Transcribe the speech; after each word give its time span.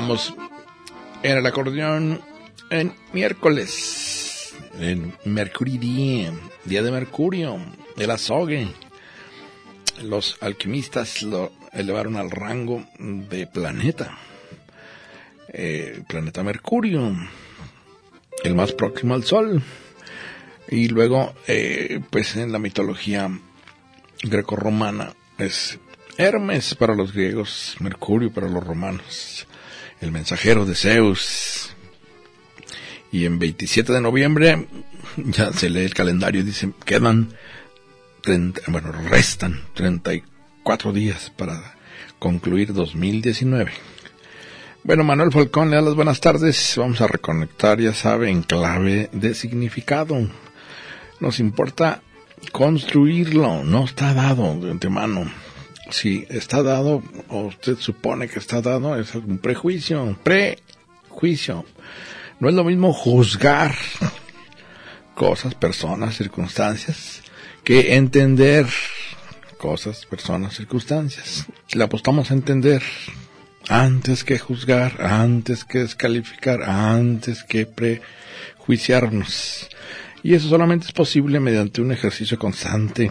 Estamos 0.00 0.34
en 1.22 1.36
el 1.36 1.44
acordeón 1.44 2.22
en 2.70 2.94
miércoles, 3.12 4.54
en 4.80 5.12
Mercury 5.26 5.76
Día, 5.76 6.32
Día 6.64 6.82
de 6.82 6.90
Mercurio, 6.90 7.58
el 7.98 8.10
azogue. 8.10 8.66
Los 10.02 10.38
alquimistas 10.40 11.20
lo 11.20 11.52
elevaron 11.74 12.16
al 12.16 12.30
rango 12.30 12.82
de 12.98 13.46
planeta. 13.46 14.16
Eh, 15.52 16.02
planeta 16.08 16.42
Mercurio, 16.42 17.14
el 18.42 18.54
más 18.54 18.72
próximo 18.72 19.12
al 19.12 19.24
Sol. 19.24 19.62
Y 20.70 20.88
luego, 20.88 21.34
eh, 21.46 22.00
pues 22.08 22.36
en 22.36 22.52
la 22.52 22.58
mitología 22.58 23.30
grecorromana 24.22 25.12
es 25.36 25.78
Hermes 26.16 26.74
para 26.74 26.94
los 26.94 27.12
griegos, 27.12 27.76
Mercurio 27.80 28.32
para 28.32 28.48
los 28.48 28.66
romanos, 28.66 29.46
el 30.00 30.12
mensajero 30.12 30.66
de 30.66 30.74
Zeus. 30.74 31.74
Y 33.12 33.24
en 33.24 33.38
27 33.38 33.92
de 33.92 34.00
noviembre 34.00 34.66
ya 35.16 35.52
se 35.52 35.70
lee 35.70 35.84
el 35.84 35.94
calendario 35.94 36.40
y 36.40 36.44
dice, 36.44 36.70
quedan, 36.84 37.34
30, 38.22 38.62
bueno, 38.68 38.92
restan 38.92 39.60
34 39.74 40.92
días 40.92 41.32
para 41.36 41.76
concluir 42.18 42.72
2019. 42.72 43.72
Bueno, 44.82 45.04
Manuel 45.04 45.32
Falcón 45.32 45.70
le 45.70 45.76
da 45.76 45.82
las 45.82 45.94
buenas 45.94 46.20
tardes. 46.20 46.74
Vamos 46.76 47.00
a 47.00 47.06
reconectar, 47.06 47.80
ya 47.80 47.92
sabe, 47.92 48.30
en 48.30 48.42
clave 48.42 49.10
de 49.12 49.34
significado. 49.34 50.16
Nos 51.18 51.38
importa 51.38 52.02
construirlo, 52.52 53.62
no 53.62 53.84
está 53.84 54.14
dado 54.14 54.58
de 54.58 54.70
antemano 54.70 55.30
si 55.90 56.26
está 56.28 56.62
dado 56.62 57.02
o 57.28 57.46
usted 57.46 57.78
supone 57.78 58.28
que 58.28 58.38
está 58.38 58.60
dado, 58.60 58.98
es 58.98 59.14
un 59.14 59.38
prejuicio, 59.38 60.18
prejuicio. 60.22 61.64
No 62.38 62.48
es 62.48 62.54
lo 62.54 62.64
mismo 62.64 62.92
juzgar 62.92 63.74
cosas, 65.14 65.54
personas, 65.54 66.16
circunstancias, 66.16 67.22
que 67.62 67.96
entender 67.96 68.66
cosas, 69.58 70.06
personas, 70.06 70.54
circunstancias. 70.54 71.46
Le 71.72 71.84
apostamos 71.84 72.30
a 72.30 72.34
entender 72.34 72.82
antes 73.68 74.24
que 74.24 74.38
juzgar, 74.38 75.02
antes 75.02 75.64
que 75.64 75.80
descalificar, 75.80 76.62
antes 76.62 77.44
que 77.44 77.66
prejuiciarnos. 77.66 79.68
Y 80.22 80.34
eso 80.34 80.48
solamente 80.48 80.86
es 80.86 80.92
posible 80.92 81.40
mediante 81.40 81.80
un 81.80 81.92
ejercicio 81.92 82.38
constante 82.38 83.10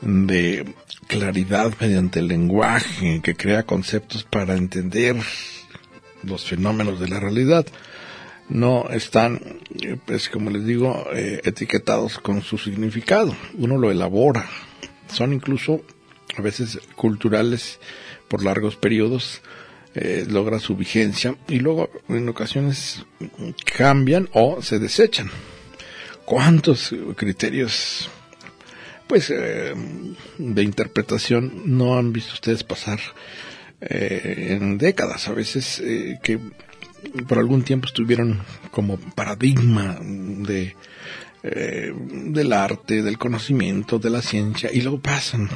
de 0.00 0.74
claridad 1.08 1.72
mediante 1.80 2.20
el 2.20 2.28
lenguaje 2.28 3.20
que 3.22 3.34
crea 3.34 3.64
conceptos 3.64 4.22
para 4.22 4.54
entender 4.54 5.16
los 6.22 6.44
fenómenos 6.44 7.00
de 7.00 7.08
la 7.08 7.18
realidad. 7.18 7.66
No 8.48 8.88
están, 8.90 9.40
pues 10.06 10.28
como 10.28 10.50
les 10.50 10.64
digo, 10.64 11.06
eh, 11.12 11.40
etiquetados 11.44 12.18
con 12.18 12.42
su 12.42 12.56
significado. 12.56 13.34
Uno 13.54 13.76
lo 13.76 13.90
elabora. 13.90 14.46
Son 15.10 15.32
incluso 15.32 15.82
a 16.36 16.42
veces 16.42 16.78
culturales 16.94 17.80
por 18.28 18.44
largos 18.44 18.76
periodos, 18.76 19.40
eh, 19.94 20.26
logra 20.28 20.60
su 20.60 20.76
vigencia 20.76 21.34
y 21.48 21.58
luego 21.58 21.90
en 22.08 22.28
ocasiones 22.28 23.04
cambian 23.76 24.28
o 24.32 24.62
se 24.62 24.78
desechan. 24.78 25.30
¿Cuántos 26.24 26.94
criterios 27.16 28.10
pues 29.08 29.30
eh, 29.30 29.74
de 30.36 30.62
interpretación 30.62 31.62
no 31.64 31.98
han 31.98 32.12
visto 32.12 32.34
ustedes 32.34 32.62
pasar 32.62 33.00
eh, 33.80 34.48
en 34.50 34.78
décadas. 34.78 35.28
A 35.28 35.32
veces 35.32 35.80
eh, 35.80 36.18
que 36.22 36.38
por 37.26 37.38
algún 37.38 37.62
tiempo 37.62 37.86
estuvieron 37.86 38.42
como 38.70 38.98
paradigma 38.98 39.98
de 40.00 40.76
del 41.40 42.52
arte 42.52 43.00
del 43.00 43.16
conocimiento 43.16 44.00
de 44.00 44.10
la 44.10 44.20
ciencia 44.20 44.70
y 44.72 44.80
luego 44.80 45.00
pasan 45.00 45.48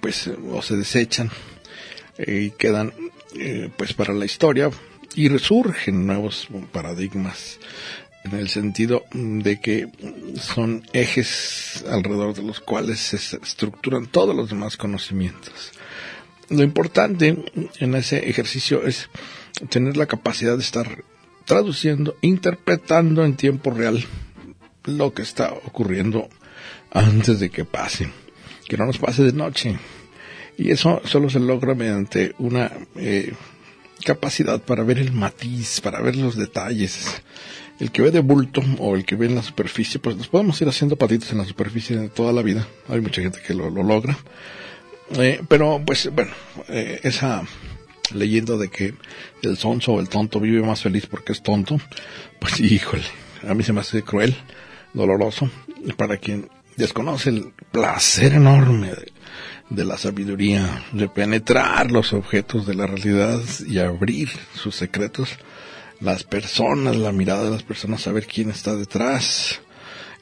pues 0.00 0.30
o 0.50 0.62
se 0.62 0.76
desechan 0.76 1.30
y 2.26 2.50
quedan 2.52 2.94
pues 3.76 3.92
para 3.92 4.14
la 4.14 4.24
historia 4.24 4.70
y 5.14 5.28
resurgen 5.28 6.06
nuevos 6.06 6.48
paradigmas 6.72 7.60
en 8.24 8.34
el 8.34 8.48
sentido 8.48 9.04
de 9.12 9.60
que 9.60 9.88
son 10.40 10.84
ejes 10.92 11.84
alrededor 11.88 12.34
de 12.34 12.42
los 12.42 12.60
cuales 12.60 12.98
se 13.00 13.16
estructuran 13.16 14.06
todos 14.06 14.34
los 14.34 14.50
demás 14.50 14.76
conocimientos. 14.76 15.72
Lo 16.50 16.62
importante 16.62 17.44
en 17.78 17.94
ese 17.94 18.28
ejercicio 18.28 18.86
es 18.86 19.08
tener 19.68 19.96
la 19.96 20.06
capacidad 20.06 20.56
de 20.56 20.62
estar 20.62 21.04
traduciendo, 21.44 22.16
interpretando 22.22 23.24
en 23.24 23.36
tiempo 23.36 23.70
real 23.70 24.04
lo 24.84 25.12
que 25.12 25.22
está 25.22 25.52
ocurriendo 25.52 26.28
antes 26.90 27.40
de 27.40 27.50
que 27.50 27.64
pase, 27.64 28.08
que 28.66 28.76
no 28.76 28.86
nos 28.86 28.98
pase 28.98 29.22
de 29.22 29.32
noche. 29.32 29.78
Y 30.56 30.70
eso 30.70 31.00
solo 31.04 31.30
se 31.30 31.38
logra 31.38 31.74
mediante 31.74 32.34
una 32.38 32.72
eh, 32.96 33.32
capacidad 34.04 34.60
para 34.60 34.82
ver 34.82 34.98
el 34.98 35.12
matiz, 35.12 35.80
para 35.80 36.00
ver 36.00 36.16
los 36.16 36.36
detalles, 36.36 37.22
el 37.78 37.92
que 37.92 38.02
ve 38.02 38.10
de 38.10 38.20
bulto 38.20 38.62
o 38.78 38.96
el 38.96 39.04
que 39.04 39.16
ve 39.16 39.26
en 39.26 39.34
la 39.34 39.42
superficie, 39.42 40.00
pues 40.00 40.16
nos 40.16 40.28
podemos 40.28 40.60
ir 40.60 40.68
haciendo 40.68 40.96
patitos 40.96 41.30
en 41.32 41.38
la 41.38 41.44
superficie 41.44 42.08
toda 42.08 42.32
la 42.32 42.42
vida. 42.42 42.66
Hay 42.88 43.00
mucha 43.00 43.22
gente 43.22 43.40
que 43.44 43.54
lo, 43.54 43.70
logra. 43.70 44.18
Eh, 45.16 45.40
pero, 45.48 45.80
pues, 45.84 46.10
bueno, 46.12 46.32
eh, 46.68 47.00
esa 47.02 47.44
leyenda 48.12 48.56
de 48.56 48.68
que 48.68 48.94
el 49.42 49.56
sonso 49.56 49.92
o 49.92 50.00
el 50.00 50.08
tonto 50.08 50.40
vive 50.40 50.62
más 50.62 50.82
feliz 50.82 51.06
porque 51.06 51.32
es 51.32 51.42
tonto, 51.42 51.80
pues, 52.40 52.60
híjole, 52.60 53.04
a 53.48 53.54
mí 53.54 53.62
se 53.62 53.72
me 53.72 53.80
hace 53.80 54.02
cruel, 54.02 54.34
doloroso, 54.92 55.48
para 55.96 56.16
quien 56.16 56.48
desconoce 56.76 57.30
el 57.30 57.52
placer 57.70 58.34
enorme 58.34 58.92
de 59.70 59.84
la 59.84 59.98
sabiduría, 59.98 60.84
de 60.92 61.08
penetrar 61.08 61.90
los 61.90 62.12
objetos 62.12 62.66
de 62.66 62.74
la 62.74 62.86
realidad 62.86 63.40
y 63.66 63.78
abrir 63.78 64.30
sus 64.54 64.74
secretos 64.74 65.38
las 66.00 66.24
personas, 66.24 66.96
la 66.96 67.12
mirada 67.12 67.44
de 67.44 67.50
las 67.50 67.62
personas, 67.62 68.02
saber 68.02 68.26
quién 68.26 68.50
está 68.50 68.76
detrás, 68.76 69.60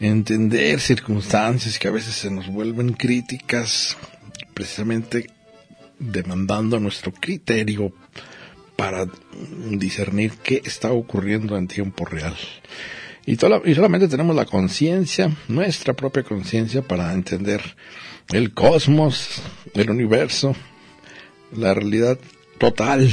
entender 0.01 0.81
circunstancias 0.81 1.79
que 1.79 1.89
a 1.89 1.93
veces 1.93 2.15
se 2.15 2.31
nos 2.31 2.49
vuelven 2.49 2.93
críticas, 2.93 3.97
precisamente 4.55 5.31
demandando 5.99 6.79
nuestro 6.81 7.13
criterio 7.13 7.93
para 8.77 9.07
discernir 9.71 10.33
qué 10.43 10.63
está 10.65 10.93
ocurriendo 10.93 11.57
en 11.57 11.67
tiempo 11.67 12.05
real. 12.05 12.37
Y, 13.25 13.33
y 13.33 13.75
solamente 13.75 14.09
tenemos 14.09 14.37
la 14.37 14.45
conciencia, 14.45 15.35
nuestra 15.49 15.95
propia 15.95 16.23
conciencia, 16.23 16.83
para 16.83 17.13
entender 17.13 17.61
el 18.33 18.53
cosmos, 18.53 19.43
el 19.75 19.91
universo, 19.91 20.55
la 21.53 21.75
realidad 21.75 22.19
total 22.59 23.11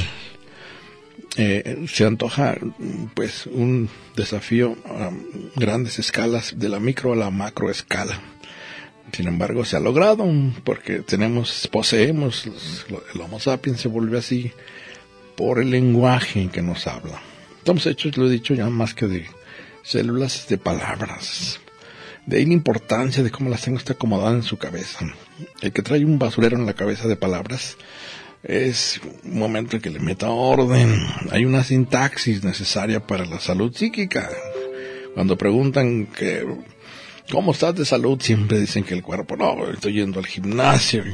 eh, 1.36 1.86
se 1.88 2.04
antoja 2.04 2.56
pues 3.14 3.46
un 3.46 3.88
desafío 4.16 4.76
a 4.86 5.10
grandes 5.56 5.98
escalas 5.98 6.54
de 6.58 6.68
la 6.68 6.78
micro 6.78 7.12
a 7.12 7.16
la 7.16 7.30
macro 7.30 7.70
escala. 7.70 8.20
Sin 9.12 9.26
embargo 9.26 9.64
se 9.64 9.76
ha 9.76 9.80
logrado 9.80 10.26
porque 10.64 11.00
tenemos 11.00 11.68
poseemos 11.68 12.46
el 13.14 13.20
Homo 13.20 13.40
sapiens 13.40 13.80
se 13.80 13.88
vuelve 13.88 14.18
así 14.18 14.52
por 15.36 15.60
el 15.60 15.70
lenguaje 15.70 16.48
que 16.52 16.62
nos 16.62 16.86
habla. 16.86 17.20
Estamos 17.58 17.86
hechos 17.86 18.16
lo 18.16 18.26
he 18.26 18.30
dicho 18.30 18.54
ya 18.54 18.68
más 18.70 18.94
que 18.94 19.06
de 19.06 19.26
células 19.82 20.46
de 20.48 20.58
palabras. 20.58 21.60
De 22.26 22.38
ahí 22.38 22.46
la 22.46 22.54
importancia 22.54 23.22
de 23.22 23.30
cómo 23.30 23.50
las 23.50 23.62
tengo 23.62 23.78
está 23.78 23.92
acomodada 23.94 24.34
en 24.34 24.42
su 24.42 24.56
cabeza. 24.56 25.00
El 25.60 25.72
que 25.72 25.82
trae 25.82 26.04
un 26.04 26.18
basurero 26.18 26.56
en 26.56 26.66
la 26.66 26.74
cabeza 26.74 27.06
de 27.06 27.16
palabras 27.16 27.76
es 28.44 29.00
un 29.24 29.38
momento 29.38 29.76
en 29.76 29.82
que 29.82 29.90
le 29.90 30.00
meta 30.00 30.28
orden. 30.28 30.94
Hay 31.30 31.44
una 31.44 31.64
sintaxis 31.64 32.44
necesaria 32.44 33.04
para 33.04 33.24
la 33.24 33.40
salud 33.40 33.74
psíquica. 33.74 34.28
Cuando 35.14 35.38
preguntan 35.38 36.06
que, 36.06 36.46
¿cómo 37.30 37.52
estás 37.52 37.74
de 37.74 37.86
salud? 37.86 38.20
Siempre 38.20 38.60
dicen 38.60 38.84
que 38.84 38.94
el 38.94 39.02
cuerpo, 39.02 39.36
no, 39.36 39.70
estoy 39.70 39.94
yendo 39.94 40.18
al 40.18 40.26
gimnasio. 40.26 41.04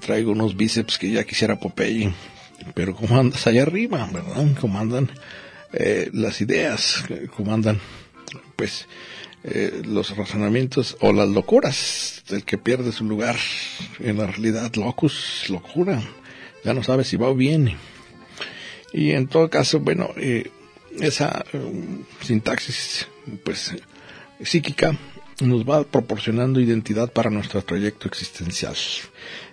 Traigo 0.00 0.32
unos 0.32 0.56
bíceps 0.56 0.98
que 0.98 1.10
ya 1.10 1.24
quisiera 1.24 1.58
Popeye. 1.58 2.12
Pero 2.74 2.94
¿cómo 2.94 3.18
andas 3.18 3.46
allá 3.46 3.62
arriba? 3.62 4.08
¿Verdad? 4.12 4.46
¿Cómo 4.60 4.78
andan 4.78 5.10
eh, 5.72 6.10
las 6.12 6.40
ideas? 6.40 7.04
¿Cómo 7.36 7.54
andan, 7.54 7.80
pues, 8.56 8.86
eh, 9.44 9.82
los 9.84 10.16
razonamientos 10.16 10.96
o 11.00 11.12
las 11.12 11.28
locuras? 11.28 12.22
El 12.28 12.44
que 12.44 12.58
pierde 12.58 12.92
su 12.92 13.04
lugar 13.04 13.36
en 14.00 14.18
la 14.18 14.26
realidad, 14.26 14.74
locus, 14.74 15.44
locura 15.48 16.02
ya 16.64 16.74
no 16.74 16.82
sabe 16.82 17.04
si 17.04 17.16
va 17.16 17.28
o 17.28 17.34
viene. 17.34 17.76
Y 18.92 19.12
en 19.12 19.26
todo 19.26 19.50
caso, 19.50 19.80
bueno, 19.80 20.10
eh, 20.16 20.50
esa 21.00 21.44
um, 21.52 22.04
sintaxis, 22.20 23.06
pues, 23.44 23.74
psíquica 24.42 24.96
nos 25.40 25.64
va 25.68 25.82
proporcionando 25.84 26.60
identidad 26.60 27.12
para 27.12 27.30
nuestro 27.30 27.62
trayecto 27.62 28.08
existencial. 28.08 28.76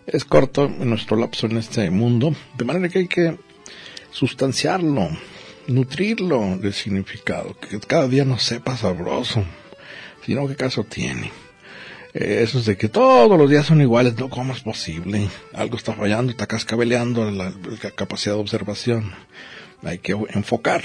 Es 0.06 0.25
corto 0.25 0.68
nuestro 0.68 1.18
lapso 1.18 1.48
en 1.48 1.58
este 1.58 1.90
mundo, 1.90 2.36
de 2.58 2.66
manera 2.66 2.90
que 2.90 3.00
hay 3.00 3.08
que 3.08 3.38
sustanciarlo, 4.12 5.10
nutrirlo 5.68 6.58
de 6.58 6.72
significado, 6.72 7.58
que 7.58 7.80
cada 7.80 8.08
día 8.08 8.25
nos 8.25 8.44
sepa 8.44 8.78
sabroso, 8.78 9.44
sino 10.25 10.48
qué 10.48 10.56
caso 10.56 10.84
tiene. 10.84 11.31
Eh, 12.13 12.40
eso 12.44 12.60
es 12.60 12.66
de 12.66 12.78
que 12.78 12.90
todos 12.90 13.38
los 13.38 13.50
días 13.50 13.66
son 13.66 13.81
iguales, 13.81 14.18
no, 14.18 14.30
¿cómo 14.30 14.54
es 14.54 14.62
posible? 14.62 15.30
Algo 15.54 15.78
está 15.78 15.94
fallando, 15.94 16.31
está 16.31 16.46
cascabeleando 16.46 17.31
la, 17.31 17.54
capacidad 17.96 18.36
de 18.36 18.42
observación. 18.42 19.13
Hay 19.84 20.00
que 20.00 20.16
enfocar. 20.30 20.84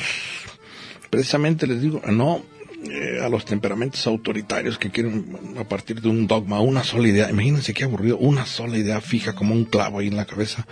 Precisamente 1.11 1.67
les 1.67 1.81
digo, 1.81 2.00
no 2.06 2.43
eh, 2.84 3.20
a 3.23 3.28
los 3.28 3.44
temperamentos 3.44 4.06
autoritarios 4.06 4.78
que 4.78 4.90
quieren 4.90 5.56
a 5.58 5.64
partir 5.64 6.00
de 6.00 6.08
un 6.08 6.26
dogma, 6.26 6.61
una 6.61 6.84
sola 6.84 7.08
idea. 7.08 7.28
Imagínense 7.28 7.75
qué 7.75 7.84
aburrido, 7.84 8.19
una 8.19 8.46
sola 8.46 8.78
idea 8.78 9.00
fija 9.00 9.34
como 9.34 9.55
un 9.55 9.64
clavo 9.64 9.99
ahí 9.99 10.08
en 10.08 10.17
la 10.17 10.26
cabeza, 10.26 10.67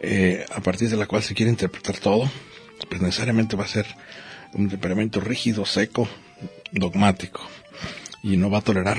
eh, 0.00 0.46
a 0.54 0.60
partir 0.60 0.88
de 0.88 0.96
la 0.96 1.06
cual 1.06 1.22
se 1.22 1.34
quiere 1.34 1.50
interpretar 1.50 1.96
todo. 1.98 2.30
Pues 2.88 3.02
necesariamente 3.02 3.56
va 3.56 3.64
a 3.64 3.68
ser 3.68 3.86
un 4.54 4.68
temperamento 4.68 5.20
rígido, 5.20 5.66
seco, 5.66 6.08
dogmático. 6.70 7.40
Y 8.22 8.36
no 8.36 8.50
va 8.50 8.58
a 8.58 8.62
tolerar 8.62 8.98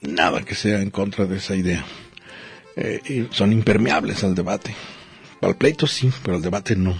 nada 0.00 0.42
que 0.42 0.54
sea 0.54 0.80
en 0.80 0.90
contra 0.90 1.26
de 1.26 1.38
esa 1.38 1.54
idea. 1.54 1.84
Eh, 2.76 3.26
son 3.30 3.52
impermeables 3.52 4.22
al 4.24 4.34
debate. 4.34 4.74
El 5.40 5.56
pleito 5.56 5.86
sí, 5.86 6.10
pero 6.22 6.36
al 6.36 6.42
debate 6.42 6.76
no. 6.76 6.96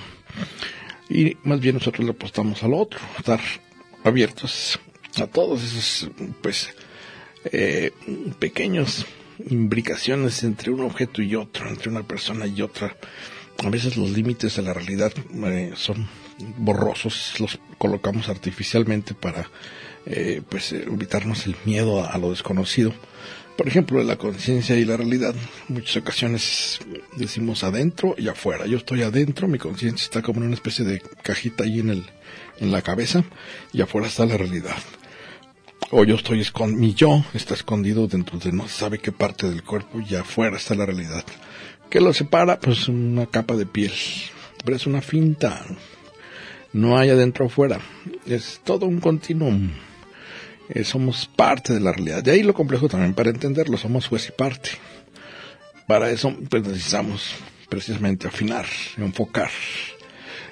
Y 1.09 1.37
más 1.45 1.61
bien 1.61 1.77
nosotros 1.77 2.05
le 2.05 2.13
apostamos 2.13 2.63
al 2.63 2.75
otro, 2.75 3.01
estar 3.17 3.41
abiertos 4.05 4.79
a 5.17 5.27
todos 5.27 5.63
esos, 5.63 6.11
pues, 6.43 6.75
eh, 7.45 7.93
pequeños 8.39 9.07
imbricaciones 9.49 10.43
entre 10.43 10.71
un 10.71 10.81
objeto 10.81 11.23
y 11.23 11.35
otro, 11.35 11.69
entre 11.69 11.91
una 11.91 12.03
persona 12.03 12.47
y 12.47 12.63
otra. 12.63 12.97
A 13.65 13.71
veces 13.71 13.97
los 13.97 14.11
límites 14.11 14.57
de 14.57 14.63
la 14.63 14.75
realidad 14.75 15.13
eh, 15.47 15.73
son 15.75 16.09
borrosos, 16.59 17.35
los 17.41 17.59
colocamos 17.79 18.29
artificialmente 18.29 19.15
para 19.15 19.51
eh, 20.07 20.43
pues 20.49 20.73
evitarnos 20.73 21.47
el 21.47 21.57
miedo 21.65 22.05
a, 22.05 22.17
lo 22.19 22.31
desconocido. 22.31 22.93
Por 23.57 23.67
ejemplo, 23.67 24.03
la 24.05 24.17
conciencia 24.17 24.77
y 24.77 24.85
la 24.85 24.97
realidad. 24.97 25.35
muchas 25.69 25.97
ocasiones 25.97 26.79
decimos 27.17 27.65
adentro 27.65 28.15
y 28.17 28.29
afuera. 28.29 28.67
Yo 28.67 28.77
estoy 28.77 29.03
adentro, 29.03 29.49
mi 29.49 29.59
conciencia 29.59 30.05
está 30.05 30.23
como 30.23 30.41
en 30.41 30.47
una 30.47 30.55
especie 30.55 30.85
de 30.85 31.03
cajita 31.23 31.65
ahí 31.65 31.81
en, 31.81 31.91
el, 31.91 32.07
en 32.59 32.71
la 32.71 32.83
cabeza 32.83 33.25
y 33.73 33.81
afuera 33.81 34.07
está 34.07 34.27
la 34.27 34.37
realidad. 34.37 34.77
O 35.91 36.05
yo 36.05 36.17
estoy 36.17 36.41
escondido, 36.41 36.81
mi 36.81 36.95
yo 36.95 37.25
está 37.35 37.55
escondido 37.55 38.07
dentro 38.07 38.39
de 38.39 38.53
no 38.53 38.69
sabe 38.69 38.99
qué 38.99 39.11
parte 39.11 39.49
del 39.49 39.65
cuerpo 39.65 40.01
y 40.01 40.15
afuera 40.15 40.57
está 40.57 40.75
la 40.75 40.87
realidad. 40.87 41.25
¿Qué 41.89 42.01
lo 42.01 42.13
separa? 42.13 42.61
Pues 42.61 42.89
una 42.89 43.27
capa 43.27 43.57
de 43.57 43.65
piel. 43.65 43.93
Pero 44.65 44.77
es 44.77 44.87
una 44.87 45.01
finta. 45.01 45.65
No 46.75 46.99
hay 46.99 47.09
adentro 47.09 47.47
o 47.47 47.49
afuera. 47.49 47.81
Es 48.27 48.61
todo 48.63 48.85
un 48.85 49.01
continuum. 49.01 49.71
Eh, 50.71 50.85
somos 50.85 51.31
parte 51.35 51.73
de 51.73 51.81
la 51.81 51.93
realidad. 51.93 52.23
De 52.23 52.33
ahí 52.33 52.43
lo 52.43 52.55
complejo 52.55 52.89
también 52.89 53.15
para 53.15 53.31
entenderlo, 53.31 53.77
somos 53.77 54.07
juez 54.07 54.29
y 54.29 54.33
parte. 54.33 54.71
Para 55.87 56.11
eso 56.11 56.37
pues 56.51 56.63
necesitamos 56.63 57.35
precisamente 57.69 58.29
afinar, 58.29 58.67
enfocar. 58.97 59.51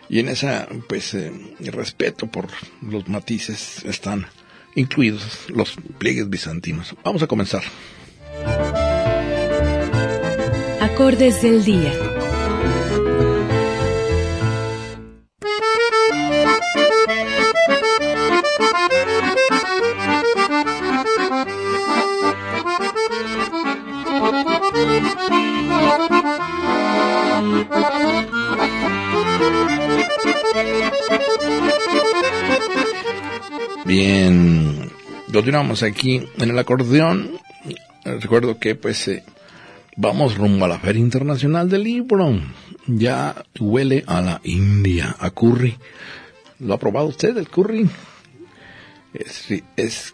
Y 0.09 0.21
en 0.21 0.29
esa 0.29 0.69
pues 0.89 1.15
eh, 1.15 1.33
respeto 1.61 2.29
por 2.29 2.49
los 2.81 3.09
matices 3.09 3.85
están 3.85 4.27
incluidos 4.75 5.47
los 5.49 5.77
pliegues 5.99 6.31
bizantinos. 6.31 6.95
Vamos 7.03 7.23
a 7.23 7.27
comenzar. 7.27 7.63
Acordes 10.81 11.43
del 11.43 11.65
día. 11.65 12.06
Bien, 33.87 34.91
continuamos 35.33 35.85
aquí 35.85 36.21
en 36.39 36.51
el 36.51 36.59
acordeón. 36.59 37.39
Recuerdo 38.05 38.59
que 38.59 38.75
pues 38.75 39.07
eh, 39.07 39.23
vamos 39.97 40.37
rumbo 40.37 40.65
a 40.65 40.69
la 40.69 40.81
Feria 40.81 41.01
Internacional 41.01 41.71
del 41.71 41.85
Libro. 41.85 42.37
Ya 42.89 43.45
huele 43.61 44.03
a 44.09 44.21
la 44.23 44.41
India, 44.43 45.15
a 45.21 45.31
curry. 45.31 45.77
¿Lo 46.59 46.75
ha 46.75 46.81
probado 46.81 47.07
usted 47.07 47.37
el 47.37 47.49
curry? 47.49 47.89
Es, 49.15 49.55
es 49.77 50.13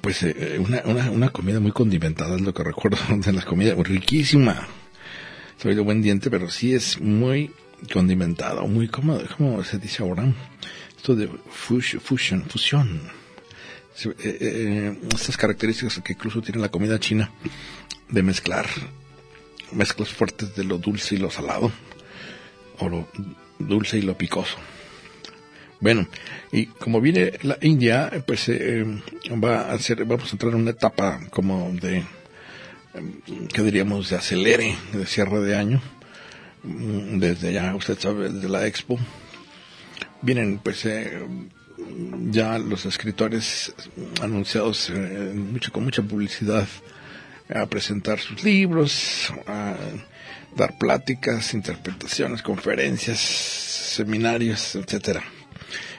pues 0.00 0.22
eh, 0.22 0.58
una, 0.58 0.80
una, 0.86 1.10
una, 1.10 1.28
comida 1.28 1.60
muy 1.60 1.72
condimentada, 1.72 2.36
es 2.36 2.40
lo 2.40 2.54
que 2.54 2.64
recuerdo 2.64 2.96
de 3.14 3.32
las 3.34 3.44
comidas, 3.44 3.76
riquísima. 3.76 4.68
Soy 5.58 5.74
de 5.74 5.82
buen 5.82 6.00
diente, 6.00 6.30
pero 6.30 6.48
sí 6.48 6.72
es 6.72 6.98
muy 6.98 7.50
condimentada, 7.92 8.62
muy, 8.62 8.88
¿cómo, 8.88 9.18
cómo 9.36 9.62
se 9.64 9.78
dice 9.78 10.02
ahora? 10.02 10.32
Esto 11.02 11.16
de 11.16 11.28
fusion, 11.50 12.44
fusión. 12.44 13.00
Eh, 14.04 14.14
eh, 14.22 14.98
estas 15.12 15.36
características 15.36 15.98
que 15.98 16.12
incluso 16.12 16.40
tiene 16.40 16.60
la 16.60 16.68
comida 16.68 17.00
china 17.00 17.28
de 18.08 18.22
mezclar 18.22 18.66
mezclas 19.72 20.10
fuertes 20.10 20.54
de 20.54 20.62
lo 20.62 20.78
dulce 20.78 21.16
y 21.16 21.18
lo 21.18 21.28
salado 21.28 21.72
o 22.78 22.88
lo 22.88 23.08
dulce 23.58 23.98
y 23.98 24.02
lo 24.02 24.16
picoso. 24.16 24.56
Bueno, 25.80 26.06
y 26.52 26.66
como 26.66 27.00
viene 27.00 27.32
la 27.42 27.58
India, 27.62 28.22
pues 28.24 28.48
eh, 28.48 28.84
va 29.42 29.72
a 29.72 29.78
ser, 29.80 30.04
vamos 30.04 30.28
a 30.28 30.32
entrar 30.36 30.52
en 30.52 30.60
una 30.60 30.70
etapa 30.70 31.20
como 31.30 31.72
de, 31.72 32.04
¿qué 33.52 33.62
diríamos?, 33.62 34.08
de 34.10 34.16
acelere, 34.18 34.76
de 34.92 35.04
cierre 35.04 35.40
de 35.40 35.56
año, 35.56 35.82
mm, 36.62 37.18
desde 37.18 37.52
ya, 37.54 37.74
usted 37.74 37.98
sabe, 37.98 38.28
desde 38.28 38.48
la 38.48 38.68
Expo, 38.68 39.00
vienen 40.22 40.58
pues 40.58 40.84
eh, 40.86 41.26
ya 42.30 42.58
los 42.58 42.86
escritores 42.86 43.74
anunciados 44.20 44.90
eh, 44.90 45.32
mucho, 45.34 45.72
con 45.72 45.84
mucha 45.84 46.02
publicidad 46.02 46.66
a 47.54 47.66
presentar 47.66 48.18
sus 48.18 48.42
libros, 48.44 49.32
a 49.46 49.74
dar 50.56 50.78
pláticas, 50.78 51.54
interpretaciones, 51.54 52.42
conferencias, 52.42 53.18
seminarios, 53.18 54.74
etcétera. 54.76 55.22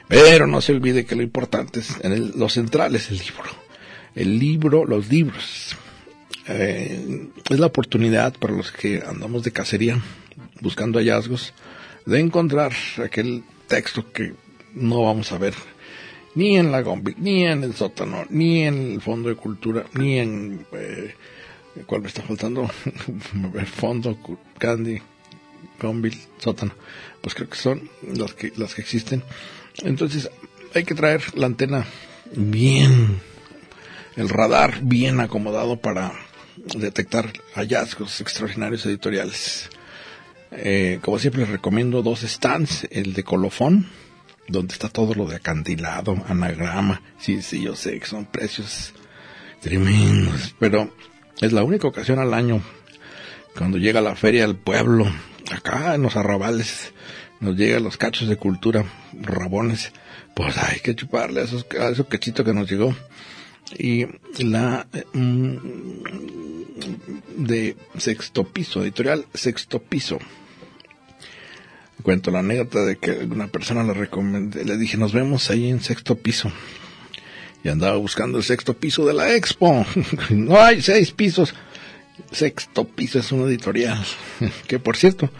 Pero 0.08 0.46
no 0.46 0.60
se 0.60 0.72
olvide 0.72 1.04
que 1.04 1.16
lo 1.16 1.22
importante 1.22 1.80
es 1.80 1.94
en 2.02 2.12
el, 2.12 2.32
lo 2.36 2.48
central 2.48 2.94
es 2.94 3.10
el 3.10 3.18
libro. 3.18 3.64
El 4.14 4.38
libro, 4.38 4.84
los 4.84 5.08
libros. 5.08 5.76
Eh, 6.46 7.28
es 7.48 7.58
la 7.58 7.66
oportunidad 7.66 8.34
para 8.34 8.52
los 8.52 8.70
que 8.70 9.02
andamos 9.06 9.44
de 9.44 9.50
cacería 9.50 9.98
buscando 10.60 10.98
hallazgos 10.98 11.54
de 12.04 12.20
encontrar 12.20 12.72
aquel 13.02 13.42
texto 13.66 14.12
que 14.12 14.34
no 14.74 15.04
vamos 15.04 15.32
a 15.32 15.38
ver 15.38 15.54
ni 16.34 16.56
en 16.56 16.72
la 16.72 16.82
Gombil, 16.82 17.14
ni 17.18 17.44
en 17.44 17.62
el 17.62 17.74
sótano, 17.74 18.24
ni 18.30 18.62
en 18.62 18.94
el 18.94 19.00
fondo 19.00 19.28
de 19.28 19.36
cultura, 19.36 19.84
ni 19.94 20.18
en... 20.18 20.66
Eh, 20.72 21.14
¿Cuál 21.86 22.02
me 22.02 22.08
está 22.08 22.22
faltando? 22.22 22.68
fondo, 23.76 24.16
Candy, 24.58 25.00
Gombil, 25.80 26.16
sótano. 26.38 26.72
Pues 27.20 27.34
creo 27.34 27.48
que 27.48 27.56
son 27.56 27.88
las 28.02 28.34
que, 28.34 28.52
las 28.56 28.74
que 28.74 28.82
existen. 28.82 29.22
Entonces 29.82 30.30
hay 30.72 30.84
que 30.84 30.94
traer 30.94 31.22
la 31.34 31.46
antena 31.46 31.84
bien, 32.32 33.20
el 34.16 34.28
radar 34.28 34.80
bien 34.82 35.20
acomodado 35.20 35.80
para 35.80 36.12
detectar 36.76 37.32
hallazgos 37.54 38.20
extraordinarios 38.20 38.86
editoriales. 38.86 39.68
Eh, 40.56 40.98
como 41.02 41.18
siempre 41.18 41.42
les 41.42 41.50
recomiendo 41.50 42.02
dos 42.02 42.20
stands, 42.20 42.86
el 42.90 43.12
de 43.12 43.24
colofón, 43.24 43.88
donde 44.48 44.72
está 44.72 44.88
todo 44.88 45.14
lo 45.14 45.26
de 45.26 45.36
acantilado, 45.36 46.16
anagrama. 46.28 47.02
Sí, 47.18 47.42
sí, 47.42 47.62
yo 47.62 47.74
sé 47.74 47.98
que 47.98 48.06
son 48.06 48.26
precios 48.26 48.94
tremendos, 49.60 50.54
pero 50.58 50.94
es 51.40 51.52
la 51.52 51.64
única 51.64 51.88
ocasión 51.88 52.18
al 52.18 52.34
año 52.34 52.62
cuando 53.56 53.78
llega 53.78 54.00
la 54.00 54.16
feria 54.16 54.46
del 54.46 54.56
pueblo, 54.56 55.06
acá 55.50 55.94
en 55.94 56.02
los 56.02 56.16
arrabales, 56.16 56.92
nos 57.40 57.56
llegan 57.56 57.84
los 57.84 57.96
cachos 57.96 58.28
de 58.28 58.36
cultura, 58.36 58.84
rabones, 59.20 59.92
pues 60.34 60.58
hay 60.58 60.80
que 60.80 60.94
chuparle 60.94 61.40
a 61.40 61.44
esos, 61.44 61.66
a 61.78 61.88
esos 61.90 62.06
cachitos 62.06 62.44
que 62.44 62.52
nos 62.52 62.68
llegó. 62.68 62.94
Y 63.78 64.06
la 64.42 64.86
mm, 65.12 65.56
de 67.36 67.76
sexto 67.96 68.44
piso, 68.44 68.82
editorial 68.82 69.26
sexto 69.32 69.80
piso. 69.80 70.18
Cuento 72.04 72.30
la 72.30 72.40
anécdota 72.40 72.84
de 72.84 72.96
que 72.96 73.12
una 73.12 73.48
persona 73.48 73.82
le 73.82 73.94
recomendé, 73.94 74.62
le 74.62 74.76
dije, 74.76 74.98
nos 74.98 75.14
vemos 75.14 75.48
ahí 75.48 75.70
en 75.70 75.80
sexto 75.80 76.16
piso. 76.16 76.52
Y 77.64 77.70
andaba 77.70 77.96
buscando 77.96 78.36
el 78.36 78.44
sexto 78.44 78.74
piso 78.74 79.06
de 79.06 79.14
la 79.14 79.34
expo. 79.34 79.86
no 80.28 80.60
hay 80.60 80.82
seis 80.82 81.12
pisos. 81.12 81.54
Sexto 82.30 82.84
piso 82.84 83.20
es 83.20 83.32
una 83.32 83.46
editorial. 83.46 84.04
que 84.66 84.78
por 84.78 84.98
cierto, 84.98 85.30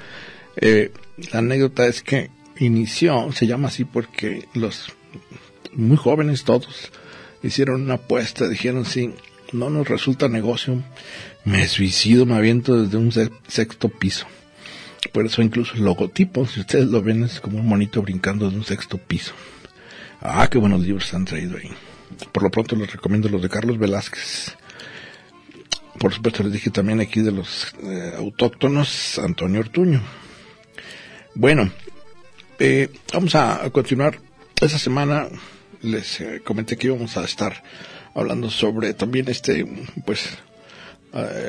eh, 0.56 0.90
la 1.32 1.40
anécdota 1.40 1.86
es 1.86 2.02
que 2.02 2.30
inició, 2.58 3.30
se 3.32 3.46
llama 3.46 3.68
así 3.68 3.84
porque 3.84 4.48
los 4.54 4.90
muy 5.74 5.98
jóvenes 5.98 6.44
todos 6.44 6.92
hicieron 7.42 7.82
una 7.82 7.96
apuesta, 7.96 8.48
dijeron 8.48 8.86
si 8.86 9.12
no 9.52 9.68
nos 9.68 9.86
resulta 9.86 10.28
negocio, 10.28 10.82
me 11.44 11.68
suicido, 11.68 12.24
me 12.24 12.36
aviento 12.36 12.82
desde 12.82 12.96
un 12.96 13.12
sexto 13.48 13.90
piso. 13.90 14.26
Por 15.12 15.26
eso 15.26 15.42
incluso 15.42 15.74
el 15.74 15.84
logotipo, 15.84 16.46
si 16.46 16.60
ustedes 16.60 16.86
lo 16.86 17.02
ven, 17.02 17.24
es 17.24 17.40
como 17.40 17.58
un 17.58 17.66
monito 17.66 18.02
brincando 18.02 18.50
de 18.50 18.56
un 18.56 18.64
sexto 18.64 18.98
piso. 18.98 19.32
Ah, 20.20 20.48
qué 20.50 20.58
buenos 20.58 20.80
libros 20.80 21.12
han 21.14 21.24
traído 21.24 21.56
ahí. 21.56 21.70
Por 22.32 22.42
lo 22.42 22.50
pronto 22.50 22.76
les 22.76 22.90
recomiendo 22.92 23.28
los 23.28 23.42
de 23.42 23.48
Carlos 23.48 23.78
Velázquez. 23.78 24.56
Por 25.98 26.12
supuesto 26.12 26.42
les 26.42 26.52
dije 26.52 26.70
también 26.70 27.00
aquí 27.00 27.20
de 27.20 27.32
los 27.32 27.74
eh, 27.82 28.14
autóctonos, 28.16 29.18
Antonio 29.18 29.60
Ortuño. 29.60 30.00
Bueno, 31.34 31.70
eh, 32.58 32.88
vamos 33.12 33.34
a, 33.34 33.68
continuar. 33.70 34.18
Esa 34.60 34.78
semana 34.78 35.28
les 35.82 36.20
eh, 36.20 36.40
comenté 36.44 36.76
que 36.76 36.86
íbamos 36.86 37.16
a 37.16 37.24
estar 37.24 37.62
hablando 38.14 38.50
sobre 38.50 38.94
también 38.94 39.28
este, 39.28 39.66
pues, 40.04 40.38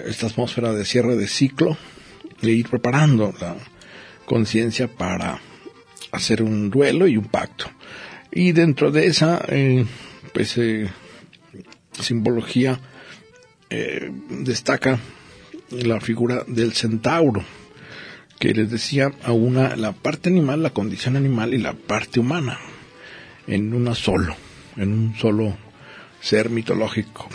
esta 0.08 0.28
atmósfera 0.28 0.74
de 0.74 0.86
cierre 0.86 1.16
de 1.16 1.28
ciclo 1.28 1.78
de 2.42 2.52
ir 2.52 2.70
preparando 2.70 3.34
la 3.40 3.56
conciencia 4.26 4.88
para 4.88 5.40
hacer 6.12 6.42
un 6.42 6.70
duelo 6.70 7.08
y 7.08 7.18
un 7.18 7.26
pacto. 7.26 7.66
Y 8.32 8.52
dentro 8.52 8.92
de 8.92 9.08
esa 9.08 9.44
eh, 9.48 9.86
pues, 10.34 10.58
eh, 10.58 10.90
simbología 12.00 12.80
eh, 13.70 14.12
destaca 14.30 15.00
la 15.70 16.00
figura 16.00 16.44
del 16.48 16.74
centauro, 16.74 17.44
que 18.40 18.54
les 18.54 18.70
decía 18.70 19.12
a 19.24 19.32
una 19.32 19.76
la 19.76 19.94
parte 19.94 20.30
animal, 20.30 20.62
la 20.62 20.72
condición 20.72 21.16
animal 21.16 21.54
y 21.54 21.58
la 21.58 21.74
parte 21.74 22.20
humana 22.20 22.60
en 23.48 23.74
una 23.74 23.96
solo, 23.96 24.36
en 24.76 24.92
un 24.92 25.16
solo 25.16 25.58
ser 26.22 26.50
mitológico. 26.50 27.30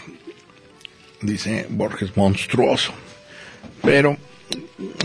Dice 1.22 1.66
Borges, 1.70 2.16
monstruoso. 2.16 2.92
Pero 3.82 4.16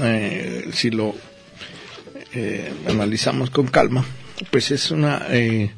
eh, 0.01 0.69
si 0.73 0.89
lo 0.91 1.15
eh, 2.33 2.71
analizamos 2.87 3.49
con 3.49 3.67
calma, 3.67 4.03
pues 4.51 4.71
es 4.71 4.91
una 4.91 5.25
eh, 5.29 5.71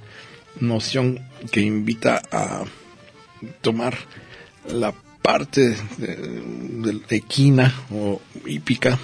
noción 0.59 1.19
que 1.51 1.61
invita 1.61 2.21
a 2.31 2.63
tomar 3.61 3.95
la 4.67 4.93
parte 5.21 5.75
de, 5.97 7.01
equina 7.09 7.73
o 7.91 8.21
hípica 8.45 8.97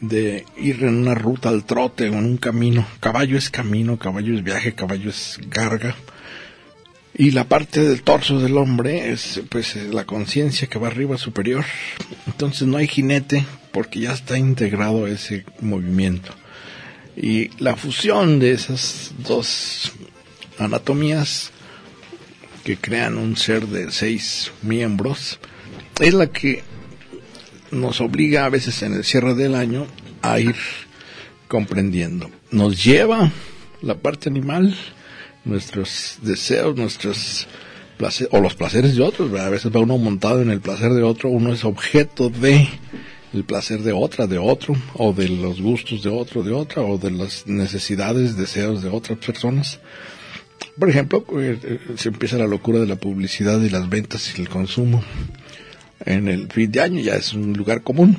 de 0.00 0.44
ir 0.56 0.82
en 0.82 0.96
una 0.96 1.14
ruta 1.14 1.48
al 1.48 1.64
trote 1.64 2.08
o 2.08 2.14
en 2.14 2.24
un 2.24 2.36
camino. 2.38 2.86
Caballo 3.00 3.38
es 3.38 3.50
camino, 3.50 3.98
caballo 3.98 4.34
es 4.34 4.42
viaje, 4.42 4.74
caballo 4.74 5.10
es 5.10 5.38
carga. 5.48 5.94
Y 7.16 7.30
la 7.30 7.44
parte 7.44 7.80
del 7.80 8.02
torso 8.02 8.40
del 8.40 8.56
hombre 8.56 9.12
es 9.12 9.40
pues 9.48 9.76
la 9.76 10.04
conciencia 10.04 10.66
que 10.66 10.80
va 10.80 10.88
arriba 10.88 11.16
superior. 11.16 11.64
Entonces 12.26 12.66
no 12.66 12.78
hay 12.78 12.88
jinete 12.88 13.44
porque 13.74 13.98
ya 13.98 14.12
está 14.12 14.38
integrado 14.38 15.08
ese 15.08 15.44
movimiento. 15.60 16.32
Y 17.16 17.50
la 17.62 17.74
fusión 17.74 18.38
de 18.38 18.52
esas 18.52 19.12
dos 19.18 19.92
anatomías 20.58 21.50
que 22.62 22.76
crean 22.76 23.18
un 23.18 23.36
ser 23.36 23.66
de 23.66 23.90
seis 23.90 24.52
miembros 24.62 25.40
es 26.00 26.14
la 26.14 26.28
que 26.28 26.62
nos 27.72 28.00
obliga 28.00 28.44
a 28.44 28.48
veces 28.48 28.80
en 28.84 28.94
el 28.94 29.04
cierre 29.04 29.34
del 29.34 29.56
año 29.56 29.88
a 30.22 30.38
ir 30.38 30.54
comprendiendo. 31.48 32.30
Nos 32.52 32.82
lleva 32.82 33.32
la 33.82 33.96
parte 33.96 34.28
animal, 34.28 34.76
nuestros 35.44 36.18
deseos, 36.22 36.76
nuestros 36.76 37.48
placeres, 37.96 38.32
o 38.32 38.40
los 38.40 38.54
placeres 38.54 38.94
de 38.94 39.02
otros, 39.02 39.36
a 39.38 39.50
veces 39.50 39.74
va 39.74 39.80
uno 39.80 39.98
montado 39.98 40.42
en 40.42 40.50
el 40.50 40.60
placer 40.60 40.92
de 40.92 41.02
otro, 41.02 41.28
uno 41.28 41.52
es 41.52 41.64
objeto 41.64 42.30
de 42.30 42.68
el 43.34 43.44
placer 43.44 43.80
de 43.80 43.92
otra, 43.92 44.26
de 44.26 44.38
otro, 44.38 44.76
o 44.94 45.12
de 45.12 45.28
los 45.28 45.60
gustos 45.60 46.02
de 46.02 46.10
otro, 46.10 46.42
de 46.42 46.52
otra, 46.52 46.82
o 46.82 46.98
de 46.98 47.10
las 47.10 47.46
necesidades, 47.46 48.36
deseos 48.36 48.82
de 48.82 48.88
otras 48.88 49.18
personas. 49.18 49.80
Por 50.78 50.88
ejemplo, 50.88 51.24
eh, 51.38 51.58
eh, 51.62 51.80
se 51.96 52.08
empieza 52.08 52.38
la 52.38 52.46
locura 52.46 52.78
de 52.78 52.86
la 52.86 52.96
publicidad 52.96 53.60
y 53.60 53.70
las 53.70 53.88
ventas 53.88 54.38
y 54.38 54.42
el 54.42 54.48
consumo. 54.48 55.02
En 56.04 56.28
el 56.28 56.50
fin 56.50 56.70
de 56.70 56.80
año 56.80 57.00
ya 57.00 57.14
es 57.14 57.34
un 57.34 57.52
lugar 57.52 57.82
común. 57.82 58.16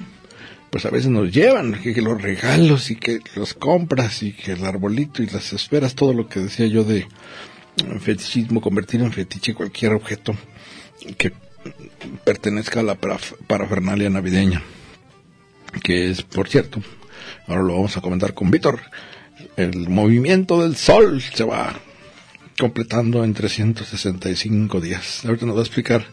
Pues 0.69 0.85
a 0.85 0.89
veces 0.89 1.09
nos 1.09 1.31
llevan 1.31 1.73
que, 1.81 2.01
los 2.01 2.21
regalos 2.21 2.91
y 2.91 2.97
que 2.97 3.19
los 3.35 3.53
compras 3.53 4.21
y 4.23 4.33
que 4.33 4.53
el 4.53 4.65
arbolito 4.65 5.23
y 5.23 5.27
las 5.27 5.53
esferas, 5.53 5.95
todo 5.95 6.13
lo 6.13 6.27
que 6.27 6.41
decía 6.41 6.67
yo 6.67 6.83
de 6.83 7.07
fetichismo, 8.01 8.59
convertir 8.59 9.01
en 9.01 9.13
fetiche 9.13 9.53
cualquier 9.53 9.93
objeto 9.93 10.35
que 11.17 11.31
pertenezca 12.25 12.81
a 12.81 12.83
la 12.83 12.95
parafernalia 13.47 14.09
navideña 14.09 14.61
que 15.83 16.09
es, 16.09 16.21
por 16.21 16.47
cierto, 16.47 16.81
ahora 17.47 17.63
lo 17.63 17.73
vamos 17.73 17.97
a 17.97 18.01
comentar 18.01 18.33
con 18.33 18.51
Víctor, 18.51 18.79
el 19.57 19.89
movimiento 19.89 20.61
del 20.61 20.75
Sol 20.75 21.21
se 21.21 21.43
va 21.43 21.73
completando 22.57 23.23
en 23.23 23.33
365 23.33 24.81
días. 24.81 25.25
Ahorita 25.25 25.45
nos 25.45 25.55
va 25.55 25.59
a 25.59 25.63
explicar 25.63 26.05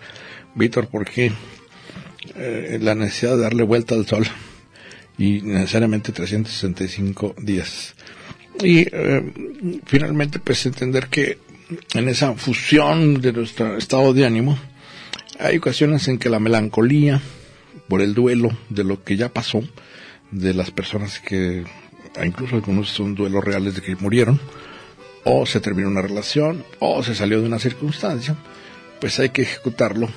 Víctor 0.55 0.89
por 0.89 1.05
qué 1.05 1.33
eh, 2.37 2.79
la 2.81 2.95
necesidad 2.95 3.37
de 3.37 3.43
darle 3.43 3.63
vuelta 3.63 3.95
al 3.95 4.07
Sol 4.07 4.27
y 5.19 5.41
necesariamente 5.43 6.13
365 6.13 7.37
días. 7.39 7.95
Y 8.63 8.81
eh, 8.81 9.81
finalmente, 9.87 10.39
pues 10.39 10.67
entender 10.67 11.09
que 11.09 11.39
en 11.95 12.09
esa 12.09 12.35
fusión 12.35 13.21
de 13.21 13.33
nuestro 13.33 13.77
estado 13.77 14.13
de 14.13 14.27
ánimo, 14.27 14.59
hay 15.39 15.57
ocasiones 15.57 16.07
en 16.09 16.19
que 16.19 16.29
la 16.29 16.39
melancolía, 16.39 17.21
por 17.89 18.03
el 18.03 18.15
duelo 18.15 18.51
de 18.69 18.85
lo 18.85 19.03
que 19.03 19.17
ya 19.17 19.29
pasó, 19.29 19.63
de 20.31 20.55
las 20.55 20.71
personas 20.71 21.21
que, 21.21 21.65
incluso 22.25 22.57
algunos 22.57 22.89
son 22.89 23.15
duelos 23.15 23.45
reales 23.45 23.75
de 23.75 23.83
que 23.83 23.97
murieron, 23.97 24.41
o 25.25 25.47
se 25.47 25.61
terminó 25.61 25.89
una 25.89 26.03
relación, 26.03 26.65
o 26.79 27.03
se 27.03 27.15
salió 27.15 27.41
de 27.41 27.47
una 27.47 27.59
circunstancia, 27.59 28.37
pues 29.01 29.19
hay 29.19 29.31
que 29.31 29.43
ejecutarlo 29.43 30.09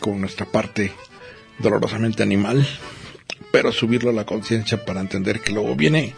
con 0.00 0.20
nuestra 0.20 0.46
parte 0.46 0.92
dolorosamente 1.58 2.22
animal, 2.22 2.66
pero 3.50 3.72
subirlo 3.72 4.10
a 4.10 4.14
la 4.14 4.26
conciencia 4.26 4.84
para 4.84 5.00
entender 5.00 5.40
que 5.40 5.52
luego 5.52 5.74
viene 5.74 6.14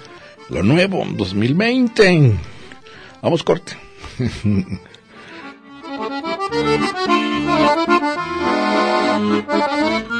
lo 0.48 0.62
nuevo, 0.62 1.06
2020. 1.06 2.34
Vamos 3.22 3.42
corte. 3.42 3.76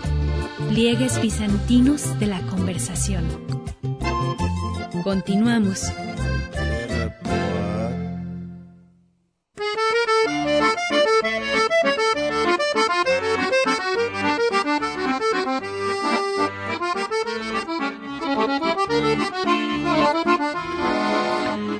Pliegues 0.73 1.21
bizantinos 1.21 2.17
de 2.17 2.27
la 2.27 2.39
conversación. 2.43 3.25
Continuamos. 5.03 5.91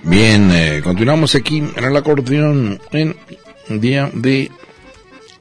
Bien, 0.04 0.52
eh, 0.52 0.82
continuamos 0.84 1.36
aquí 1.36 1.60
en 1.60 1.82
el 1.82 1.96
acordeón 1.96 2.82
en 2.92 3.16
día 3.70 4.12
de 4.14 4.52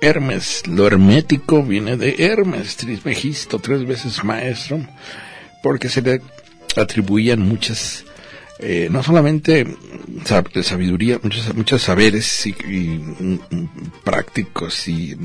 Hermes. 0.01 0.63
Lo 0.67 0.87
hermético 0.87 1.63
viene 1.63 1.97
de 1.97 2.15
Hermes, 2.19 2.77
Trismegisto, 2.77 3.59
tres 3.59 3.87
veces 3.87 4.23
maestro, 4.25 4.81
porque 5.63 5.89
se 5.89 6.03
le 6.03 6.21
atribuían 6.77 7.41
muchas, 7.41 8.05
eh, 8.59 8.89
no 8.91 9.03
solamente 9.03 9.67
sab- 10.25 10.63
sabiduría, 10.63 11.19
muchos, 11.23 11.55
muchos 11.55 11.83
saberes 11.83 12.47
y, 12.47 12.51
y, 12.51 12.99
mm, 12.99 13.39
prácticos 14.05 14.87
y, 14.89 15.17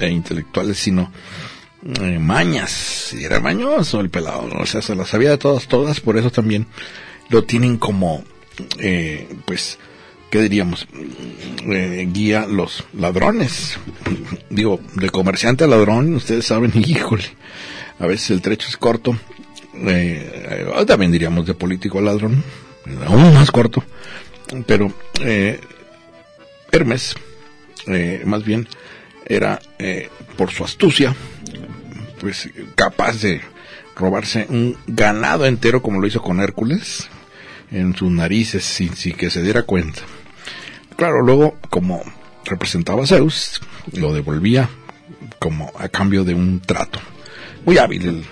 e 0.00 0.08
intelectuales, 0.08 0.78
sino 0.78 1.12
eh, 2.00 2.18
mañas. 2.18 3.12
Y 3.12 3.24
era 3.24 3.40
mañoso 3.40 4.00
el 4.00 4.10
pelado, 4.10 4.48
o 4.58 4.66
sea, 4.66 4.82
se 4.82 4.94
las 4.94 5.08
sabía 5.08 5.30
de 5.30 5.38
todas, 5.38 5.66
todas, 5.68 6.00
por 6.00 6.16
eso 6.16 6.30
también 6.30 6.66
lo 7.28 7.44
tienen 7.44 7.76
como, 7.78 8.24
eh, 8.78 9.28
pues, 9.46 9.78
¿qué 10.32 10.40
diríamos? 10.40 10.88
Eh, 11.70 12.08
guía 12.10 12.46
los 12.48 12.84
ladrones. 12.94 13.78
Digo, 14.50 14.80
de 14.94 15.10
comerciante 15.10 15.64
a 15.64 15.66
ladrón, 15.66 16.14
ustedes 16.14 16.46
saben, 16.46 16.72
híjole, 16.74 17.24
a 17.98 18.06
veces 18.06 18.30
el 18.30 18.40
trecho 18.40 18.66
es 18.66 18.78
corto. 18.78 19.14
Eh, 19.74 20.66
eh, 20.74 20.84
también 20.86 21.12
diríamos 21.12 21.46
de 21.46 21.52
político 21.52 21.98
a 21.98 22.02
ladrón, 22.02 22.42
aún 23.06 23.34
más 23.34 23.50
corto. 23.50 23.84
Pero 24.66 24.90
eh, 25.20 25.60
Hermes, 26.70 27.14
más 28.24 28.42
bien, 28.42 28.66
era 29.26 29.60
por 30.36 30.50
su 30.50 30.64
astucia, 30.64 31.14
pues 32.20 32.48
capaz 32.74 33.20
de 33.20 33.42
robarse 33.96 34.46
un 34.48 34.78
ganado 34.86 35.44
entero 35.44 35.82
como 35.82 36.00
lo 36.00 36.06
hizo 36.06 36.22
con 36.22 36.40
Hércules 36.40 37.08
en 37.70 37.94
sus 37.94 38.10
narices 38.10 38.64
sin, 38.64 38.96
sin 38.96 39.14
que 39.14 39.28
se 39.28 39.42
diera 39.42 39.64
cuenta. 39.64 40.02
Claro, 40.96 41.22
luego 41.22 41.56
como 41.70 42.02
representaba 42.44 43.04
a 43.04 43.06
Zeus, 43.06 43.60
lo 43.92 44.12
devolvía 44.12 44.68
como 45.38 45.72
a 45.78 45.88
cambio 45.88 46.24
de 46.24 46.34
un 46.34 46.60
trato. 46.60 47.00
Muy 47.64 47.78
hábil, 47.78 48.24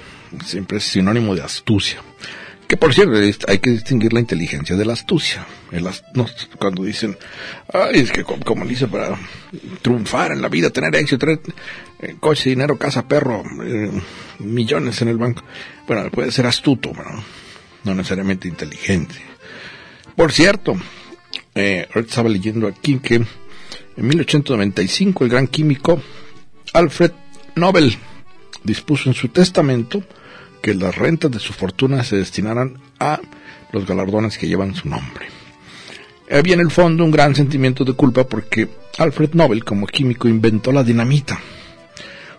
siempre 0.45 0.79
es 0.79 0.85
sinónimo 0.85 1.35
de 1.35 1.43
astucia. 1.43 2.01
Que 2.67 2.77
por 2.77 2.95
cierto, 2.95 3.15
hay 3.49 3.59
que 3.59 3.71
distinguir 3.71 4.13
la 4.13 4.21
inteligencia 4.21 4.77
de 4.77 4.85
la 4.85 4.93
astucia. 4.93 5.45
El 5.73 5.89
as- 5.89 6.05
no, 6.15 6.27
cuando 6.57 6.85
dicen, 6.85 7.17
ay, 7.73 7.99
es 8.01 8.13
que 8.13 8.23
como, 8.23 8.45
como 8.45 8.65
le 8.65 8.75
hice 8.75 8.87
para 8.87 9.19
triunfar 9.83 10.31
en 10.31 10.41
la 10.41 10.49
vida, 10.49 10.71
tener 10.71 10.95
éxito, 10.95 11.19
tener 11.19 11.41
eh, 12.01 12.15
coche, 12.21 12.51
dinero, 12.51 12.79
casa, 12.79 13.09
perro, 13.09 13.43
eh, 13.65 13.91
millones 14.39 15.03
en 15.03 15.09
el 15.09 15.19
banco. 15.19 15.43
Bueno, 15.89 16.09
puede 16.13 16.31
ser 16.31 16.47
astuto, 16.47 16.93
pero 16.93 17.11
no 17.83 17.95
necesariamente 17.95 18.47
inteligente. 18.47 19.17
Por 20.15 20.31
cierto, 20.31 20.77
eh, 21.55 21.89
estaba 21.95 22.29
leyendo 22.29 22.67
aquí 22.67 22.99
que 22.99 23.17
en 23.17 23.27
1895 23.97 25.25
el 25.25 25.31
gran 25.31 25.47
químico 25.47 26.01
Alfred 26.73 27.13
Nobel 27.57 27.97
dispuso 28.63 29.09
en 29.09 29.15
su 29.15 29.29
testamento 29.29 30.03
que 30.63 30.75
las 30.75 30.97
rentas 30.97 31.31
de 31.31 31.39
su 31.39 31.53
fortuna 31.53 32.05
se 32.05 32.17
destinaran 32.17 32.79
a 32.99 33.21
los 33.73 33.87
galardones 33.87 34.39
que 34.39 34.49
llevan 34.49 34.75
su 34.75 34.89
nombre. 34.89 35.27
Había 36.31 36.55
en 36.55 36.61
el 36.61 36.71
fondo 36.71 37.05
un 37.05 37.11
gran 37.11 37.35
sentimiento 37.35 37.85
de 37.85 37.95
culpa 37.95 38.25
porque 38.25 38.69
Alfred 38.99 39.31
Nobel 39.33 39.65
como 39.65 39.87
químico 39.87 40.29
inventó 40.29 40.71
la 40.71 40.85
dinamita. 40.85 41.41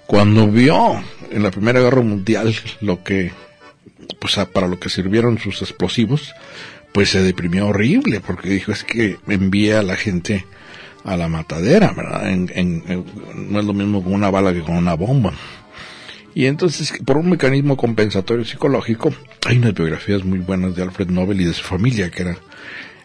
Cuando 0.07 0.47
vio 0.47 1.03
en 1.29 1.43
la 1.43 1.51
Primera 1.51 1.81
Guerra 1.81 2.01
Mundial 2.01 2.55
lo 2.81 3.03
que 3.03 3.31
para 4.53 4.67
lo 4.67 4.79
que 4.79 4.89
sirvieron 4.89 5.39
sus 5.39 5.61
explosivos, 5.61 6.33
pues 6.93 7.09
se 7.09 7.21
deprimió 7.21 7.67
horrible 7.67 8.19
porque 8.21 8.49
dijo 8.49 8.71
es 8.71 8.83
que 8.83 9.17
envía 9.27 9.79
a 9.79 9.83
la 9.83 9.95
gente 9.95 10.45
a 11.03 11.17
la 11.17 11.27
matadera, 11.27 11.93
¿verdad? 11.93 12.29
En- 12.29 12.51
en- 12.53 13.05
no 13.49 13.59
es 13.59 13.65
lo 13.65 13.73
mismo 13.73 14.03
con 14.03 14.13
una 14.13 14.29
bala 14.29 14.53
que 14.53 14.61
con 14.61 14.75
una 14.75 14.93
bomba. 14.93 15.33
Y 16.33 16.45
entonces, 16.45 16.93
por 17.05 17.17
un 17.17 17.29
mecanismo 17.29 17.75
compensatorio 17.75 18.45
psicológico, 18.45 19.13
hay 19.45 19.57
unas 19.57 19.73
biografías 19.73 20.23
muy 20.23 20.39
buenas 20.39 20.75
de 20.75 20.83
Alfred 20.83 21.09
Nobel 21.09 21.41
y 21.41 21.45
de 21.45 21.53
su 21.53 21.63
familia, 21.63 22.09
que 22.09 22.21
era, 22.21 22.37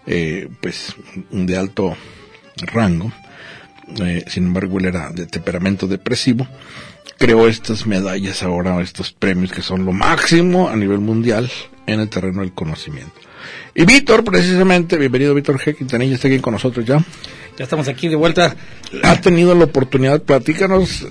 eh, 0.07 0.49
pues, 0.61 0.94
de 1.33 1.57
alto 1.57 1.96
rango. 2.72 3.11
Eh, 4.01 4.25
sin 4.29 4.44
embargo, 4.46 4.79
él 4.79 4.87
era 4.87 5.11
de 5.11 5.27
temperamento 5.27 5.87
depresivo. 5.88 6.46
Creó 7.18 7.49
estas 7.49 7.87
medallas 7.87 8.42
ahora, 8.42 8.81
estos 8.81 9.12
premios 9.12 9.51
que 9.53 9.62
son 9.62 9.85
lo 9.85 9.92
máximo 9.92 10.68
a 10.68 10.77
nivel 10.77 10.99
mundial 11.01 11.51
en 11.87 12.01
el 12.01 12.09
terreno 12.09 12.42
del 12.42 12.53
conocimiento. 12.53 13.14
Y 13.74 13.84
Víctor, 13.84 14.24
precisamente, 14.24 14.96
bienvenido 14.96 15.34
Víctor 15.34 15.58
G. 15.58 15.76
Quintanilla, 15.76 16.14
está 16.14 16.28
aquí 16.28 16.38
con 16.38 16.52
nosotros 16.52 16.84
ya. 16.84 17.04
Ya 17.58 17.64
estamos 17.64 17.88
aquí 17.88 18.08
de 18.08 18.16
vuelta. 18.16 18.56
Ha 19.02 19.20
tenido 19.20 19.54
la 19.54 19.64
oportunidad, 19.64 20.22
platícanos, 20.22 21.06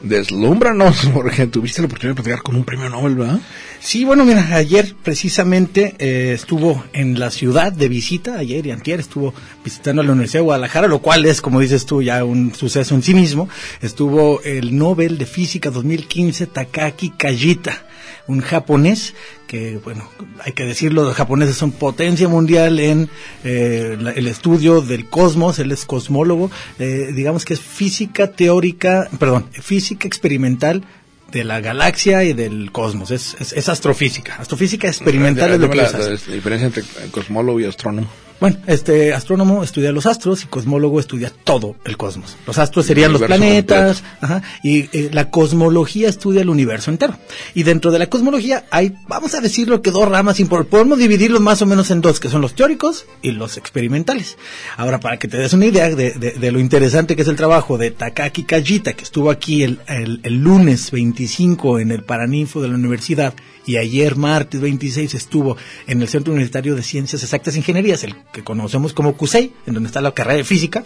deslúmbranos, 0.00 1.08
porque 1.14 1.46
tuviste 1.46 1.82
la 1.82 1.86
oportunidad 1.86 2.16
de 2.16 2.22
platicar 2.22 2.42
con 2.42 2.56
un 2.56 2.64
premio 2.64 2.88
Nobel, 2.88 3.14
¿verdad? 3.16 3.40
Sí, 3.80 4.04
bueno, 4.04 4.24
mira, 4.24 4.56
ayer 4.56 4.94
precisamente 5.04 5.94
eh, 5.98 6.32
estuvo 6.32 6.84
en 6.92 7.18
la 7.18 7.30
ciudad 7.30 7.72
de 7.72 7.88
visita, 7.88 8.36
ayer 8.36 8.66
y 8.66 8.72
antier 8.72 8.98
estuvo 8.98 9.32
visitando 9.64 10.02
la 10.02 10.12
Universidad 10.12 10.40
de 10.40 10.46
Guadalajara, 10.46 10.88
lo 10.88 10.98
cual 10.98 11.24
es, 11.26 11.40
como 11.40 11.60
dices 11.60 11.86
tú, 11.86 12.02
ya 12.02 12.24
un 12.24 12.54
suceso 12.54 12.96
en 12.96 13.02
sí 13.02 13.14
mismo. 13.14 13.48
Estuvo 13.80 14.42
el 14.42 14.76
Nobel 14.76 15.16
de 15.16 15.26
Física 15.26 15.70
2015, 15.70 16.48
Takaki 16.48 17.10
Kajita, 17.10 17.86
un 18.26 18.40
japonés 18.40 19.14
que, 19.46 19.78
bueno, 19.78 20.08
hay 20.44 20.52
que 20.52 20.64
decirlo, 20.64 21.04
los 21.04 21.14
japoneses 21.14 21.56
son 21.56 21.70
potencia 21.70 22.28
mundial 22.28 22.80
en 22.80 23.08
eh, 23.44 23.96
el 24.16 24.26
estudio 24.26 24.82
del 24.82 25.08
cosmos, 25.08 25.58
él 25.60 25.70
es 25.70 25.86
cosmólogo, 25.86 26.50
eh, 26.78 27.12
digamos 27.14 27.44
que 27.44 27.54
es 27.54 27.60
física 27.60 28.32
teórica, 28.32 29.08
perdón, 29.18 29.46
física 29.52 30.06
experimental 30.06 30.84
de 31.30 31.44
la 31.44 31.60
galaxia 31.60 32.24
y 32.24 32.32
del 32.32 32.72
cosmos, 32.72 33.10
es, 33.10 33.36
es, 33.38 33.52
es 33.52 33.68
astrofísica, 33.68 34.36
astrofísica 34.36 34.88
experimental 34.88 35.50
es 35.52 35.60
lo 35.60 35.68
que 35.70 35.76
la, 35.76 35.82
la- 35.92 35.98
la 36.28 36.34
diferencia 36.34 36.66
entre 36.66 36.82
cosmólogo 37.10 37.60
y 37.60 37.64
astrónomo. 37.66 38.08
Bueno, 38.40 38.56
este 38.68 39.12
astrónomo 39.14 39.64
estudia 39.64 39.90
los 39.90 40.06
astros 40.06 40.44
y 40.44 40.46
cosmólogo 40.46 41.00
estudia 41.00 41.32
todo 41.42 41.74
el 41.84 41.96
cosmos. 41.96 42.36
Los 42.46 42.56
astros 42.58 42.86
serían 42.86 43.12
los 43.12 43.20
planetas, 43.26 44.04
ajá, 44.20 44.42
y 44.62 44.88
eh, 44.96 45.10
la 45.12 45.28
cosmología 45.30 46.08
estudia 46.08 46.42
el 46.42 46.48
universo 46.48 46.92
entero. 46.92 47.18
Y 47.54 47.64
dentro 47.64 47.90
de 47.90 47.98
la 47.98 48.06
cosmología 48.08 48.64
hay, 48.70 48.94
vamos 49.08 49.34
a 49.34 49.40
decirlo 49.40 49.82
que 49.82 49.90
dos 49.90 50.08
ramas 50.08 50.38
importantes. 50.38 50.70
Podemos 50.70 50.98
dividirlos 51.00 51.40
más 51.40 51.62
o 51.62 51.66
menos 51.66 51.90
en 51.90 52.00
dos, 52.00 52.20
que 52.20 52.28
son 52.28 52.40
los 52.40 52.54
teóricos 52.54 53.06
y 53.22 53.32
los 53.32 53.56
experimentales. 53.56 54.38
Ahora, 54.76 55.00
para 55.00 55.18
que 55.18 55.26
te 55.26 55.36
des 55.36 55.52
una 55.52 55.66
idea 55.66 55.88
de, 55.90 56.12
de- 56.12 56.32
de 56.32 56.52
lo 56.52 56.60
interesante 56.60 57.16
que 57.16 57.22
es 57.22 57.28
el 57.28 57.34
trabajo 57.36 57.76
de 57.76 57.90
Takaki 57.90 58.44
Kajita, 58.44 58.92
que 58.92 59.02
estuvo 59.02 59.32
aquí 59.32 59.64
el, 59.64 59.80
el- 59.88 60.20
el 60.22 60.34
lunes 60.36 60.92
25 60.92 61.80
en 61.80 61.90
el 61.90 62.04
Paraninfo 62.04 62.62
de 62.62 62.68
la 62.68 62.74
universidad 62.76 63.34
y 63.68 63.76
ayer 63.76 64.16
martes 64.16 64.60
26 64.60 65.14
estuvo 65.14 65.56
en 65.86 66.00
el 66.02 66.08
Centro 66.08 66.32
Universitario 66.32 66.74
de 66.74 66.82
Ciencias 66.82 67.22
Exactas 67.22 67.54
e 67.54 67.58
Ingenierías, 67.58 68.02
el 68.02 68.14
que 68.32 68.42
conocemos 68.42 68.92
como 68.94 69.16
CUSEI, 69.16 69.52
en 69.66 69.74
donde 69.74 69.86
está 69.88 70.00
la 70.00 70.12
carrera 70.14 70.38
de 70.38 70.44
física, 70.44 70.82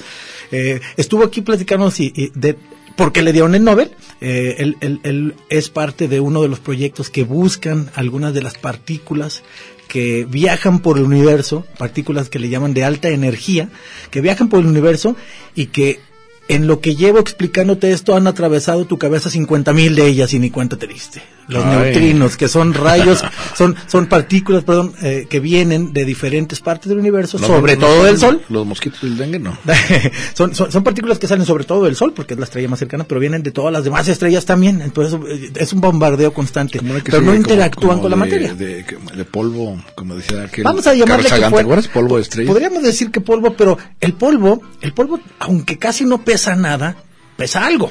eh, 0.51 0.81
estuvo 0.97 1.25
aquí 1.25 1.40
platicándonos 1.42 1.99
y, 2.01 2.12
y 2.14 2.31
de 2.35 2.57
por 2.97 3.12
qué 3.12 3.23
le 3.23 3.33
dieron 3.33 3.55
el 3.55 3.64
Nobel. 3.64 3.92
Eh, 4.21 4.57
él, 4.59 4.77
él- 4.81 5.01
él 5.05 5.35
es 5.49 5.71
parte 5.71 6.09
de 6.09 6.21
uno 6.21 6.42
de 6.42 6.49
los 6.49 6.61
proyectos 6.61 7.09
que 7.09 7.23
buscan 7.25 7.90
algunas 7.95 8.35
de 8.35 8.42
las 8.42 8.59
partículas 8.59 9.42
que 9.88 10.25
viajan 10.29 10.81
por 10.81 10.99
el 10.99 11.05
universo, 11.05 11.64
partículas 11.79 12.29
que 12.31 12.38
le 12.38 12.49
llaman 12.49 12.75
de 12.75 12.85
alta 12.85 13.09
energía, 13.11 13.68
que 14.11 14.21
viajan 14.21 14.49
por 14.49 14.61
el 14.61 14.66
universo 14.66 15.16
y 15.55 15.66
que 15.66 16.01
en 16.49 16.66
lo 16.66 16.81
que 16.81 16.97
llevo 16.97 17.18
explicándote 17.18 17.92
esto 17.92 18.16
han 18.16 18.27
atravesado 18.27 18.85
tu 18.87 18.99
cabeza 18.99 19.31
50 19.31 19.73
mil 19.73 19.95
de 19.95 20.07
ellas 20.09 20.35
y 20.35 20.38
ni 20.38 20.51
cuenta 20.51 20.77
te 20.77 20.87
diste. 20.87 21.23
Los 21.48 21.64
Ay. 21.64 21.76
neutrinos, 21.76 22.37
que 22.37 22.48
son 22.48 22.72
rayos, 22.72 23.22
son, 23.55 23.76
son 23.87 24.07
partículas, 24.07 24.64
perdón, 24.64 24.94
eh, 25.02 25.26
que 25.28 25.40
vienen 25.40 25.92
de 25.92 26.05
diferentes 26.05 26.61
partes 26.61 26.88
del 26.88 26.98
universo, 26.98 27.38
sobre 27.38 27.76
todo 27.76 28.05
del 28.05 28.18
Sol. 28.18 28.42
Los 28.48 28.66
mosquitos 28.66 29.02
del 29.02 29.16
dengue, 29.16 29.38
no. 29.38 29.57
son, 30.35 30.55
son, 30.55 30.70
son 30.70 30.85
partículas 30.85 31.18
que 31.18 31.26
salen 31.26 31.44
sobre 31.44 31.64
todo 31.64 31.85
del 31.85 31.96
Sol, 31.96 32.12
porque 32.14 32.35
es 32.35 32.38
la 32.38 32.44
estrella 32.44 32.68
más 32.68 32.78
cercana, 32.78 33.05
pero 33.05 33.20
vienen 33.20 33.42
de 33.42 33.50
todas 33.50 33.72
las 33.72 33.85
demás 33.85 34.07
estrellas 34.09 34.44
también. 34.44 34.81
Entonces 34.81 35.18
eh, 35.28 35.52
es 35.57 35.72
un 35.72 35.81
bombardeo 35.81 36.33
constante. 36.33 36.81
Pero 37.05 37.20
no 37.20 37.35
interactúan 37.35 37.98
como 37.98 38.02
con 38.02 38.11
la 38.11 38.16
de- 38.16 38.20
materia. 38.20 38.55
De, 38.55 39.24
polvo, 39.31 39.83
como 39.94 40.16
decía 40.16 40.42
aquel. 40.44 40.64
Vamos 40.64 40.87
a 40.87 40.94
llamarle 40.94 41.28
que 41.28 41.50
fue-. 41.50 41.83
Polvo 41.92 42.16
de 42.16 42.22
estrella. 42.22 42.48
Podríamos 42.48 42.83
decir 42.83 43.11
que 43.11 43.20
polvo, 43.20 43.55
pero 43.57 43.78
el 44.00 44.14
polvo, 44.14 44.62
el 44.81 44.92
polvo, 44.92 45.20
aunque 45.38 45.78
casi 45.78 46.05
no 46.05 46.24
pesa 46.24 46.55
nada, 46.55 46.96
pesa 47.37 47.66
algo. 47.66 47.90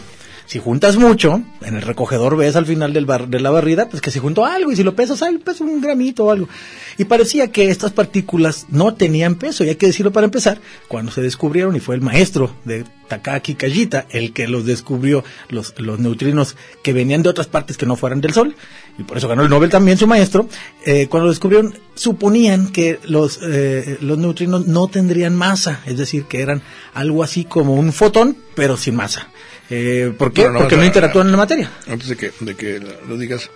Si 0.52 0.60
juntas 0.60 0.98
mucho, 0.98 1.42
en 1.62 1.76
el 1.78 1.82
recogedor 1.82 2.36
ves 2.36 2.58
al 2.58 2.66
final 2.66 2.92
del 2.92 3.06
bar- 3.06 3.30
de 3.30 3.40
la 3.40 3.52
barrida, 3.52 3.88
pues 3.88 4.02
que 4.02 4.12
se 4.12 4.20
juntó 4.20 4.44
algo, 4.46 4.70
y 4.70 4.76
si 4.76 4.84
lo 4.84 4.98
pesas, 4.98 5.24
ay, 5.24 5.38
pesa 5.38 5.64
un 5.64 5.80
gramito 5.80 6.26
o 6.26 6.30
algo. 6.30 6.50
Y 6.98 7.06
parecía 7.06 7.54
que 7.54 7.70
estas 7.70 7.94
partículas 7.94 8.66
no 8.68 8.94
tenían 8.94 9.36
peso, 9.36 9.64
y 9.64 9.70
hay 9.70 9.76
que 9.78 9.86
decirlo 9.88 10.12
para 10.12 10.26
empezar, 10.26 10.60
cuando 10.90 11.10
se 11.10 11.22
descubrieron, 11.22 11.74
y 11.78 11.80
fue 11.80 11.96
el 11.96 12.02
maestro 12.02 12.54
de 12.66 12.84
Takaki 13.08 13.56
Kajita 13.56 14.08
el 14.10 14.34
que 14.34 14.50
los 14.50 14.66
descubrió, 14.66 15.24
los, 15.48 15.74
los 15.78 16.00
neutrinos 16.00 16.58
que 16.84 16.92
venían 16.92 17.24
de 17.24 17.30
otras 17.30 17.48
partes 17.48 17.78
que 17.78 17.86
no 17.86 17.96
fueran 17.96 18.20
del 18.20 18.34
Sol, 18.34 18.54
y 19.00 19.04
por 19.04 19.18
eso 19.20 19.30
ganó 19.30 19.44
el 19.44 19.50
Nobel 19.50 19.70
también 19.70 19.98
su 19.98 20.06
maestro, 20.06 20.50
eh, 20.86 21.08
cuando 21.08 21.28
lo 21.28 21.32
descubrieron, 21.32 21.80
suponían 21.96 22.74
que 22.74 23.00
los, 23.06 23.40
eh, 23.42 24.00
los 24.02 24.18
neutrinos 24.18 24.68
no 24.68 24.90
tendrían 24.90 25.34
masa, 25.34 25.80
es 25.86 25.98
decir, 25.98 26.26
que 26.26 26.42
eran 26.42 26.62
algo 26.94 27.24
así 27.24 27.46
como 27.46 27.76
un 27.76 27.94
fotón, 27.94 28.36
pero 28.54 28.76
sin 28.76 28.96
masa. 28.96 29.30
Eh, 29.74 30.14
¿Por 30.18 30.34
qué? 30.34 30.50
No, 30.50 30.60
Porque 30.60 30.76
no 30.78 30.84
interactúan 30.86 31.28
en 31.28 31.32
la 31.32 31.38
materia. 31.38 31.72
Antes 31.88 32.10
de 32.10 32.18
que, 32.18 32.32
de 32.42 32.56
que 32.56 32.80
lo 33.08 33.18
digas, 33.18 33.50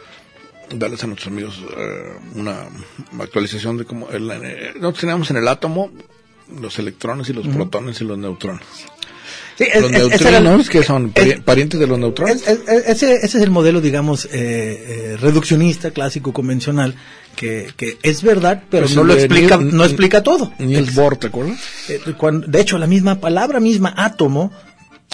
darles 0.74 1.04
a 1.04 1.08
nuestros 1.08 1.28
amigos 1.32 1.62
eh, 1.78 2.14
una 2.36 2.64
actualización 3.20 3.78
de 3.78 3.86
cómo 3.86 4.10
el- 4.10 4.32
eh, 4.32 4.72
nosotros 4.76 5.02
teníamos 5.02 5.30
en 5.32 5.38
el 5.38 5.48
átomo 5.48 5.92
los 6.60 6.80
electrones 6.80 7.28
y 7.30 7.34
los 7.34 7.48
protones 7.48 8.00
y 8.02 8.06
los 8.06 8.18
neutrones. 8.18 8.64
Sí, 9.58 9.66
los 9.74 9.84
es- 9.86 9.86
el- 9.86 9.92
neutrinos, 9.92 10.70
que 10.70 10.84
son 10.84 11.12
es- 11.16 11.26
pari- 11.38 11.42
parientes 11.44 11.80
de 11.80 11.88
los 11.88 11.98
neutrones. 12.00 12.48
Es- 12.48 12.60
es- 12.68 12.88
ese, 12.88 13.14
ese 13.16 13.38
es 13.38 13.44
el 13.44 13.52
modelo, 13.52 13.82
digamos, 13.82 14.26
eh, 14.26 14.32
eh, 14.34 15.18
reduccionista, 15.20 15.92
clásico, 15.92 16.32
convencional, 16.34 16.96
que, 17.36 17.70
que 17.76 17.98
es 18.04 18.22
verdad, 18.22 18.64
pero 18.70 18.84
Pues 18.84 18.96
no 18.96 19.02
el 19.02 19.08
lo 19.10 19.14
explica, 19.16 19.58
no 19.58 19.84
explica 19.84 20.24
todo. 20.24 20.54
Niels 20.60 20.94
Bohr, 20.94 21.18
¿te 21.18 21.28
acuerdas? 21.28 21.60
Eh, 21.90 22.00
cuando- 22.18 22.48
de 22.48 22.62
hecho, 22.62 22.78
la 22.78 22.88
misma 22.88 23.20
palabra 23.20 23.60
misma 23.60 23.94
átomo 23.98 24.52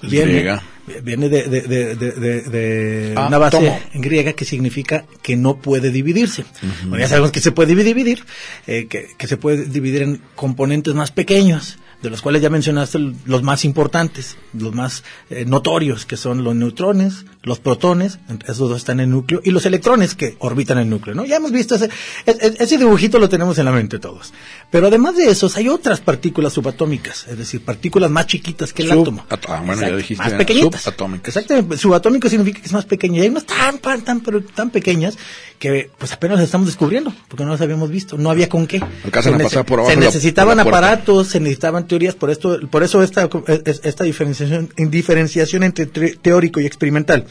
viene, 0.04 0.32
griega. 0.34 0.64
Viene 1.04 1.30
de, 1.30 1.44
de- 1.44 1.62
de- 1.62 1.96
de- 1.96 2.12
de- 2.14 2.42
de 2.42 3.14
Ah, 3.16 3.28
una 3.28 3.38
base 3.38 3.58
tomo. 3.58 3.80
en 3.94 4.02
griega 4.02 4.34
que 4.34 4.46
significa 4.46 5.06
que 5.22 5.36
no 5.36 5.58
puede 5.58 5.92
dividirse. 5.92 6.46
Bueno, 6.84 7.00
ya 7.00 7.08
sabemos 7.08 7.32
que 7.32 7.40
se 7.42 7.52
puede 7.52 7.76
dividir, 7.76 8.24
eh, 8.68 8.88
que, 8.88 9.08
que 9.18 9.28
se 9.28 9.38
puede 9.38 9.66
dividir 9.66 10.02
en 10.02 10.22
componentes 10.36 10.94
más 10.94 11.12
pequeños, 11.12 11.78
de 12.02 12.10
los 12.10 12.24
cuales 12.24 12.42
ya 12.42 12.50
mencionaste 12.50 12.98
los 13.26 13.44
más 13.44 13.64
importantes, 13.64 14.36
los 14.54 14.74
más 14.74 15.04
eh, 15.30 15.46
notorios, 15.46 16.06
que 16.08 16.18
son 16.18 16.44
los 16.44 16.56
neutrones, 16.56 17.26
los 17.44 17.58
protones, 17.60 18.20
esos 18.46 18.70
dos 18.70 18.78
están 18.78 19.00
en 19.00 19.06
el 19.06 19.10
núcleo, 19.10 19.42
y 19.44 19.50
los 19.50 19.66
electrones 19.66 20.14
que 20.14 20.36
orbitan 20.38 20.78
el 20.78 20.88
núcleo, 20.90 21.16
¿no? 21.16 21.26
Ya 21.26 21.38
hemos 21.38 21.52
visto 21.52 21.74
ese, 21.74 21.86
e- 22.28 22.38
e- 22.40 22.54
ese 22.60 22.78
dibujito 22.78 23.18
lo 23.18 23.30
tenemos 23.30 23.58
en 23.58 23.66
la 23.66 23.72
mente 23.72 23.98
todos. 23.98 24.32
Pero 24.70 24.88
además 24.88 25.16
de 25.18 25.26
esos, 25.28 25.58
hay 25.58 25.68
otras 25.68 26.02
partículas 26.02 26.54
subatómicas, 26.54 27.26
es 27.28 27.38
decir, 27.40 27.66
partículas 27.66 28.12
más 28.12 28.28
chiquitas 28.28 28.74
que 28.74 28.84
el 28.84 28.90
Sub- 28.90 29.02
átomo. 29.02 29.26
ah, 29.48 29.64
bueno, 29.66 29.82
ya 29.82 29.96
dijiste, 29.96 30.24
más 30.24 30.34
pequeñitas. 30.34 30.82
subatómicas. 30.82 31.36
Exactamente, 31.36 31.78
subatómico 31.78 32.30
significa 32.30 32.60
que 32.60 32.68
es 32.68 32.74
más 32.74 32.86
pequeño. 32.86 33.18
Y 33.18 33.22
hay 33.22 33.30
unas 33.30 33.46
tan, 33.46 33.80
tan, 33.80 34.02
tan, 34.04 34.20
pero 34.22 34.44
tan 34.44 34.70
pequeñas 34.70 35.18
que 35.58 35.90
pues 35.98 36.12
apenas 36.14 36.38
las 36.38 36.46
estamos 36.46 36.68
descubriendo, 36.68 37.12
porque 37.28 37.44
no 37.44 37.50
las 37.52 37.62
habíamos 37.62 37.90
visto, 37.90 38.18
no 38.20 38.30
había 38.30 38.50
con 38.50 38.68
qué. 38.68 38.82
Alcanzan 39.04 39.34
Se 39.38 39.42
a 39.42 39.44
pasar 39.46 39.66
por 39.66 39.80
abajo 39.80 39.92
se 39.96 40.00
la- 40.00 40.06
necesitaban 40.06 40.58
la 40.58 40.64
aparatos, 40.64 41.28
se 41.30 41.40
necesitaban 41.40 41.88
teorías, 41.88 42.14
por 42.16 42.30
esto, 42.30 42.60
por 42.70 42.84
eso 42.84 43.02
esta, 43.02 43.28
es- 43.66 43.82
esta 43.84 44.04
diferenciación, 44.04 44.70
diferenciación 44.78 45.64
entre 45.64 45.92
tre- 45.92 46.18
teórico 46.22 46.60
y 46.60 46.66
experimental. 46.68 47.26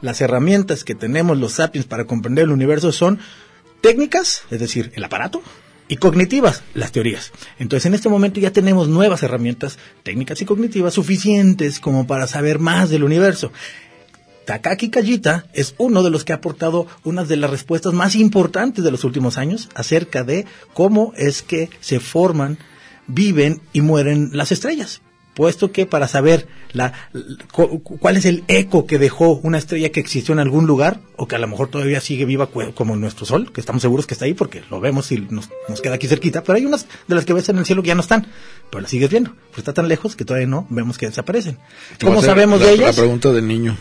Las 0.00 0.20
herramientas 0.20 0.84
que 0.84 0.94
tenemos 0.94 1.38
los 1.38 1.52
sapiens 1.52 1.86
para 1.86 2.04
comprender 2.04 2.44
el 2.44 2.52
universo 2.52 2.92
son 2.92 3.18
técnicas, 3.80 4.42
es 4.50 4.60
decir, 4.60 4.92
el 4.94 5.04
aparato, 5.04 5.42
y 5.88 5.96
cognitivas, 5.96 6.62
las 6.74 6.92
teorías. 6.92 7.32
Entonces, 7.58 7.86
en 7.86 7.94
este 7.94 8.08
momento 8.08 8.40
ya 8.40 8.50
tenemos 8.50 8.88
nuevas 8.88 9.22
herramientas 9.22 9.78
técnicas 10.02 10.42
y 10.42 10.44
cognitivas 10.44 10.94
suficientes 10.94 11.78
como 11.80 12.06
para 12.06 12.26
saber 12.26 12.58
más 12.58 12.90
del 12.90 13.04
universo. 13.04 13.52
Takaki 14.46 14.90
Kajita 14.90 15.46
es 15.52 15.74
uno 15.78 16.02
de 16.02 16.10
los 16.10 16.24
que 16.24 16.32
ha 16.32 16.36
aportado 16.36 16.86
una 17.04 17.24
de 17.24 17.36
las 17.36 17.50
respuestas 17.50 17.92
más 17.92 18.14
importantes 18.14 18.84
de 18.84 18.90
los 18.92 19.04
últimos 19.04 19.38
años 19.38 19.68
acerca 19.74 20.22
de 20.24 20.46
cómo 20.72 21.12
es 21.16 21.42
que 21.42 21.68
se 21.80 21.98
forman, 21.98 22.58
viven 23.08 23.60
y 23.72 23.80
mueren 23.80 24.30
las 24.32 24.52
estrellas. 24.52 25.02
Puesto 25.36 25.70
que 25.70 25.84
para 25.84 26.08
saber 26.08 26.48
la, 26.72 26.94
cu- 27.52 27.82
cuál 27.82 28.16
es 28.16 28.24
el 28.24 28.42
eco 28.48 28.86
que 28.86 28.98
dejó 28.98 29.32
una 29.42 29.58
estrella 29.58 29.90
que 29.90 30.00
existió 30.00 30.32
en 30.32 30.38
algún 30.40 30.66
lugar, 30.66 31.00
o 31.16 31.28
que 31.28 31.36
a 31.36 31.38
lo 31.38 31.46
mejor 31.46 31.68
todavía 31.68 32.00
sigue 32.00 32.24
viva 32.24 32.48
como 32.74 32.96
nuestro 32.96 33.26
Sol, 33.26 33.52
que 33.52 33.60
estamos 33.60 33.82
seguros 33.82 34.06
que 34.06 34.14
está 34.14 34.24
ahí 34.24 34.32
porque 34.32 34.62
lo 34.70 34.80
vemos 34.80 35.12
y 35.12 35.18
nos, 35.18 35.50
nos 35.68 35.82
queda 35.82 35.94
aquí 35.96 36.08
cerquita, 36.08 36.42
pero 36.42 36.56
hay 36.56 36.64
unas 36.64 36.86
de 37.06 37.14
las 37.14 37.26
que 37.26 37.34
ves 37.34 37.48
en 37.50 37.58
el 37.58 37.66
cielo 37.66 37.82
que 37.82 37.88
ya 37.88 37.94
no 37.94 38.00
están, 38.00 38.26
pero 38.70 38.80
las 38.80 38.90
sigues 38.90 39.10
viendo, 39.10 39.32
pues 39.50 39.58
está 39.58 39.74
tan 39.74 39.88
lejos 39.88 40.16
que 40.16 40.24
todavía 40.24 40.46
no 40.48 40.66
vemos 40.70 40.96
que 40.96 41.04
desaparecen. 41.06 41.58
¿Cómo 42.02 42.22
sabemos 42.22 42.58
la, 42.60 42.66
de 42.66 42.72
ellas? 42.72 42.96
La 42.96 43.02
pregunta 43.02 43.30
del 43.30 43.46
niño. 43.46 43.76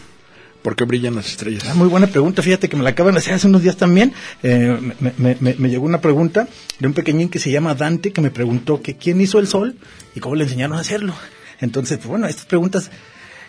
¿Por 0.61 0.75
qué 0.75 0.83
brillan 0.83 1.15
las 1.15 1.27
estrellas? 1.27 1.63
Ah, 1.69 1.73
muy 1.75 1.87
buena 1.87 2.07
pregunta, 2.07 2.41
fíjate 2.41 2.67
que 2.67 2.75
me 2.75 2.83
la 2.83 2.89
acaban 2.89 3.13
de 3.13 3.19
hacer 3.19 3.33
hace 3.35 3.47
unos 3.47 3.61
días 3.61 3.77
también. 3.77 4.13
Eh, 4.43 4.77
me, 4.99 5.13
me- 5.17 5.37
me- 5.39 5.55
me 5.57 5.69
llegó 5.69 5.85
una 5.85 6.01
pregunta 6.01 6.47
de 6.79 6.87
un 6.87 6.93
pequeñín 6.93 7.29
que 7.29 7.37
se 7.39 7.49
llama 7.51 7.75
Dante 7.75 8.11
que 8.11 8.19
me 8.19 8.31
preguntó 8.31 8.81
que 8.81 8.97
quién 8.97 9.21
hizo 9.21 9.37
el 9.39 9.47
sol 9.47 9.75
y 10.15 10.19
cómo 10.19 10.35
le 10.35 10.43
enseñaron 10.45 10.75
a 10.75 10.81
hacerlo. 10.81 11.13
Entonces, 11.61 11.97
pues 11.97 12.07
bueno, 12.07 12.27
estas 12.27 12.45
preguntas, 12.45 12.89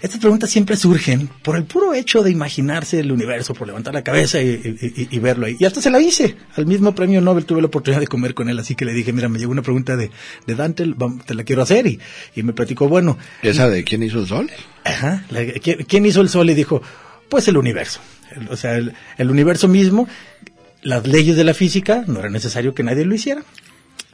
estas 0.03 0.21
preguntas 0.21 0.51
siempre 0.51 0.77
surgen 0.77 1.29
por 1.43 1.57
el 1.57 1.65
puro 1.65 1.95
hecho 1.95 2.23
de 2.23 2.31
imaginarse 2.31 3.01
el 3.01 3.11
universo, 3.13 3.55
por 3.55 3.67
levantar 3.67 3.95
la 3.95 4.05
cabeza 4.05 4.41
y, 4.43 4.49
y- 4.49 5.09
y- 5.11 5.19
verlo 5.19 5.47
ahí. 5.47 5.57
Y 5.59 5.65
hasta 5.65 5.81
se 5.81 5.91
la 5.91 6.01
hice. 6.01 6.37
Al 6.55 6.67
mismo 6.67 6.95
premio 6.95 7.21
Nobel 7.21 7.47
tuve 7.47 7.61
la 7.63 7.69
oportunidad 7.69 8.01
de 8.01 8.07
comer 8.07 8.35
con 8.35 8.49
él, 8.49 8.59
así 8.59 8.75
que 8.75 8.85
le 8.85 8.93
dije, 8.93 9.13
mira, 9.13 9.29
me 9.29 9.39
llegó 9.39 9.53
una 9.53 9.63
pregunta 9.63 9.97
de, 9.97 10.11
de 10.47 10.55
Dante, 10.55 10.85
te 11.25 11.35
la 11.35 11.45
quiero 11.45 11.63
hacer. 11.63 11.87
Y, 11.87 11.99
y 12.35 12.43
me 12.43 12.53
platicó, 12.53 12.89
bueno, 12.89 13.17
¿Esa 13.43 13.69
de 13.69 13.85
quién 13.85 14.03
hizo 14.03 14.21
el 14.21 14.27
sol? 14.27 14.51
Ajá. 14.85 15.25
La- 15.31 15.45
¿quién, 15.63 15.85
quién 15.89 16.05
hizo 16.07 16.21
el 16.21 16.29
sol? 16.29 16.49
Y 16.51 16.55
dijo, 16.55 16.83
pues 17.31 17.49
el 17.49 17.57
universo. 17.57 18.01
El- 18.37 18.49
o 18.51 18.57
sea, 18.57 18.77
el, 18.77 18.93
el 19.17 19.31
universo 19.31 19.67
mismo, 19.67 20.07
las 20.83 21.07
leyes 21.07 21.37
de 21.37 21.45
la 21.45 21.55
física, 21.55 22.05
no 22.07 22.21
era 22.21 22.29
necesario 22.29 22.75
que 22.75 22.83
nadie 22.83 23.05
lo 23.07 23.15
hiciera. 23.15 23.43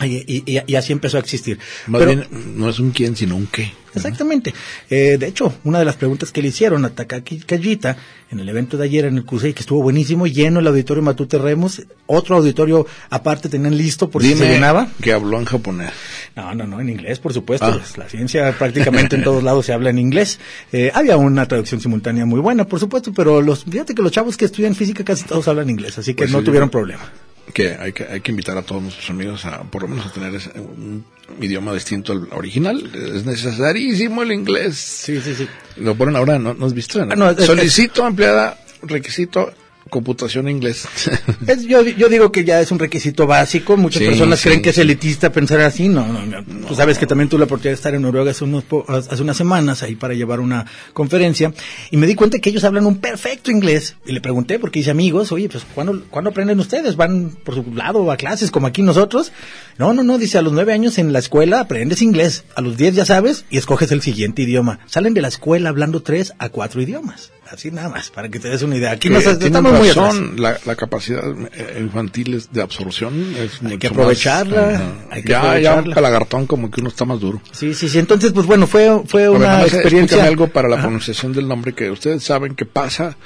Y, 0.06 0.42
y- 0.66 0.74
así 0.74 0.92
empezó 0.92 1.16
a 1.16 1.20
existir. 1.20 1.58
Más 1.86 2.00
Pero- 2.00 2.10
bien, 2.12 2.56
no 2.56 2.68
es 2.68 2.78
un 2.78 2.90
quién, 2.90 3.16
sino 3.16 3.36
un 3.36 3.46
qué. 3.46 3.72
Exactamente. 3.94 4.54
Eh, 4.88 5.18
de 5.18 5.26
hecho, 5.26 5.52
una 5.64 5.78
de 5.78 5.84
las 5.84 5.96
preguntas 5.96 6.32
que 6.32 6.40
le 6.40 6.48
hicieron 6.48 6.82
a 6.86 6.90
Takaki 6.90 7.40
Kajita 7.40 7.96
en 8.30 8.40
el 8.40 8.48
evento 8.48 8.78
de 8.78 8.84
ayer 8.84 9.04
en 9.04 9.18
el 9.18 9.24
CUSEI, 9.26 9.52
que 9.52 9.60
estuvo 9.60 9.82
buenísimo, 9.82 10.26
lleno 10.26 10.60
el 10.60 10.66
auditorio 10.66 11.02
Matute 11.02 11.36
Remos, 11.36 11.82
otro 12.06 12.36
auditorio 12.36 12.86
aparte 13.10 13.50
tenían 13.50 13.76
listo 13.76 14.08
por 14.08 14.22
si 14.22 14.34
se 14.34 14.48
llenaba. 14.48 14.88
que 15.02 15.12
habló 15.12 15.38
en 15.38 15.44
japonés. 15.44 15.90
No, 16.34 16.54
no, 16.54 16.66
no, 16.66 16.80
en 16.80 16.88
inglés, 16.88 17.18
por 17.18 17.34
supuesto. 17.34 17.66
Ah. 17.66 17.80
La 17.98 18.08
ciencia 18.08 18.56
prácticamente 18.58 19.16
en 19.16 19.24
todos 19.24 19.42
lados 19.42 19.66
se 19.66 19.74
habla 19.74 19.90
en 19.90 19.98
inglés. 19.98 20.38
Eh, 20.72 20.90
había 20.94 21.18
una 21.18 21.46
traducción 21.46 21.78
simultánea 21.82 22.24
muy 22.24 22.40
buena, 22.40 22.64
por 22.66 22.80
supuesto, 22.80 23.12
pero 23.12 23.42
los, 23.42 23.64
fíjate 23.64 23.94
que 23.94 24.00
los 24.00 24.10
chavos 24.12 24.38
que 24.38 24.46
estudian 24.46 24.74
física 24.74 25.04
casi 25.04 25.24
todos 25.24 25.46
hablan 25.48 25.68
inglés, 25.68 25.98
así 25.98 26.14
que 26.14 26.22
Pues 26.24 26.30
no 26.32 26.38
sí, 26.38 26.46
tuvieron 26.46 26.68
yo- 26.68 26.72
problema. 26.72 27.12
Que 27.52 27.74
hay, 27.78 27.92
que 27.92 28.04
hay 28.04 28.20
que 28.20 28.30
invitar 28.30 28.56
a 28.56 28.62
todos 28.62 28.82
nuestros 28.82 29.10
amigos 29.10 29.44
a 29.44 29.62
por 29.64 29.82
lo 29.82 29.88
menos 29.88 30.06
a 30.06 30.12
tener 30.12 30.34
ese- 30.34 30.50
un 30.58 31.04
idioma 31.40 31.74
distinto 31.74 32.12
al 32.12 32.28
original. 32.32 32.90
Es 32.94 33.24
necesarísimo 33.26 34.22
el 34.22 34.32
inglés. 34.32 34.76
Sí, 34.76 35.20
sí, 35.20 35.34
sí. 35.34 35.46
Lo 35.76 35.94
ponen 35.94 36.16
ahora, 36.16 36.38
¿no? 36.38 36.54
¿No 36.54 36.66
has 36.66 36.72
visto? 36.72 37.02
Ah, 37.02 37.16
no, 37.16 37.30
es- 37.30 37.44
Solicito 37.44 38.04
ampliada 38.04 38.58
requisito 38.82 39.52
computación 39.92 40.48
inglés. 40.48 40.86
Es- 41.46 41.64
yo, 41.66 41.82
yo 41.82 42.08
digo 42.08 42.32
que 42.32 42.44
ya 42.44 42.60
es 42.60 42.72
un 42.72 42.78
requisito 42.80 43.26
básico. 43.26 43.76
Muchas 43.76 44.00
Sí, 44.00 44.06
personas 44.08 44.40
sí, 44.40 44.48
creen 44.48 44.62
que 44.62 44.70
es 44.70 44.78
elitista 44.78 45.30
pensar 45.30 45.60
así. 45.60 45.88
No, 45.88 46.06
no, 46.08 46.24
no. 46.26 46.42
Tú 46.66 46.74
sabes 46.74 46.98
que 46.98 47.06
también 47.06 47.28
tuve 47.28 47.40
la 47.40 47.44
oportunidad 47.44 47.72
de 47.72 47.74
estar 47.76 47.94
en 47.94 48.02
Noruega 48.02 48.30
hace, 48.32 48.42
unos 48.44 48.64
po- 48.64 48.84
hace 48.88 49.22
unas 49.22 49.36
semanas 49.36 49.82
ahí 49.82 49.94
para 49.94 50.14
llevar 50.14 50.40
una 50.40 50.66
conferencia 50.94 51.52
y 51.90 51.96
me 51.98 52.06
di 52.06 52.14
cuenta 52.14 52.38
que 52.38 52.50
ellos 52.50 52.64
hablan 52.64 52.86
un 52.86 52.96
perfecto 52.98 53.50
inglés. 53.50 53.96
Y 54.06 54.12
le 54.12 54.20
pregunté, 54.20 54.58
porque 54.58 54.78
hice 54.80 54.90
amigos, 54.90 55.30
oye, 55.30 55.48
pues 55.48 55.64
¿cuándo, 55.74 56.02
¿cuándo 56.10 56.30
aprenden 56.30 56.58
ustedes? 56.58 56.96
¿Van 56.96 57.36
por 57.44 57.54
su 57.56 57.74
lado 57.74 58.10
a 58.10 58.16
clases 58.16 58.50
como 58.50 58.66
aquí 58.66 58.82
nosotros? 58.82 59.30
No, 59.78 59.92
no, 59.92 60.02
no. 60.02 60.16
Dice, 60.18 60.38
a 60.38 60.42
los 60.42 60.52
nueve 60.54 60.72
años 60.72 60.98
en 60.98 61.12
la 61.12 61.18
escuela 61.18 61.60
aprendes 61.60 62.00
inglés. 62.00 62.44
A 62.56 62.62
los 62.62 62.76
diez 62.78 62.94
ya 62.94 63.04
sabes 63.04 63.44
y 63.50 63.58
escoges 63.58 63.92
el 63.92 64.00
siguiente 64.02 64.42
idioma. 64.42 64.78
Salen 64.86 65.12
de 65.14 65.20
la 65.20 65.28
escuela 65.28 65.68
hablando 65.68 66.02
tres 66.02 66.32
a 66.38 66.48
cuatro 66.48 66.80
idiomas. 66.80 67.30
Así 67.52 67.70
nada 67.70 67.90
más, 67.90 68.08
para 68.10 68.30
que 68.30 68.38
te 68.40 68.48
des 68.48 68.62
una 68.62 68.76
idea. 68.76 68.92
Aquí 68.92 69.10
nos 69.10 69.26
estamos 69.26 69.72
muy 69.72 69.90
atrás. 69.90 70.06
razón, 70.16 70.34
la, 70.40 70.58
la 70.64 70.74
capacidad 70.74 71.22
eh, 71.52 71.78
infantil 71.80 72.32
es 72.34 72.50
de 72.50 72.62
absorción 72.62 73.34
es 73.36 73.60
Hay 73.62 73.76
que 73.76 73.88
más, 73.90 73.98
aprovecharla, 73.98 74.68
ajá. 74.74 74.92
hay 75.10 75.22
que 75.22 75.28
ya, 75.28 75.40
ya 75.42 75.44
un 75.44 75.50
aprovecharla. 75.50 75.94
palagartón 75.94 76.46
como 76.46 76.70
que 76.70 76.80
uno 76.80 76.88
está 76.88 77.04
más 77.04 77.20
duro. 77.20 77.42
Sí, 77.52 77.74
sí, 77.74 77.90
sí. 77.90 77.98
Entonces, 77.98 78.32
pues 78.32 78.46
bueno, 78.46 78.66
fue, 78.66 79.02
fue 79.06 79.22
ver, 79.28 79.30
una 79.30 79.48
más, 79.58 79.74
experiencia. 79.74 80.24
algo 80.24 80.48
para 80.48 80.66
la 80.68 80.76
Ajá. 80.76 80.84
pronunciación 80.84 81.34
del 81.34 81.46
nombre 81.46 81.74
que 81.74 81.90
ustedes 81.90 82.22
saben 82.24 82.54
que 82.54 82.64
pasa. 82.64 83.16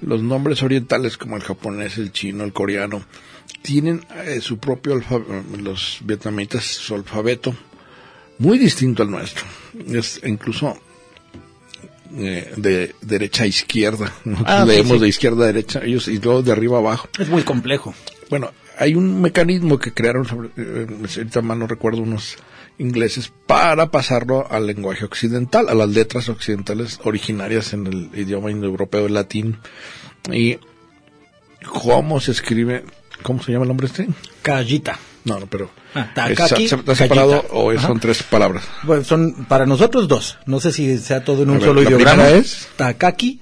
Los 0.00 0.22
nombres 0.22 0.62
orientales 0.62 1.16
como 1.16 1.36
el 1.36 1.42
japonés, 1.42 1.98
el 1.98 2.12
chino, 2.12 2.44
el 2.44 2.52
coreano, 2.52 3.04
tienen 3.62 4.04
eh, 4.26 4.40
su 4.40 4.58
propio 4.58 4.94
alfabeto, 4.94 5.32
los 5.60 5.98
vietnamitas 6.04 6.64
su 6.64 6.94
alfabeto 6.94 7.54
muy 8.38 8.58
distinto 8.58 9.02
al 9.04 9.10
nuestro. 9.10 9.44
Es 9.88 10.20
incluso 10.24 10.76
eh, 12.16 12.52
de 12.56 12.94
derecha 13.00 13.44
a 13.44 13.46
izquierda. 13.46 14.12
Ah, 14.44 14.64
leemos 14.66 14.94
sí. 14.94 14.98
de 14.98 15.08
izquierda 15.08 15.44
a 15.44 15.46
derecha, 15.46 15.80
ellos 15.84 16.08
y 16.08 16.18
luego 16.18 16.42
de 16.42 16.52
arriba 16.52 16.76
a 16.76 16.80
abajo. 16.80 17.08
Es 17.18 17.28
muy 17.28 17.42
complejo. 17.42 17.94
Bueno, 18.28 18.50
hay 18.78 18.94
un 18.94 19.20
mecanismo 19.20 19.78
que 19.78 19.92
crearon, 19.92 20.26
sobre, 20.26 20.50
eh, 20.56 20.86
ahorita 20.90 21.42
mal 21.42 21.58
no 21.58 21.66
recuerdo, 21.66 22.02
unos 22.02 22.36
ingleses 22.78 23.32
para 23.46 23.90
pasarlo 23.90 24.50
al 24.50 24.66
lenguaje 24.66 25.04
occidental, 25.04 25.68
a 25.68 25.74
las 25.74 25.88
letras 25.88 26.28
occidentales 26.28 26.98
originarias 27.04 27.72
en 27.72 27.86
el 27.86 28.10
idioma 28.14 28.50
indoeuropeo, 28.50 29.06
el 29.06 29.14
latín. 29.14 29.58
Y 30.30 30.58
cómo 31.64 32.20
se 32.20 32.32
escribe, 32.32 32.84
¿cómo 33.22 33.42
se 33.42 33.52
llama 33.52 33.64
el 33.64 33.68
nombre 33.68 33.86
este? 33.86 34.08
Callita. 34.42 34.98
No, 35.24 35.38
no, 35.38 35.46
pero 35.46 35.70
Ah, 35.94 36.08
¿es- 36.28 36.36
Takaki, 36.36 36.64
¿está 36.64 36.94
separado 36.96 37.44
o 37.50 37.70
Ajá. 37.70 37.86
son 37.86 38.00
tres 38.00 38.22
palabras? 38.24 38.64
Bueno, 38.82 39.04
son 39.04 39.44
para 39.48 39.66
nosotros 39.66 40.08
dos. 40.08 40.38
No 40.46 40.58
sé 40.58 40.72
si 40.72 40.98
sea 40.98 41.22
todo 41.24 41.42
en 41.44 41.50
un 41.50 41.58
ver, 41.58 41.66
solo 41.68 41.80
la 41.82 41.88
ideograma. 41.88 42.22
primera 42.24 42.38
es- 42.38 42.68
Takaki, 42.76 43.40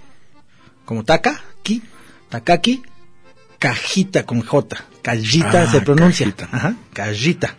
como 0.84 1.04
Taka, 1.04 1.40
Ki, 1.62 1.82
Takaki, 2.28 2.82
Cajita 3.58 4.24
con 4.26 4.42
J. 4.42 4.84
Callita 5.02 5.62
Ah, 5.62 5.70
se 5.70 5.80
pronuncia. 5.80 6.26
Cajita. 6.26 6.48
Ajá, 6.56 6.74
Callita. 6.92 7.56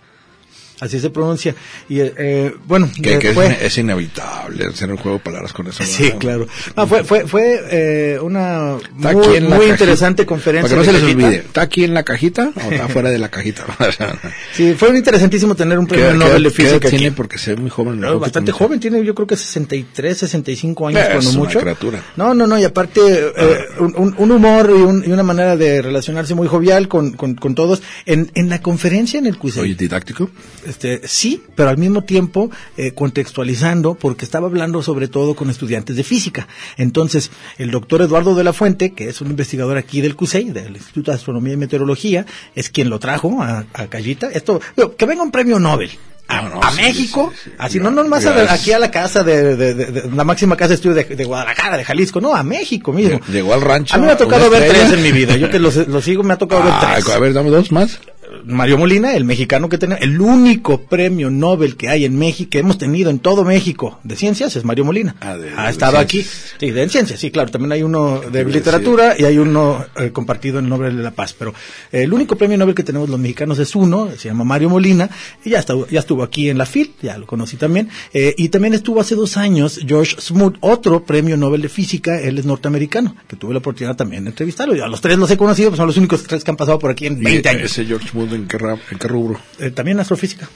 Así 0.82 1.00
se 1.00 1.10
pronuncia. 1.10 1.56
Y 1.88 2.02
eh, 2.02 2.14
eh, 2.18 2.56
bueno, 2.68 2.90
Que, 3.02 3.18
que 3.20 3.30
es, 3.30 3.34
fue- 3.34 3.58
es 3.66 3.78
inevitable 3.78 4.66
hacer 4.66 4.92
un 4.92 4.98
juego 4.98 5.20
de 5.20 5.24
palabras 5.24 5.54
con 5.54 5.68
eso. 5.68 5.84
Sí, 5.86 6.12
claro. 6.20 6.48
No, 6.76 6.88
fue 6.88 7.04
fue, 7.06 7.26
fue 7.28 7.62
eh, 7.70 8.20
una 8.22 8.76
Está 8.78 9.14
muy, 9.14 9.28
cajita. 9.38 9.68
interesante 9.70 10.26
conferencia. 10.26 10.70
Para 10.76 10.82
que 10.82 10.88
no 10.92 11.00
se 11.00 11.06
les 11.06 11.14
olvide, 11.16 11.36
¿está 11.38 11.62
aquí 11.62 11.84
en 11.86 11.94
la 11.94 12.04
cajita 12.04 12.52
o 12.56 12.72
está 12.72 12.88
fuera 12.90 13.10
de 13.12 13.20
la 13.20 13.30
cajita? 13.30 13.64
Sí, 14.54 14.74
fue 14.74 14.90
interesantísimo 14.98 15.56
tener 15.56 15.78
un 15.80 15.88
premio 15.88 16.12
¿Qué- 16.12 16.18
Nobel 16.18 16.36
qué- 16.44 16.50
de 16.50 16.56
qué 16.56 16.64
Física. 16.64 16.88
aquí. 16.88 16.98
tiene? 16.98 17.12
Porque 17.16 17.38
se 17.38 17.56
muy 17.56 17.70
joven. 17.70 18.00
No, 18.00 18.20
bastante 18.20 18.52
joven, 18.52 18.80
tiene 18.80 19.04
yo 19.06 19.14
creo 19.16 19.28
que 19.28 19.38
63, 19.38 20.18
65 20.18 20.88
años 20.88 21.00
Es 21.02 21.08
cuando 21.10 21.30
una 21.30 21.40
mucho. 21.40 21.60
criatura. 21.60 22.04
No, 22.16 22.34
no, 22.34 22.48
no, 22.48 22.58
y 22.58 22.64
aparte 22.64 23.00
eh, 23.02 23.58
un, 23.80 24.16
un- 24.18 24.32
humor 24.32 24.70
y, 24.76 24.82
un- 24.82 25.04
y 25.06 25.12
una 25.12 25.24
manera 25.24 25.56
de 25.56 25.82
relacionarse 25.82 26.34
muy 26.36 26.48
jovial 26.48 26.88
con, 26.88 27.12
con, 27.14 27.36
con 27.36 27.54
todos. 27.56 27.82
En, 28.06 28.32
en 28.36 28.50
la 28.50 28.62
conferencia 28.62 29.20
en 29.20 29.28
el 29.28 29.38
CUSEI, 29.38 29.64
Oye, 29.64 29.76
didáctico. 29.76 30.30
Este, 30.72 31.08
sí, 31.08 31.44
pero 31.56 31.70
al 31.70 31.78
mismo 31.78 32.04
tiempo 32.04 32.50
eh, 32.78 32.94
contextualizando, 32.94 33.94
porque 33.96 34.26
estaba 34.26 34.48
hablando 34.48 34.82
sobre 34.82 35.08
todo 35.08 35.36
con 35.36 35.50
estudiantes 35.50 35.96
de 35.96 36.04
física. 36.04 36.48
Entonces, 36.78 37.30
el 37.58 37.72
doctor 37.72 38.02
Eduardo 38.02 38.34
de 38.36 38.44
la 38.44 38.54
Fuente, 38.54 38.94
que 38.94 39.08
es 39.10 39.22
un 39.22 39.30
investigador 39.30 39.78
aquí 39.78 40.02
del 40.02 40.16
CUSEI, 40.16 40.50
del 40.50 40.76
Instituto 40.76 41.12
de 41.12 41.18
Astronomía 41.18 41.54
y 41.54 41.58
Meteorología, 41.58 42.26
es 42.56 42.70
quien 42.70 42.90
lo 42.90 43.00
trajo 43.00 43.42
a, 43.42 43.66
a 43.74 43.88
Callita. 43.88 44.30
Esto, 44.32 44.60
que 44.98 45.06
venga 45.06 45.24
un 45.24 45.32
premio 45.32 45.60
Nobel. 45.60 45.92
A, 46.28 46.44
No, 46.44 46.50
no, 46.50 46.64
a 46.64 46.72
sí, 46.72 46.82
México, 46.82 47.30
sí, 47.34 47.40
sí, 47.44 47.50
sí. 47.50 47.56
así 47.58 47.80
no 47.80 47.92
nomás 47.92 48.26
a- 48.26 48.32
Gracias. 48.32 48.62
aquí 48.62 48.72
a 48.72 48.80
la 48.80 48.90
casa 48.90 49.22
de, 49.22 49.58
de- 49.58 49.74
de- 49.74 49.86
de- 49.88 50.12
la 50.12 50.24
máxima 50.24 50.56
casa 50.56 50.70
de 50.70 50.76
estudio 50.76 50.96
de, 50.96 51.26
Guadalajara, 51.26 51.76
de 51.76 51.84
Jalisco, 51.84 52.22
no, 52.22 52.34
a 52.34 52.42
México 52.44 52.94
mismo. 52.94 53.20
Llegó 53.30 53.54
al 53.54 53.60
rancho. 53.60 53.96
A 53.96 53.98
mí 53.98 54.06
me 54.06 54.14
ha 54.14 54.18
tocado 54.18 54.50
ver 54.50 54.70
tres 54.70 54.94
en 54.94 55.02
mi 55.04 55.12
vida, 55.12 55.36
yo 55.36 55.50
que 55.50 55.60
los, 55.60 55.76
los 55.88 56.04
sigo, 56.06 56.24
me 56.24 56.34
ha 56.34 56.38
tocado 56.38 56.64
ver 56.64 56.72
Ah, 56.74 56.92
tres. 56.94 57.10
a 57.10 57.20
ver, 57.20 57.34
dame 57.34 57.50
dos 57.50 57.74
más. 57.74 58.00
Mario 58.46 58.78
Molina, 58.78 59.16
el 59.16 59.26
mexicano 59.26 59.70
que 59.70 59.78
tenemos, 59.78 60.04
el 60.04 60.20
único 60.20 60.82
premio 60.82 61.30
Nobel 61.30 61.76
que 61.76 61.90
hay 61.90 62.06
en 62.06 62.18
México, 62.18 62.50
que 62.50 62.60
hemos 62.60 62.78
tenido 62.78 63.10
en 63.10 63.20
todo 63.20 63.44
México 63.44 64.00
de 64.04 64.16
ciencias, 64.16 64.56
es 64.56 64.64
Mario 64.66 64.86
Molina. 64.86 65.16
Ah, 65.22 65.38
de- 65.38 65.52
ha 65.56 65.66
de 65.66 65.72
estado 65.72 65.98
aquí. 65.98 66.26
Sí, 66.60 66.72
de 66.72 66.84
en 66.84 66.90
ciencias, 66.90 67.20
sí, 67.20 67.32
claro. 67.32 67.50
También 67.52 67.72
hay 67.72 67.84
uno 67.84 68.22
de 68.22 68.46
literatura 68.46 69.16
y 69.18 69.26
hay 69.26 69.38
uno 69.38 69.86
eh, 70.00 70.12
compartido 70.12 70.60
en 70.60 70.66
el 70.66 70.70
Nobel 70.70 70.98
de 70.98 71.04
la 71.04 71.12
Paz. 71.12 71.34
Pero 71.38 71.54
eh, 71.92 72.04
el 72.04 72.14
único 72.14 72.36
premio 72.36 72.58
Nobel 72.58 72.76
que 72.76 72.84
tenemos 72.84 73.10
los 73.10 73.20
mexicanos 73.20 73.60
es 73.60 73.76
uno, 73.76 74.10
se 74.18 74.30
llama 74.30 74.44
Mario 74.44 74.70
Molina, 74.70 75.10
y 75.44 75.52
ya, 75.52 75.60
estuvo, 75.60 75.88
ya 75.88 76.00
estuvo 76.00 76.24
aquí 76.24 76.50
en 76.50 76.58
la 76.58 76.66
FIL, 76.66 76.94
ya 77.02 77.18
lo 77.18 77.26
conocí 77.28 77.58
también. 77.58 77.90
Eh, 78.14 78.34
y 78.38 78.50
también 78.50 78.74
estuvo 78.74 79.02
hace 79.02 79.16
dos 79.16 79.38
años 79.38 79.80
George 79.88 80.16
Smoot, 80.20 80.58
otro 80.62 81.04
premio 81.06 81.38
Nobel 81.38 81.62
de 81.62 81.70
Física, 81.70 82.20
él 82.22 82.38
es 82.40 82.46
norteamericano, 82.46 83.16
que 83.28 83.36
tuve 83.36 83.54
la 83.54 83.60
oportunidad 83.60 83.96
también 83.96 84.24
de 84.24 84.30
entrevistarlo. 84.32 84.84
A 84.84 84.88
los 84.88 85.02
tres 85.02 85.18
los 85.18 85.30
he 85.32 85.38
conocido, 85.38 85.70
pues 85.70 85.78
son 85.78 85.88
los 85.88 85.98
únicos 85.98 86.24
tres 86.24 86.44
que 86.44 86.52
han 86.52 86.58
pasado 86.58 86.80
por 86.80 86.92
aquí 86.92 87.06
en 87.08 87.22
20 87.22 87.50
Y 87.50 87.56
años. 87.56 87.72
Ese 87.72 87.86
George 87.86 88.10
Mood, 88.14 88.31
¿en 88.36 88.48
qué, 88.48 88.58
ra- 88.58 88.78
en 88.92 88.98
qué 89.00 89.08
rubro? 89.08 89.40
Eh, 89.60 89.72
también 89.72 90.00
astrofísica. 90.00 90.48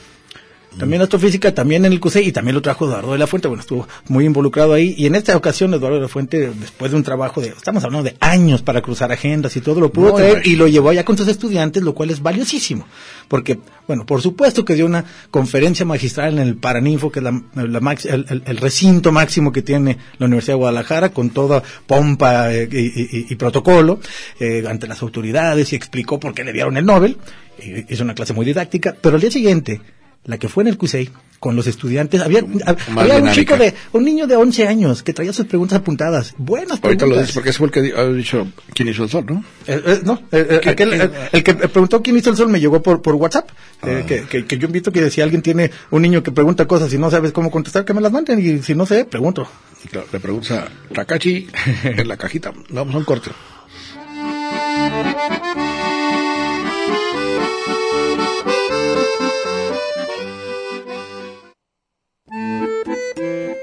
También 0.78 1.00
astrofísica, 1.02 1.54
también 1.54 1.84
en 1.84 1.92
el 1.92 2.00
CUSEI 2.00 2.28
y 2.28 2.32
también 2.32 2.54
lo 2.54 2.62
trajo 2.62 2.86
Eduardo 2.86 3.12
de 3.12 3.18
la 3.18 3.26
Fuente. 3.26 3.48
Bueno, 3.48 3.62
estuvo 3.62 3.88
muy 4.08 4.24
involucrado 4.26 4.72
ahí. 4.74 4.94
Y 4.98 5.06
en 5.06 5.14
esta 5.14 5.36
ocasión, 5.36 5.72
Eduardo 5.74 5.96
de 5.96 6.02
la 6.02 6.08
Fuente, 6.08 6.50
después 6.60 6.90
de 6.90 6.96
un 6.98 7.02
trabajo 7.02 7.40
de, 7.40 7.48
estamos 7.48 7.82
hablando 7.84 8.10
de 8.10 8.16
años 8.20 8.62
para 8.62 8.82
cruzar 8.82 9.10
agendas 9.10 9.56
y 9.56 9.60
todo, 9.60 9.80
lo 9.80 9.90
pudo 9.90 10.10
No, 10.10 10.14
traer 10.16 10.46
y 10.46 10.56
lo 10.56 10.66
llevó 10.68 10.90
allá 10.90 11.04
con 11.04 11.16
sus 11.16 11.28
estudiantes, 11.28 11.82
lo 11.82 11.94
cual 11.94 12.10
es 12.10 12.20
valiosísimo. 12.22 12.86
Porque, 13.28 13.58
bueno, 13.86 14.04
por 14.06 14.20
supuesto 14.22 14.64
que 14.64 14.74
dio 14.74 14.86
una 14.86 15.04
conferencia 15.30 15.86
magistral 15.86 16.34
en 16.38 16.46
el 16.46 16.56
Paraninfo, 16.56 17.10
que 17.10 17.20
es 17.20 17.24
la, 17.24 17.42
la 17.54 17.80
max- 17.80 18.04
el, 18.06 18.26
el- 18.28 18.42
el 18.46 18.56
recinto 18.58 19.12
máximo 19.12 19.52
que 19.52 19.62
tiene 19.62 19.96
la 20.18 20.26
Universidad 20.26 20.54
de 20.54 20.58
Guadalajara, 20.58 21.08
con 21.10 21.30
toda 21.30 21.62
pompa 21.86 22.52
eh, 22.54 22.68
y, 22.70 22.78
y- 22.78 23.26
y 23.30 23.34
protocolo, 23.36 23.98
eh, 24.40 24.62
ante 24.68 24.86
las 24.86 25.00
autoridades 25.02 25.72
y 25.72 25.76
explicó 25.76 26.20
por 26.20 26.34
qué 26.34 26.44
le 26.44 26.52
dieron 26.52 26.76
el 26.76 26.84
Nobel. 26.84 27.16
Y 27.58 27.92
hizo 27.94 28.04
una 28.04 28.14
clase 28.14 28.34
muy 28.34 28.44
didáctica, 28.44 28.94
pero 29.00 29.14
al 29.14 29.20
día 29.22 29.30
siguiente, 29.30 29.80
la 30.26 30.38
que 30.38 30.48
fue 30.48 30.62
en 30.64 30.68
el 30.68 30.76
CUSEI, 30.76 31.10
con 31.38 31.54
los 31.54 31.66
estudiantes, 31.66 32.20
había, 32.22 32.42
un 32.42 33.32
chico 33.32 33.56
de, 33.56 33.74
un 33.92 34.04
niño 34.04 34.26
de 34.26 34.36
11 34.36 34.66
años 34.66 35.02
que 35.02 35.12
traía 35.12 35.32
sus 35.32 35.46
preguntas 35.46 35.78
apuntadas, 35.78 36.34
buenas 36.38 36.80
preguntas. 36.80 37.02
Ahorita 37.02 37.06
lo 37.06 37.20
dices 37.20 37.34
porque 37.34 37.52
fue 37.52 37.66
el 37.66 37.72
que 37.72 37.92
ha 37.94 38.06
dicho 38.08 38.46
quién 38.74 38.88
hizo 38.88 39.04
el 39.04 39.10
sol, 39.10 39.26
¿no? 39.28 39.44
Eh, 39.66 39.82
eh, 39.84 40.00
no, 40.04 40.14
eh, 40.32 40.60
eh, 40.64 41.10
el 41.32 41.44
que 41.44 41.54
preguntó 41.54 42.02
quién 42.02 42.16
hizo 42.16 42.30
el 42.30 42.36
sol 42.36 42.48
me 42.48 42.58
llegó 42.58 42.82
por, 42.82 43.02
por 43.02 43.14
WhatsApp. 43.14 43.50
Ah. 43.82 44.02
que, 44.06 44.22
que, 44.22 44.46
que 44.46 44.58
yo 44.58 44.66
invito 44.66 44.90
que 44.90 45.10
si 45.10 45.20
alguien 45.20 45.42
tiene 45.42 45.70
un 45.90 46.02
niño 46.02 46.22
que 46.22 46.32
pregunta 46.32 46.66
cosas 46.66 46.92
y 46.92 46.98
no 46.98 47.10
sabes 47.10 47.32
cómo 47.32 47.50
contestar, 47.50 47.84
que 47.84 47.94
me 47.94 48.00
las 48.00 48.12
manden. 48.12 48.40
Y 48.40 48.62
si 48.62 48.74
no 48.74 48.86
sé, 48.86 49.04
pregunto. 49.04 49.46
Claro, 49.90 50.06
le 50.12 50.20
preguntas 50.20 50.50
a 50.52 50.68
Takachi 50.94 51.48
en 51.84 52.08
la 52.08 52.16
cajita. 52.16 52.52
Vamos 52.70 52.94
a 52.94 52.98
un 52.98 53.04
corte. 53.04 53.30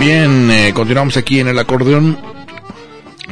Bien, 0.00 0.50
eh, 0.50 0.72
continuamos 0.74 1.16
aquí 1.16 1.40
en 1.40 1.48
el 1.48 1.58
acordeón 1.58 2.18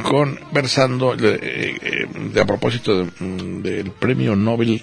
conversando 0.03 1.15
de, 1.15 1.33
eh, 1.35 1.77
eh, 1.81 2.07
de 2.33 2.41
a 2.41 2.45
propósito 2.45 3.03
de- 3.03 3.11
mm, 3.19 3.61
del 3.61 3.91
premio 3.91 4.35
Nobel 4.35 4.81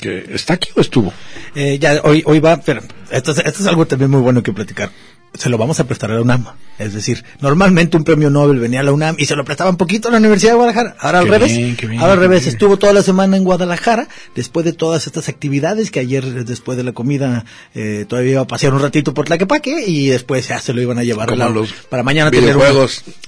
que 0.00 0.24
está 0.32 0.54
aquí 0.54 0.70
o 0.76 0.80
estuvo. 0.80 1.12
Eh, 1.54 1.78
ya, 1.78 2.00
hoy, 2.04 2.22
hoy 2.24 2.38
va, 2.40 2.60
pero 2.60 2.80
esto 3.10 3.32
es, 3.32 3.38
esto 3.38 3.60
es 3.62 3.66
algo 3.66 3.84
también 3.86 4.10
muy 4.10 4.20
bueno 4.20 4.42
que 4.42 4.52
platicar. 4.52 4.90
Se 5.34 5.48
lo 5.50 5.58
vamos 5.58 5.80
a 5.80 5.84
prestar 5.86 6.10
a 6.12 6.14
la 6.14 6.22
UNAM. 6.22 6.46
Es 6.78 6.92
decir, 6.92 7.24
normalmente 7.40 7.96
un 7.96 8.02
premio 8.04 8.30
Nobel 8.30 8.58
venía 8.58 8.80
a 8.80 8.82
la 8.82 8.92
UNAM 8.92 9.14
y 9.18 9.26
se 9.26 9.36
lo 9.36 9.44
prestaba 9.44 9.70
un 9.70 9.76
poquito 9.76 10.08
a 10.08 10.10
la 10.12 10.18
Universidad 10.18 10.52
de 10.52 10.56
Guadalajara. 10.56 10.96
Ahora 11.00 11.18
al 11.20 11.24
Qué 11.26 11.30
revés. 11.30 11.56
bien, 11.56 11.76
qué 11.76 11.86
bien, 11.86 12.00
Ahora 12.00 12.14
al 12.14 12.18
revés. 12.20 12.46
Estuvo 12.46 12.76
toda 12.78 12.92
la 12.92 13.02
semana 13.02 13.36
en 13.36 13.44
Guadalajara 13.44 14.08
después 14.34 14.64
de 14.64 14.72
todas 14.72 15.06
estas 15.06 15.28
actividades 15.28 15.90
que 15.90 16.00
ayer, 16.00 16.44
después 16.44 16.76
de 16.76 16.84
la 16.84 16.92
comida, 16.92 17.44
eh, 17.74 18.04
todavía 18.08 18.32
iba 18.32 18.40
a 18.42 18.46
pasear 18.46 18.74
un 18.74 18.80
ratito 18.82 19.12
por 19.14 19.24
Tlaquepaque 19.26 19.84
y 19.86 20.06
después 20.08 20.48
ya 20.48 20.60
se 20.60 20.72
lo 20.72 20.80
iban 20.82 20.98
a 20.98 21.04
llevar 21.04 21.32
a 21.32 21.36
la- 21.36 21.48
los 21.48 21.72
para 21.88 22.02
mañana 22.02 22.30
tener 22.30 22.56
un-. 22.56 22.62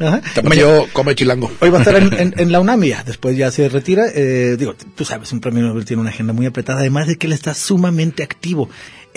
Ajá. 0.00 0.22
Tamayo 0.34 0.86
come 0.92 1.14
chilango. 1.14 1.50
Hoy 1.60 1.70
va 1.70 1.78
a 1.78 1.82
estar 1.82 1.96
en, 1.96 2.12
en- 2.18 2.34
en 2.38 2.52
la 2.52 2.60
UNAM 2.60 2.82
y 2.84 2.88
ya, 2.90 3.02
después 3.04 3.36
ya 3.36 3.50
se 3.50 3.68
retira. 3.68 4.04
Eh, 4.14 4.56
digo, 4.58 4.74
tú 4.94 5.04
sabes, 5.04 5.32
un 5.32 5.40
premio 5.40 5.62
Nobel 5.64 5.84
tiene 5.84 6.00
una 6.02 6.10
agenda 6.10 6.32
muy 6.32 6.46
apretada, 6.46 6.80
además 6.80 7.06
de 7.08 7.16
que 7.16 7.26
él 7.26 7.32
está 7.32 7.54
sumamente 7.54 8.22
activo. 8.22 8.68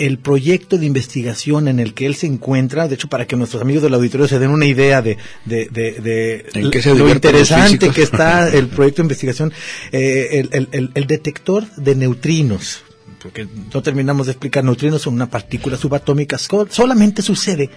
El 0.06 0.18
proyecto 0.18 0.78
de 0.78 0.86
investigación 0.86 1.68
en 1.68 1.78
el 1.78 1.94
que 1.94 2.06
él 2.06 2.14
se 2.14 2.26
encuentra, 2.26 2.88
de 2.88 2.94
hecho, 2.96 3.08
para 3.08 3.26
que 3.26 3.36
nuestros 3.36 3.62
amigos 3.62 3.82
del 3.82 3.94
auditorio 3.94 4.26
se 4.26 4.38
den 4.38 4.50
una 4.50 4.64
idea 4.66 5.02
de, 5.02 5.18
de, 5.44 5.66
de, 5.70 5.92
de 6.00 6.46
¿En 6.54 6.70
qué 6.70 6.80
se 6.82 6.94
lo 6.94 7.08
interesante 7.08 7.90
que 7.90 8.02
está 8.02 8.48
el 8.48 8.66
proyecto 8.76 9.02
de 9.02 9.06
investigación, 9.06 9.52
eh, 9.92 10.46
el, 10.52 10.88
el- 10.94 11.06
detector 11.06 11.66
de 11.76 11.94
neutrinos. 11.94 12.82
Porque 13.22 13.46
no 13.74 13.82
terminamos 13.82 14.26
de 14.26 14.32
explicar, 14.32 14.64
neutrinos 14.64 15.02
son 15.02 15.14
una 15.14 15.28
partícula 15.28 15.76
subatómica, 15.76 16.38
so- 16.38 16.66
solamente 16.70 17.20
sucede 17.22 17.68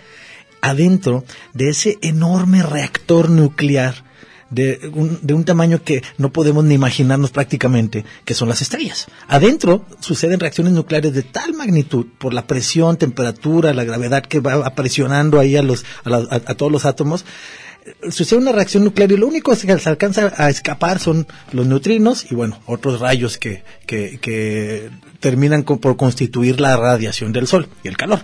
adentro 0.62 1.26
de 1.54 1.70
ese 1.70 1.98
enorme 2.02 2.64
reactor 2.64 3.30
nuclear 3.30 4.06
de 4.54 4.92
un, 4.94 5.20
de 5.22 5.34
un 5.34 5.44
tamaño 5.44 5.84
que 5.84 6.04
no 6.18 6.32
podemos 6.32 6.64
ni 6.64 6.76
imaginarnos 6.76 7.32
prácticamente, 7.32 8.06
que 8.26 8.34
son 8.34 8.50
las 8.50 8.62
estrellas. 8.62 9.08
Adentro 9.28 9.86
suceden 10.00 10.40
reacciones 10.40 10.74
nucleares 10.74 11.14
de 11.14 11.24
tal 11.24 11.54
magnitud 11.54 12.06
por 12.18 12.34
la 12.34 12.48
presión, 12.48 12.98
temperatura, 12.98 13.74
la 13.74 13.84
gravedad 13.84 14.24
que 14.24 14.40
va 14.40 14.70
presionando 14.76 15.40
ahí 15.40 15.56
a, 15.56 15.62
los, 15.64 15.86
a, 16.04 16.10
la- 16.10 16.28
a- 16.30 16.54
todos 16.56 16.72
los 16.72 16.86
átomos, 16.86 17.26
sucede 18.10 18.40
una 18.40 18.54
reacción 18.54 18.84
nuclear 18.86 19.12
y 19.12 19.18
lo 19.18 19.28
único 19.28 19.52
que 19.52 19.58
se 19.78 19.90
alcanza 19.90 20.32
a 20.38 20.50
escapar 20.50 21.00
son 21.00 21.28
los 21.52 21.66
neutrinos 21.68 22.32
y 22.32 22.36
bueno, 22.36 22.62
otros 22.66 23.00
rayos 23.02 23.38
que, 23.38 23.64
que, 23.86 24.20
que 24.22 24.90
terminan 25.20 25.64
con- 25.64 25.80
por 25.80 25.98
constituir 25.98 26.62
la 26.62 26.78
radiación 26.78 27.34
del 27.34 27.46
Sol 27.48 27.68
y 27.84 27.88
el 27.90 27.98
calor. 27.98 28.24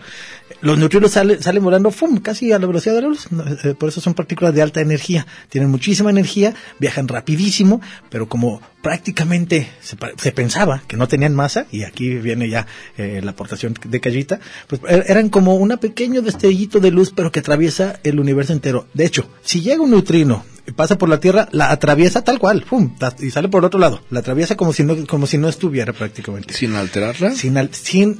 Los 0.62 0.78
neutrinos 0.78 1.12
salen, 1.12 1.41
salen 1.41 1.63
volando 1.63 1.89
¡fum! 1.91 2.17
casi 2.19 2.52
a 2.52 2.60
la 2.60 2.67
velocidad 2.67 2.95
de 2.95 3.02
la 3.02 3.08
luz. 3.08 3.28
Eh, 3.63 3.76
Por 3.80 3.89
eso 3.89 4.02
son 4.02 4.13
partículas 4.13 4.54
de 4.54 4.62
alta 4.62 4.82
energía. 4.82 5.26
Tienen 5.50 5.69
muchísima 5.69 6.10
energía, 6.10 6.54
viajan 6.80 7.08
rapidísimo, 7.08 7.82
pero 8.10 8.28
como 8.28 8.62
prácticamente 8.82 9.69
se, 9.82 10.32
pensaba 10.32 10.84
que 10.88 10.98
no 10.98 11.08
tenían 11.08 11.34
masa, 11.36 11.65
y 11.72 11.84
aquí 11.84 12.10
viene 12.15 12.50
ya 12.50 12.67
eh, 12.98 13.22
la 13.24 13.32
aportación 13.32 13.74
de 13.86 14.00
Callita, 14.02 14.39
pues 14.67 14.82
er- 14.82 15.06
eran 15.08 15.30
como 15.30 15.56
un 15.56 15.69
pequeño 15.78 16.22
destellito 16.22 16.80
de 16.80 16.91
luz, 16.91 17.12
pero 17.15 17.32
que 17.32 17.39
atraviesa 17.39 18.00
el 18.04 18.19
universo 18.19 18.52
entero. 18.54 18.88
De 18.93 19.06
hecho, 19.06 19.30
si 19.41 19.62
llega 19.62 19.82
un 19.82 19.91
neutrino 19.91 20.43
y 20.67 20.72
pasa 20.72 20.98
por 20.98 21.08
la 21.10 21.19
Tierra, 21.19 21.48
la 21.52 21.72
atraviesa 21.72 22.24
tal 22.24 22.38
cual, 22.39 22.65
¡pum! 22.69 22.95
y 23.19 23.30
sale 23.32 23.48
por 23.48 23.62
el 23.62 23.65
otro 23.65 23.80
lado. 23.80 24.02
La 24.10 24.19
atraviesa 24.19 24.56
como 24.58 24.74
si 24.74 24.84
no, 24.84 25.08
como 25.08 25.26
si 25.26 25.38
no 25.38 25.48
estuviera 25.48 25.93
prácticamente 25.93 26.54
Sin 26.54 26.76
alterarla. 26.76 27.32
sin, 27.32 27.58
al- 27.58 27.74
sin, 27.74 28.19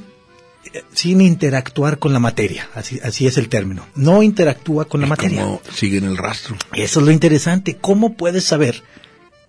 sin 0.92 1.20
interactuar 1.20 1.98
con 1.98 2.12
la 2.12 2.18
materia, 2.18 2.68
así, 2.74 3.00
así 3.02 3.26
es 3.26 3.38
el 3.38 3.48
término. 3.48 3.86
No 3.94 4.22
interactúa 4.22 4.84
con 4.84 5.00
la 5.00 5.06
materia. 5.06 5.42
Como 5.42 5.62
siguen 5.72 6.04
el 6.04 6.16
rastro. 6.16 6.56
Eso 6.74 7.00
es 7.00 7.06
lo 7.06 7.12
interesante. 7.12 7.76
¿Cómo 7.80 8.14
puedes 8.14 8.44
saber 8.44 8.82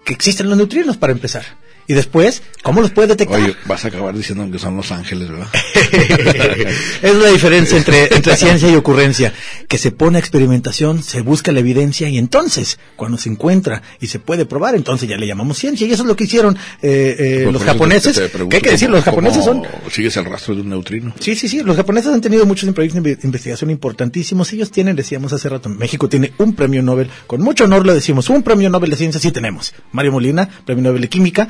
que 0.06 0.13
existen 0.13 0.50
los 0.50 0.58
neutrinos 0.58 0.97
para 0.97 1.13
empezar? 1.13 1.45
Y 1.92 1.94
después, 1.94 2.42
¿cómo 2.64 2.80
los 2.80 2.92
puedes 2.92 3.10
detectar? 3.10 3.38
Oye, 3.42 3.54
vas 3.66 3.84
a 3.84 3.90
acabar 3.90 4.16
diciendo 4.16 4.50
que 4.50 4.58
son 4.60 4.78
los 4.78 4.94
ángeles, 4.94 5.30
¿verdad? 5.30 5.48
es 7.02 7.16
la 7.16 7.28
diferencia 7.30 7.78
entre, 7.78 8.14
entre 8.16 8.36
ciencia 8.38 8.70
y 8.70 8.76
ocurrencia, 8.76 9.34
que 9.68 9.78
se 9.78 9.92
pone 9.92 10.18
a 10.18 10.20
experimentación, 10.20 11.04
se 11.04 11.20
busca 11.20 11.52
la 11.52 11.60
evidencia 11.60 12.08
y 12.08 12.18
entonces, 12.18 12.80
cuando 12.96 13.18
se 13.18 13.28
encuentra 13.28 13.82
y 14.00 14.08
se 14.08 14.20
puede 14.20 14.46
probar, 14.46 14.76
entonces 14.76 15.10
ya 15.10 15.18
le 15.18 15.28
llamamos 15.28 15.58
ciencia. 15.58 15.86
Y 15.86 15.92
eso 15.92 16.04
es 16.04 16.08
lo 16.08 16.16
que 16.16 16.24
hicieron 16.24 16.58
eh, 16.82 17.44
eh, 17.46 17.50
los 17.52 17.62
japoneses. 17.62 18.18
pregunto 18.20 18.48
¿Qué 18.50 18.56
hay 18.58 18.62
que 18.62 18.72
decir? 18.72 18.90
Los 18.90 19.04
japoneses 19.04 19.44
son 19.44 19.64
Sigues 19.92 20.16
el 20.16 20.24
rastro 20.26 20.56
de 20.56 20.62
un 20.62 20.70
neutrino. 20.70 21.14
Sí, 21.20 21.36
sí, 21.36 21.50
sí. 21.50 21.62
Los 21.62 21.76
japoneses 21.76 22.14
han 22.14 22.22
tenido 22.22 22.46
muchos 22.46 22.70
proyectos 22.74 23.04
de 23.04 23.18
inve- 23.18 23.24
investigación 23.26 23.70
importantísimos. 23.70 24.54
Ellos 24.54 24.72
tienen, 24.72 24.96
decíamos 24.96 25.34
hace 25.34 25.50
rato, 25.50 25.68
México 25.68 26.08
tiene 26.08 26.32
un 26.38 26.54
premio 26.54 26.82
Nobel. 26.82 27.10
Con 27.28 27.42
mucho 27.42 27.66
honor 27.66 27.86
lo 27.86 27.94
decimos, 27.94 28.30
un 28.30 28.44
premio 28.44 28.70
Nobel 28.70 28.92
de 28.92 28.96
ciencia 28.96 29.20
sí 29.20 29.32
tenemos. 29.32 29.74
Mario 29.92 30.14
Molina, 30.14 30.48
premio 30.66 30.84
Nobel 30.84 31.02
de 31.02 31.10
química, 31.10 31.50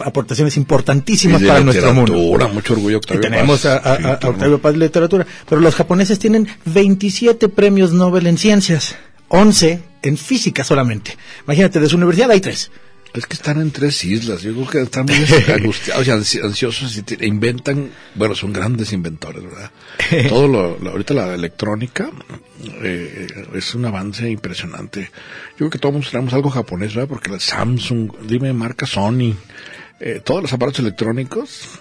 aportaciones 0.00 0.56
importantísimas 0.56 1.40
Y 1.40 1.44
de 1.44 1.48
para 1.50 1.60
nuestro 1.60 1.94
mundo. 1.94 2.12
mucho 2.52 2.72
orgullo, 2.74 2.98
Octavio 2.98 3.20
Y 3.20 3.22
tenemos 3.22 3.60
Paz. 3.62 3.84
a, 3.86 3.92
a- 3.94 4.18
Sí. 4.20 4.26
Octavio 4.26 4.58
Paz 4.60 4.72
de 4.72 4.78
literatura. 4.78 5.26
Pero 5.48 5.60
los 5.60 5.74
japoneses 5.74 6.18
tienen 6.18 6.48
27 6.64 7.48
premios 7.48 7.92
Nobel 7.92 8.26
en 8.26 8.38
ciencias, 8.38 8.96
11 9.28 9.80
en 10.02 10.16
física 10.16 10.64
solamente. 10.64 11.16
Imagínate, 11.44 11.80
de 11.80 11.88
su 11.88 11.96
universidad 11.96 12.30
hay 12.30 12.40
tres. 12.40 12.70
Es 13.14 13.26
que 13.26 13.34
están 13.34 13.60
en 13.60 13.70
tres 13.70 14.04
islas. 14.04 14.42
Yo 14.42 14.52
creo 14.54 14.68
que 14.68 14.82
están 14.82 15.06
muy 15.06 15.16
angustiados 15.54 16.06
y 16.06 16.10
ansi- 16.10 16.44
ansiosos 16.44 16.96
y 16.96 17.02
te- 17.02 17.26
inventan. 17.26 17.90
Bueno, 18.14 18.34
son 18.34 18.52
grandes 18.52 18.92
inventores, 18.92 19.42
¿verdad? 19.42 19.70
Todo 20.28 20.46
lo, 20.46 20.78
lo- 20.78 20.90
ahorita 20.90 21.14
la 21.14 21.34
electrónica 21.34 22.10
eh, 22.82 23.26
es 23.54 23.74
un 23.74 23.86
avance 23.86 24.28
impresionante. 24.30 25.10
Yo 25.52 25.56
creo 25.56 25.70
que 25.70 25.78
todos 25.78 26.10
tenemos 26.10 26.32
algo 26.34 26.50
japonés, 26.50 26.94
¿verdad? 26.94 27.08
Porque 27.08 27.30
la 27.30 27.40
Samsung, 27.40 28.12
dime 28.26 28.52
marca 28.52 28.86
Sony, 28.86 29.34
eh, 30.00 30.20
todos 30.24 30.42
los 30.42 30.52
aparatos 30.52 30.80
electrónicos 30.80 31.80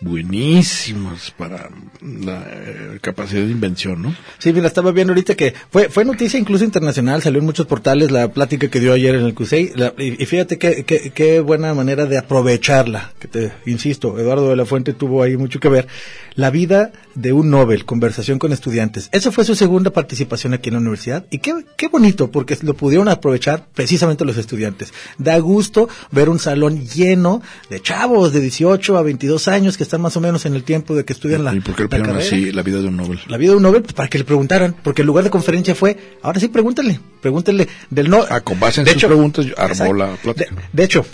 buenísimos 0.00 1.32
para 1.36 1.70
la 2.02 2.44
eh, 2.48 2.98
capacidad 3.00 3.42
de 3.42 3.50
invención, 3.50 4.02
¿no? 4.02 4.14
Sí, 4.38 4.52
mira, 4.52 4.66
estaba 4.66 4.92
viendo 4.92 5.12
ahorita 5.12 5.34
que 5.34 5.54
fue, 5.70 5.88
fue 5.88 6.04
noticia 6.04 6.38
incluso 6.38 6.64
internacional, 6.64 7.22
salió 7.22 7.38
en 7.40 7.44
muchos 7.46 7.66
portales 7.66 8.10
la 8.10 8.28
plática 8.32 8.68
que 8.68 8.80
dio 8.80 8.92
ayer 8.92 9.14
en 9.14 9.24
el 9.24 9.34
CUSEI, 9.34 9.72
la- 9.74 9.94
y, 9.98 10.24
fíjate 10.26 10.58
qué 10.58 11.40
buena 11.40 11.74
manera 11.74 12.06
de 12.06 12.18
aprovecharla, 12.18 13.12
que 13.18 13.28
te 13.28 13.52
insisto, 13.66 14.18
Eduardo 14.18 14.50
de 14.50 14.56
la 14.56 14.64
Fuente 14.66 14.92
tuvo 14.94 15.22
ahí 15.22 15.36
mucho 15.36 15.60
que 15.60 15.68
ver, 15.68 15.86
la 16.34 16.50
vida 16.50 16.92
de 17.14 17.32
un 17.32 17.50
Nobel, 17.50 17.84
conversación 17.84 18.38
con 18.38 18.52
estudiantes. 18.52 19.08
Esa 19.12 19.30
fue 19.32 19.44
su 19.44 19.54
segunda 19.54 19.90
participación 19.90 20.54
aquí 20.54 20.68
en 20.68 20.74
la 20.74 20.80
universidad, 20.80 21.26
y 21.30 21.38
qué, 21.38 21.52
qué 21.76 21.88
bonito, 21.88 22.30
porque 22.30 22.56
lo 22.62 22.74
pudieron 22.74 23.08
aprovechar 23.08 23.66
precisamente 23.74 24.24
los 24.24 24.36
estudiantes. 24.36 24.92
Da 25.18 25.36
gusto 25.38 25.88
ver 26.12 26.28
un 26.28 26.38
salón 26.38 26.86
lleno 26.86 27.42
de 27.68 27.80
chavos 27.80 28.32
de 28.32 28.40
18 28.40 28.96
a 28.96 29.02
22 29.02 29.48
años 29.48 29.76
que 29.76 29.82
están 29.90 30.02
más 30.02 30.16
o 30.16 30.20
menos 30.20 30.46
en 30.46 30.54
el 30.54 30.62
tiempo 30.62 30.94
de 30.94 31.04
que 31.04 31.12
estudian 31.12 31.42
la, 31.44 31.52
¿Y 31.52 31.58
por 31.58 31.74
qué 31.74 31.82
le 31.82 31.88
carrera 31.88 32.18
así 32.18 32.52
la 32.52 32.62
vida 32.62 32.80
de 32.80 32.86
un 32.86 32.96
Nobel? 32.96 33.18
la 33.26 33.36
vida 33.36 33.50
de 33.50 33.56
un 33.56 33.64
Nobel 33.64 33.82
pues, 33.82 33.92
para 33.92 34.08
que 34.08 34.18
le 34.18 34.24
preguntaran, 34.24 34.76
porque 34.84 35.02
el 35.02 35.06
lugar 35.06 35.24
de 35.24 35.30
conferencia 35.30 35.74
fue, 35.74 35.96
ahora 36.22 36.38
sí 36.38 36.46
pregúntale, 36.46 37.00
pregúntale 37.20 37.66
del 37.90 38.08
no. 38.08 38.24
Ah, 38.30 38.40
con 38.40 38.60
base 38.60 38.82
en 38.82 38.84
de 38.84 38.92
sus 38.92 39.02
preguntas, 39.02 39.46
armó 39.56 39.92
la 39.92 40.14
plática. 40.14 40.54
De, 40.54 40.60
de 40.72 40.84
hecho, 40.84 41.04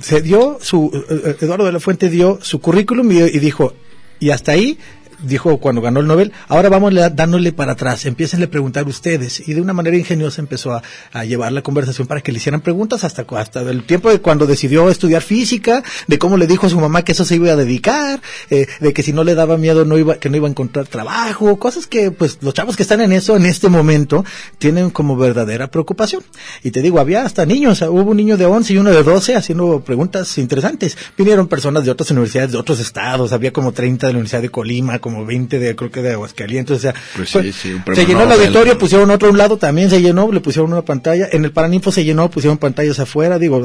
se 0.00 0.22
dio 0.22 0.58
su, 0.60 1.04
eh, 1.10 1.20
eh, 1.24 1.36
Eduardo 1.40 1.64
de 1.64 1.72
la 1.72 1.80
Fuente 1.80 2.08
dio 2.08 2.38
su 2.40 2.60
currículum 2.60 3.10
y, 3.10 3.18
y 3.22 3.38
dijo, 3.40 3.74
y 4.20 4.30
hasta 4.30 4.52
ahí, 4.52 4.78
dijo 5.22 5.58
cuando 5.58 5.80
ganó 5.80 6.00
el 6.00 6.06
Nobel, 6.06 6.32
ahora 6.48 6.68
vamos 6.68 6.94
dándole 7.14 7.52
para 7.52 7.72
atrás, 7.72 8.06
empiecen 8.06 8.42
a 8.42 8.46
preguntar 8.46 8.86
ustedes. 8.86 9.46
Y 9.48 9.54
de 9.54 9.60
una 9.60 9.72
manera 9.72 9.96
ingeniosa 9.96 10.40
empezó 10.40 10.72
a, 10.72 10.82
llevar 11.24 11.52
la 11.52 11.62
conversación 11.62 12.06
para 12.06 12.20
que 12.20 12.32
le 12.32 12.38
hicieran 12.38 12.60
preguntas 12.60 13.04
hasta, 13.04 13.26
hasta 13.36 13.60
el 13.60 13.84
tiempo 13.84 14.10
de 14.10 14.20
cuando 14.20 14.46
decidió 14.46 14.88
estudiar 14.88 15.22
física, 15.22 15.82
de 16.06 16.18
cómo 16.18 16.36
le 16.36 16.46
dijo 16.46 16.66
a 16.66 16.70
su 16.70 16.80
mamá 16.80 17.04
que 17.04 17.12
eso 17.12 17.24
se 17.24 17.36
iba 17.36 17.50
a 17.50 17.56
dedicar, 17.56 18.20
eh, 18.48 18.66
de 18.80 18.92
que 18.92 19.02
si 19.02 19.12
no 19.12 19.24
le 19.24 19.34
daba 19.34 19.56
miedo 19.56 19.84
no 19.84 19.98
iba, 19.98 20.16
que 20.16 20.30
no 20.30 20.36
iba 20.36 20.48
a 20.48 20.50
encontrar 20.50 20.86
trabajo, 20.86 21.58
cosas 21.58 21.86
que 21.86 22.10
pues 22.10 22.38
los 22.40 22.54
chavos 22.54 22.76
que 22.76 22.82
están 22.82 23.00
en 23.00 23.12
eso 23.12 23.36
en 23.36 23.46
este 23.46 23.68
momento 23.68 24.24
tienen 24.58 24.90
como 24.90 25.16
verdadera 25.16 25.70
preocupación. 25.70 26.22
Y 26.62 26.70
te 26.70 26.82
digo, 26.82 26.98
había 26.98 27.22
hasta 27.22 27.46
niños, 27.46 27.82
hubo 27.82 28.10
un 28.10 28.16
niño 28.16 28.36
de 28.36 28.46
11 28.46 28.72
y 28.72 28.78
uno 28.78 28.90
de 28.90 29.02
12 29.02 29.36
haciendo 29.36 29.80
preguntas 29.82 30.38
interesantes. 30.38 30.96
Vinieron 31.16 31.48
personas 31.48 31.84
de 31.84 31.90
otras 31.90 32.10
universidades, 32.10 32.52
de 32.52 32.58
otros 32.58 32.80
estados, 32.80 33.32
había 33.32 33.52
como 33.52 33.72
30 33.72 34.06
de 34.06 34.12
la 34.12 34.18
Universidad 34.18 34.42
de 34.42 34.48
Colima, 34.50 34.98
20 35.26 35.58
de, 35.58 35.76
creo 35.76 35.90
que 35.90 36.02
de 36.02 36.12
Aguascalientes, 36.12 36.76
o 36.76 36.80
sea, 36.80 36.94
Pues 37.16 37.28
sí, 37.30 37.52
sí, 37.52 37.74
se 37.96 38.06
llenó 38.06 38.20
el 38.22 38.28
auditorio, 38.32 38.78
pusieron 38.78 39.10
otro 39.10 39.28
a 39.28 39.30
un 39.32 39.38
lado, 39.38 39.56
también 39.58 39.90
se 39.90 40.00
llenó, 40.00 40.30
le 40.32 40.40
pusieron 40.40 40.72
una 40.72 40.82
pantalla, 40.82 41.28
en 41.32 41.44
el 41.44 41.52
Paraninfo 41.52 41.92
se 41.92 42.04
llenó, 42.04 42.30
pusieron 42.30 42.58
pantallas 42.58 42.98
afuera, 43.00 43.38
digo, 43.38 43.60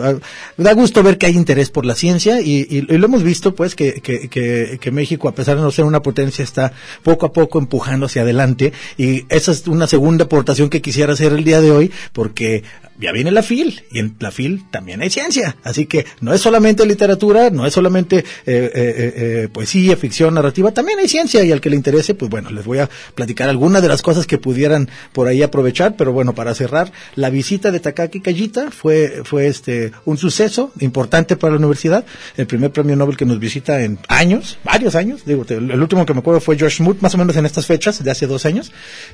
da 0.58 0.74
gusto 0.74 1.04
ver 1.04 1.18
que 1.18 1.26
hay 1.28 1.36
interés 1.36 1.70
por 1.70 1.86
la 1.86 1.96
ciencia 1.96 2.42
y, 2.42 2.62
y- 2.70 2.86
y 2.90 2.98
lo 2.98 3.06
hemos 3.06 3.24
visto 3.24 3.56
pues 3.56 3.76
que, 3.76 4.02
que, 4.02 4.28
que, 4.30 4.78
que 4.82 4.92
México, 4.92 5.28
a 5.30 5.36
pesar 5.36 5.56
de 5.58 5.62
no 5.62 5.72
ser 5.72 5.86
una 5.86 6.02
potencia, 6.02 6.44
está 6.44 6.74
poco 7.04 7.26
a 7.26 7.32
poco 7.34 7.60
empujando 7.60 8.06
hacia 8.06 8.24
adelante 8.24 8.74
y 8.98 9.26
esa 9.30 9.52
es 9.52 9.68
una 9.68 9.88
segunda 9.88 10.26
aportación 10.26 10.70
que 10.70 10.82
quisiera 10.82 11.14
hacer 11.14 11.34
el 11.34 11.44
día 11.44 11.62
de 11.62 11.72
hoy 11.72 11.92
porque 12.14 12.64
ya 13.00 13.12
viene 13.12 13.32
la 13.32 13.44
FIL 13.44 13.84
y 13.92 14.00
en 14.00 14.16
la 14.20 14.32
FIL 14.32 14.64
también 14.72 15.02
hay 15.02 15.10
ciencia, 15.10 15.58
así 15.64 15.86
que 15.86 16.06
no 16.22 16.34
es 16.34 16.42
solamente 16.42 16.86
literatura, 16.86 17.50
no 17.50 17.66
es 17.66 17.74
solamente 17.74 18.20
eh, 18.20 18.24
eh, 18.46 18.72
eh, 18.76 19.14
eh, 19.16 19.50
poesía, 19.52 19.98
ficción, 19.98 20.34
narrativa, 20.34 20.72
también 20.72 21.00
hay 21.00 21.08
ciencia 21.08 21.44
y 21.44 21.52
al 21.52 21.62
que 21.62 21.70
le 21.70 21.76
interese, 21.76 22.16
pues 22.16 22.32
bueno, 22.32 22.52
les 22.52 22.66
voy 22.66 22.80
a 22.80 22.90
platicar 23.14 23.50
algunas 23.50 23.82
de 23.82 23.88
las 23.88 24.02
cosas 24.02 24.28
que 24.28 24.38
pudieran 24.38 24.90
por 25.14 25.28
ahí 25.28 25.44
aprovechar, 25.44 25.96
pero 25.98 26.14
bueno, 26.14 26.34
para 26.34 26.56
cerrar, 26.56 26.92
la 27.16 27.30
visita 27.30 27.72
de 27.72 27.80
Takaki 27.80 28.22
Kajita 28.22 28.72
fue, 28.72 29.22
fue 29.24 29.48
este, 29.48 29.92
un 30.06 30.18
suceso 30.18 30.72
importante 30.80 31.36
para 31.36 31.54
la 31.54 31.60
universidad, 31.60 32.06
el 32.38 32.48
primer 32.48 32.72
premio 32.72 32.96
Nobel 32.96 33.18
que 33.18 33.26
nos 33.26 33.40
visita 33.40 33.82
en 33.82 34.00
años, 34.08 34.58
varios 34.64 34.96
años, 34.96 35.26
digo, 35.26 35.46
el 35.50 35.82
último 35.82 36.06
que 36.06 36.14
me 36.14 36.20
acuerdo 36.20 36.40
fue 36.40 36.58
George 36.58 36.78
Smoot, 36.78 37.02
más 37.02 37.14
o 37.16 37.18
menos 37.18 37.36
en 37.36 37.46
estas 37.46 37.66
fechas, 37.66 38.04
de 38.04 38.12
hace 38.12 38.28
dos 38.28 38.46
años, 38.46 38.72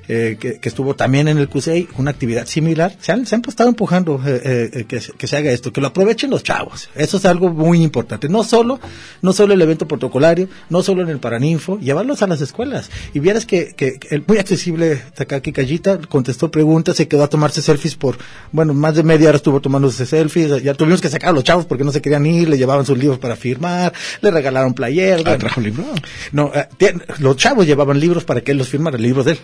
eh, 0.08 0.38
que, 0.39 0.60
que 0.60 0.70
estuvo 0.70 0.96
también 0.96 1.28
en 1.28 1.38
el 1.38 1.50
CUSEI, 1.50 1.88
una 1.98 2.12
actividad 2.12 2.46
similar, 2.46 2.96
se 3.00 3.12
han, 3.12 3.26
se 3.26 3.36
han 3.36 3.41
estado 3.48 3.70
empujando 3.71 4.21
eh, 4.25 4.41
eh, 4.43 4.69
eh, 4.73 4.84
que, 4.86 5.01
se- 5.01 5.13
que 5.13 5.27
se 5.27 5.38
haga 5.38 5.51
esto, 5.51 5.73
que 5.73 5.81
lo 5.81 5.88
aprovechen 5.88 6.29
los 6.29 6.43
chavos, 6.43 6.89
eso 6.95 7.17
es 7.17 7.25
algo 7.25 7.49
muy 7.49 7.81
importante, 7.84 8.29
no 8.29 8.43
solo, 8.43 8.79
no 9.21 9.34
solo 9.34 9.53
el 9.53 9.62
evento 9.62 9.88
protocolario, 9.88 10.47
no 10.69 10.84
solo 10.84 11.01
en 11.01 11.10
el 11.10 11.19
Paraninfo, 11.19 11.79
llevarlos 11.79 12.21
a 12.21 12.27
las 12.27 12.41
escuelas, 12.41 12.89
y 13.13 13.19
vieras 13.19 13.45
que, 13.45 13.73
que, 13.75 13.99
que 13.99 14.13
el 14.15 14.23
muy 14.27 14.38
accesible 14.38 15.01
Takaki 15.15 15.51
Kajita 15.51 15.99
contestó 16.07 16.51
preguntas, 16.51 16.95
se 16.95 17.07
quedó 17.07 17.23
a 17.23 17.27
tomarse 17.29 17.62
selfies 17.62 17.95
por, 17.95 18.17
bueno, 18.51 18.73
más 18.73 18.95
de 18.95 19.03
media 19.03 19.29
hora 19.29 19.38
estuvo 19.38 19.60
tomándose 19.62 20.05
selfies, 20.05 20.62
ya 20.63 20.73
tuvimos 20.73 21.01
que 21.01 21.10
sacar 21.10 21.31
a 21.31 21.34
los 21.34 21.43
chavos 21.43 21.65
porque 21.65 21.84
no 21.84 21.91
se 21.91 22.01
querían 22.01 22.25
ir, 22.25 22.47
le 22.49 22.57
llevaban 22.57 22.86
sus 22.86 22.97
libros 22.97 23.17
para 23.19 23.36
firmar, 23.36 23.93
le 24.21 24.31
regalaron 24.31 24.73
playeras, 24.73 25.21
Ah, 25.21 25.23
bueno. 25.23 25.38
trajo 25.39 25.62
libro. 25.62 25.84
No, 26.31 26.51
eh, 26.53 26.93
los 27.19 27.36
chavos 27.38 27.65
llevaban 27.65 28.00
libros 28.00 28.23
para 28.23 28.41
que 28.41 28.52
él 28.52 28.58
los 28.58 28.67
firmara, 28.69 28.98
libros 28.98 29.25
de 29.25 29.31
él. 29.33 29.39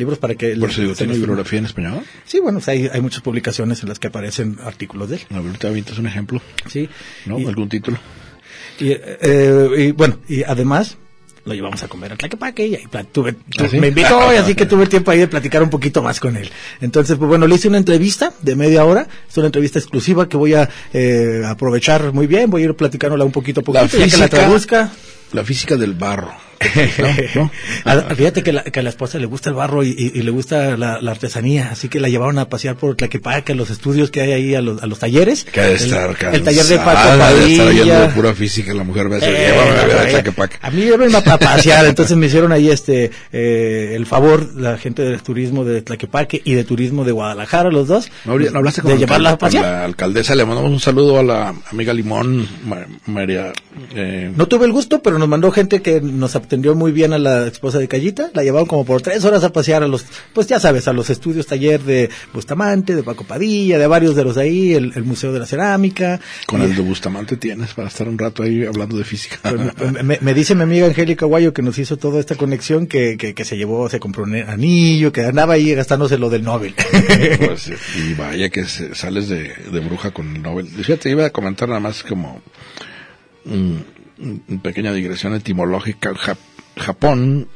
Libros 0.00 0.18
para 0.18 0.34
que 0.34 0.56
Por 0.56 0.70
eso 0.70 0.80
digo, 0.80 0.94
se 0.94 0.98
¿tiene 0.98 1.12
los 1.12 1.20
firmara. 1.20 1.42
bibliografía 1.44 1.58
en 1.60 1.64
español? 1.66 2.04
Sí, 2.24 2.40
bueno, 2.40 2.58
o 2.58 2.60
sea, 2.60 2.74
hay, 2.74 2.88
hay 2.92 3.00
muchas 3.00 3.20
publicaciones 3.22 3.82
en 3.82 3.88
las 3.88 3.98
que 4.00 4.08
aparecen 4.08 4.58
artículos 4.64 5.08
de 5.10 5.16
él. 5.16 5.22
A 5.30 5.34
ver, 5.34 5.46
ahorita 5.46 5.68
avientas 5.68 5.98
un 5.98 6.06
ejemplo, 6.08 6.42
Sí. 6.68 6.88
¿no? 7.26 7.38
Y, 7.38 7.46
Algún 7.46 7.68
título. 7.68 7.98
y, 8.80 8.88
eh, 8.92 9.68
y, 9.78 9.92
bueno, 9.92 10.18
y 10.28 10.42
además 10.42 10.96
lo 11.44 11.54
llevamos 11.54 11.82
a 11.82 11.88
comer 11.88 12.12
a 12.12 12.16
Tlaquepaque 12.16 12.66
y 12.66 12.74
ahí 12.74 12.84
tuve, 13.12 13.32
tu- 13.32 13.64
¿Ah, 13.64 13.68
sí? 13.70 13.80
me 13.80 13.88
invitó 13.88 14.32
y 14.32 14.36
así 14.36 14.54
que 14.54 14.66
tuve 14.66 14.86
tiempo 14.86 15.10
ahí 15.10 15.18
de 15.20 15.26
platicar 15.26 15.62
un 15.62 15.70
poquito 15.70 16.02
más 16.02 16.20
con 16.20 16.36
él. 16.36 16.50
Entonces, 16.82 17.16
pues 17.16 17.28
bueno, 17.28 17.46
le 17.46 17.54
hice 17.54 17.66
una 17.68 17.78
entrevista 17.78 18.32
de 18.42 18.56
media 18.56 18.84
hora, 18.84 19.08
es 19.28 19.36
una 19.38 19.46
entrevista 19.46 19.78
exclusiva 19.78 20.28
que 20.28 20.36
voy 20.36 20.52
a 20.54 20.68
eh, 20.92 21.42
aprovechar 21.46 22.12
muy 22.12 22.26
bien, 22.26 22.50
voy 22.50 22.62
a 22.62 22.64
ir 22.66 22.74
platicándola 22.74 23.24
un 23.24 23.32
poquito 23.32 23.60
a 23.60 23.64
poquito, 23.64 23.96
ya 23.98 24.06
que 24.08 24.16
la 24.18 24.28
traduzca. 24.28 24.92
la 25.32 25.42
física 25.44 25.76
del 25.76 25.94
barro. 25.94 26.30
¿No? 27.34 27.50
Fíjate 28.16 28.42
que, 28.42 28.52
la, 28.52 28.62
que 28.64 28.80
a 28.80 28.82
la 28.82 28.90
esposa 28.90 29.18
le 29.18 29.26
gusta 29.26 29.48
el 29.48 29.56
barro 29.56 29.82
y, 29.82 29.90
y, 30.14 30.22
le 30.22 30.30
gusta 30.30 30.76
la, 30.76 31.00
la, 31.00 31.10
artesanía, 31.10 31.70
así 31.72 31.88
que 31.88 32.00
la 32.00 32.08
llevaron 32.08 32.38
a 32.38 32.48
pasear 32.48 32.76
por 32.76 32.96
Tlaquepaque, 32.96 33.52
a 33.52 33.54
los 33.54 33.70
estudios 33.70 34.10
que 34.10 34.20
hay 34.20 34.32
ahí, 34.32 34.54
a 34.54 34.60
los, 34.60 34.82
a 34.82 34.86
los 34.86 34.98
talleres. 34.98 35.44
Que 35.44 35.60
de 35.60 35.74
estar 35.74 36.10
el, 36.20 36.34
el, 36.34 36.42
taller 36.42 36.64
de 36.66 36.76
Paco 36.76 37.16
de 37.16 37.52
estar 37.52 37.66
oyendo 37.66 38.00
de 38.00 38.08
pura 38.08 38.34
física, 38.34 38.74
la 38.74 38.84
mujer 38.84 39.06
eh, 39.10 39.20
llévame 39.20 39.80
a 39.80 39.86
ver 39.86 40.30
a 40.62 40.70
mí 40.70 40.84
me 40.84 41.16
a 41.16 41.38
pasear, 41.38 41.86
entonces 41.86 42.16
me 42.16 42.26
hicieron 42.26 42.52
ahí 42.52 42.70
este 42.70 43.10
eh, 43.32 43.92
el 43.94 44.04
favor, 44.04 44.54
la 44.54 44.76
gente 44.76 45.02
del 45.02 45.22
turismo 45.22 45.64
de 45.64 45.80
Tlaquepaque 45.80 46.42
y 46.44 46.54
de 46.54 46.64
turismo 46.64 47.04
de 47.04 47.12
Guadalajara, 47.12 47.70
los 47.70 47.88
dos. 47.88 48.10
¿No, 48.26 48.38
¿no 48.38 48.58
hablaste 48.58 48.82
con, 48.82 48.92
de 48.92 48.98
llevarla 48.98 49.30
a 49.30 49.38
pasear? 49.38 49.64
la 49.64 49.84
alcaldesa? 49.84 50.34
Le 50.34 50.44
mandamos 50.44 50.70
un 50.70 50.80
saludo 50.80 51.18
a 51.18 51.22
la 51.22 51.54
amiga 51.70 51.94
Limón, 51.94 52.46
María. 53.06 53.52
Eh, 53.94 54.30
no 54.36 54.46
tuve 54.46 54.66
el 54.66 54.72
gusto, 54.72 55.02
pero 55.02 55.18
nos 55.18 55.28
mandó 55.28 55.50
gente 55.50 55.80
que 55.80 56.00
nos 56.00 56.36
atendió 56.50 56.74
muy 56.74 56.90
bien 56.90 57.12
a 57.12 57.18
la 57.18 57.46
esposa 57.46 57.78
de 57.78 57.86
Callita, 57.86 58.28
la 58.34 58.42
llevaron 58.42 58.66
como 58.66 58.84
por 58.84 59.02
tres 59.02 59.24
horas 59.24 59.44
a 59.44 59.52
pasear 59.52 59.84
a 59.84 59.86
los, 59.86 60.04
pues 60.34 60.48
ya 60.48 60.58
sabes, 60.58 60.88
a 60.88 60.92
los 60.92 61.08
estudios 61.08 61.46
taller 61.46 61.80
de 61.80 62.10
Bustamante, 62.34 62.96
de 62.96 63.04
Paco 63.04 63.22
Padilla, 63.22 63.78
de 63.78 63.86
varios 63.86 64.16
de 64.16 64.24
los 64.24 64.34
de 64.34 64.42
ahí, 64.42 64.74
el, 64.74 64.92
el 64.96 65.04
Museo 65.04 65.32
de 65.32 65.38
la 65.38 65.46
Cerámica. 65.46 66.18
Con 66.46 66.60
el 66.60 66.74
de 66.74 66.82
Bustamante 66.82 67.36
tienes 67.36 67.72
para 67.74 67.86
estar 67.86 68.08
un 68.08 68.18
rato 68.18 68.42
ahí 68.42 68.66
hablando 68.66 68.98
de 68.98 69.04
física. 69.04 69.38
Pues, 69.76 69.92
me, 70.02 70.18
me, 70.20 70.34
dice 70.34 70.54
mi 70.54 70.62
amiga 70.62 70.86
Angélica 70.86 71.26
Guayo 71.26 71.52
que 71.52 71.62
nos 71.62 71.78
hizo 71.78 71.96
toda 71.96 72.18
esta 72.18 72.34
conexión, 72.34 72.86
que, 72.86 73.16
que, 73.16 73.34
que, 73.34 73.44
se 73.44 73.56
llevó, 73.56 73.88
se 73.88 74.00
compró 74.00 74.24
un 74.24 74.34
anillo, 74.34 75.12
que 75.12 75.22
andaba 75.24 75.54
ahí 75.54 75.74
gastándose 75.74 76.18
lo 76.18 76.30
del 76.30 76.42
Nobel. 76.42 76.74
Pues, 77.38 77.70
y 77.96 78.14
vaya 78.14 78.48
que 78.48 78.64
sales 78.64 79.28
de, 79.28 79.52
de, 79.70 79.80
bruja 79.80 80.10
con 80.10 80.34
el 80.34 80.42
Nobel. 80.42 80.66
Fíjate, 80.66 81.10
iba 81.10 81.26
a 81.26 81.30
comentar 81.30 81.68
nada 81.68 81.80
más 81.80 82.02
como 82.02 82.42
una 84.20 84.62
pequeña 84.62 84.92
digresión 84.92 85.34
etimológica. 85.34 86.12
Japón, 86.76 87.48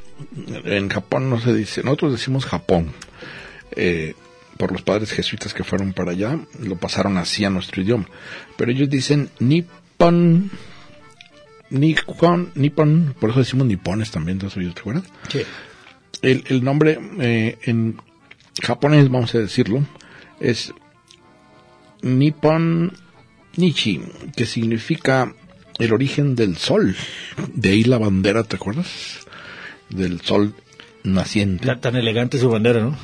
en 0.64 0.88
Japón 0.88 1.30
no 1.30 1.40
se 1.40 1.54
dice, 1.54 1.82
nosotros 1.82 2.12
decimos 2.12 2.46
Japón, 2.46 2.92
eh, 3.72 4.14
por 4.56 4.72
los 4.72 4.82
padres 4.82 5.12
jesuitas 5.12 5.54
que 5.54 5.64
fueron 5.64 5.92
para 5.92 6.12
allá, 6.12 6.38
lo 6.60 6.76
pasaron 6.76 7.16
así 7.18 7.44
a 7.44 7.50
nuestro 7.50 7.82
idioma, 7.82 8.06
pero 8.56 8.70
ellos 8.70 8.88
dicen 8.88 9.30
Nippon, 9.40 10.50
Nippon, 11.70 12.52
Nippon, 12.54 13.14
por 13.18 13.30
eso 13.30 13.40
decimos 13.40 13.66
nipones 13.66 14.10
también, 14.10 14.38
¿te 14.38 14.46
acuerdas? 14.46 15.04
Sí. 15.28 15.42
El, 16.22 16.44
el 16.48 16.62
nombre 16.62 16.98
eh, 17.20 17.58
en 17.62 17.96
japonés, 18.62 19.10
vamos 19.10 19.34
a 19.34 19.38
decirlo, 19.38 19.84
es 20.40 20.72
Nippon 22.02 22.92
Nichi, 23.56 24.00
que 24.36 24.46
significa 24.46 25.34
el 25.78 25.92
origen 25.92 26.34
del 26.34 26.56
sol. 26.56 26.96
De 27.54 27.70
ahí 27.70 27.84
la 27.84 27.98
bandera, 27.98 28.44
¿te 28.44 28.56
acuerdas? 28.56 29.26
Del 29.90 30.20
sol 30.20 30.54
naciente. 31.02 31.66
Tan, 31.66 31.80
tan 31.80 31.96
elegante 31.96 32.38
su 32.38 32.48
bandera, 32.48 32.80
¿no? 32.80 32.96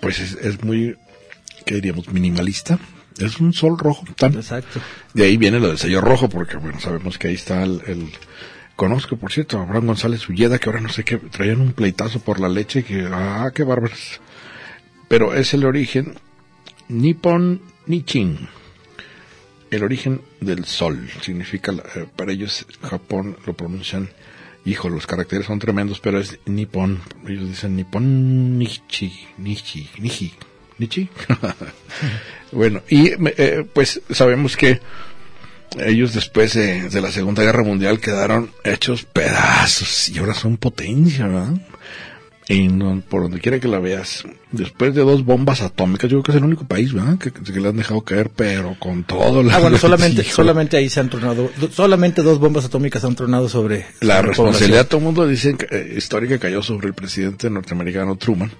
Pues 0.00 0.18
es, 0.18 0.34
es, 0.34 0.62
muy, 0.64 0.96
¿qué 1.64 1.76
diríamos? 1.76 2.08
Minimalista. 2.08 2.78
Es 3.18 3.38
un 3.38 3.52
sol 3.52 3.78
rojo. 3.78 4.04
Tan, 4.16 4.34
Exacto. 4.34 4.80
De 5.14 5.24
ahí 5.24 5.36
viene 5.36 5.60
lo 5.60 5.68
del 5.68 5.78
sello 5.78 6.00
rojo, 6.00 6.28
porque 6.28 6.56
bueno, 6.56 6.80
sabemos 6.80 7.18
que 7.18 7.28
ahí 7.28 7.34
está 7.34 7.62
el, 7.62 7.82
el 7.86 8.08
conozco, 8.74 9.16
por 9.16 9.32
cierto, 9.32 9.58
a 9.58 9.62
Abraham 9.62 9.86
González 9.88 10.28
Ulleda, 10.28 10.58
que 10.58 10.68
ahora 10.68 10.80
no 10.80 10.88
sé 10.88 11.04
qué, 11.04 11.18
traían 11.18 11.60
un 11.60 11.72
pleitazo 11.72 12.20
por 12.20 12.40
la 12.40 12.48
leche, 12.48 12.84
que, 12.84 13.06
ah, 13.12 13.50
qué 13.54 13.64
bárbaros. 13.64 14.20
Pero 15.08 15.34
es 15.34 15.52
el 15.52 15.66
origen 15.66 16.14
Nippon 16.88 17.60
Nichin 17.86 18.48
el 19.72 19.82
origen 19.82 20.20
del 20.40 20.64
sol. 20.66 21.08
Significa, 21.22 21.72
eh, 21.72 22.06
para 22.14 22.30
ellos, 22.30 22.66
Japón 22.82 23.36
lo 23.46 23.54
pronuncian, 23.54 24.10
hijo, 24.64 24.88
los 24.88 25.06
caracteres 25.06 25.46
son 25.46 25.58
tremendos, 25.58 25.98
pero 25.98 26.20
es 26.20 26.38
Nippon. 26.44 27.00
Ellos 27.26 27.48
dicen 27.48 27.74
Nippon 27.74 28.58
Nichi, 28.58 29.26
Nichi, 29.38 29.88
Nichi, 29.98 30.34
Nichi. 30.78 31.08
bueno, 32.52 32.82
y 32.88 33.12
eh, 33.38 33.66
pues 33.72 34.02
sabemos 34.10 34.56
que 34.56 34.80
ellos 35.78 36.12
después 36.12 36.52
de, 36.52 36.90
de, 36.90 37.00
la 37.00 37.10
Segunda 37.10 37.42
Guerra 37.42 37.62
Mundial 37.62 37.98
quedaron 37.98 38.50
hechos 38.64 39.04
pedazos 39.04 40.10
y 40.10 40.18
ahora 40.18 40.34
son 40.34 40.58
potencia, 40.58 41.26
¿verdad? 41.26 41.54
En, 42.48 43.02
por 43.02 43.22
donde 43.22 43.40
quiera 43.40 43.60
que 43.60 43.68
la 43.68 43.78
veas, 43.78 44.24
después 44.50 44.94
de 44.94 45.02
dos 45.02 45.24
bombas 45.24 45.62
atómicas, 45.62 46.10
yo 46.10 46.16
creo 46.16 46.22
que 46.22 46.30
es 46.32 46.36
el 46.38 46.44
único 46.44 46.64
país, 46.64 46.92
¿verdad? 46.92 47.18
Que, 47.18 47.32
que 47.32 47.60
le 47.60 47.68
han 47.68 47.76
dejado 47.76 48.00
caer, 48.02 48.30
pero 48.30 48.76
con 48.78 49.04
todo. 49.04 49.42
La 49.42 49.56
ah, 49.56 49.60
bueno, 49.60 49.78
solamente, 49.78 50.24
solamente 50.24 50.76
ahí 50.76 50.88
se 50.88 51.00
han 51.00 51.08
tronado, 51.08 51.50
solamente 51.70 52.22
dos 52.22 52.38
bombas 52.38 52.64
atómicas 52.64 53.04
han 53.04 53.14
tronado 53.14 53.48
sobre. 53.48 53.86
La 54.00 54.22
responsabilidad, 54.22 54.88
todo 54.88 54.98
el 54.98 55.04
mundo 55.04 55.26
dice 55.26 55.56
eh, 55.70 55.94
histórica 55.96 56.38
cayó 56.38 56.62
sobre 56.62 56.88
el 56.88 56.94
presidente 56.94 57.48
norteamericano 57.48 58.16
Truman, 58.16 58.50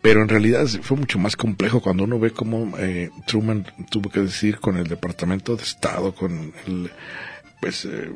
pero 0.00 0.22
en 0.22 0.28
realidad 0.28 0.66
fue 0.82 0.96
mucho 0.96 1.18
más 1.18 1.36
complejo 1.36 1.80
cuando 1.80 2.04
uno 2.04 2.18
ve 2.18 2.30
cómo 2.30 2.72
eh, 2.78 3.10
Truman 3.26 3.66
tuvo 3.90 4.10
que 4.10 4.20
decir 4.20 4.58
con 4.58 4.76
el 4.76 4.86
Departamento 4.86 5.54
de 5.54 5.62
Estado, 5.62 6.14
con 6.14 6.52
el 6.66 6.90
pues 7.60 7.84
eh, 7.84 8.10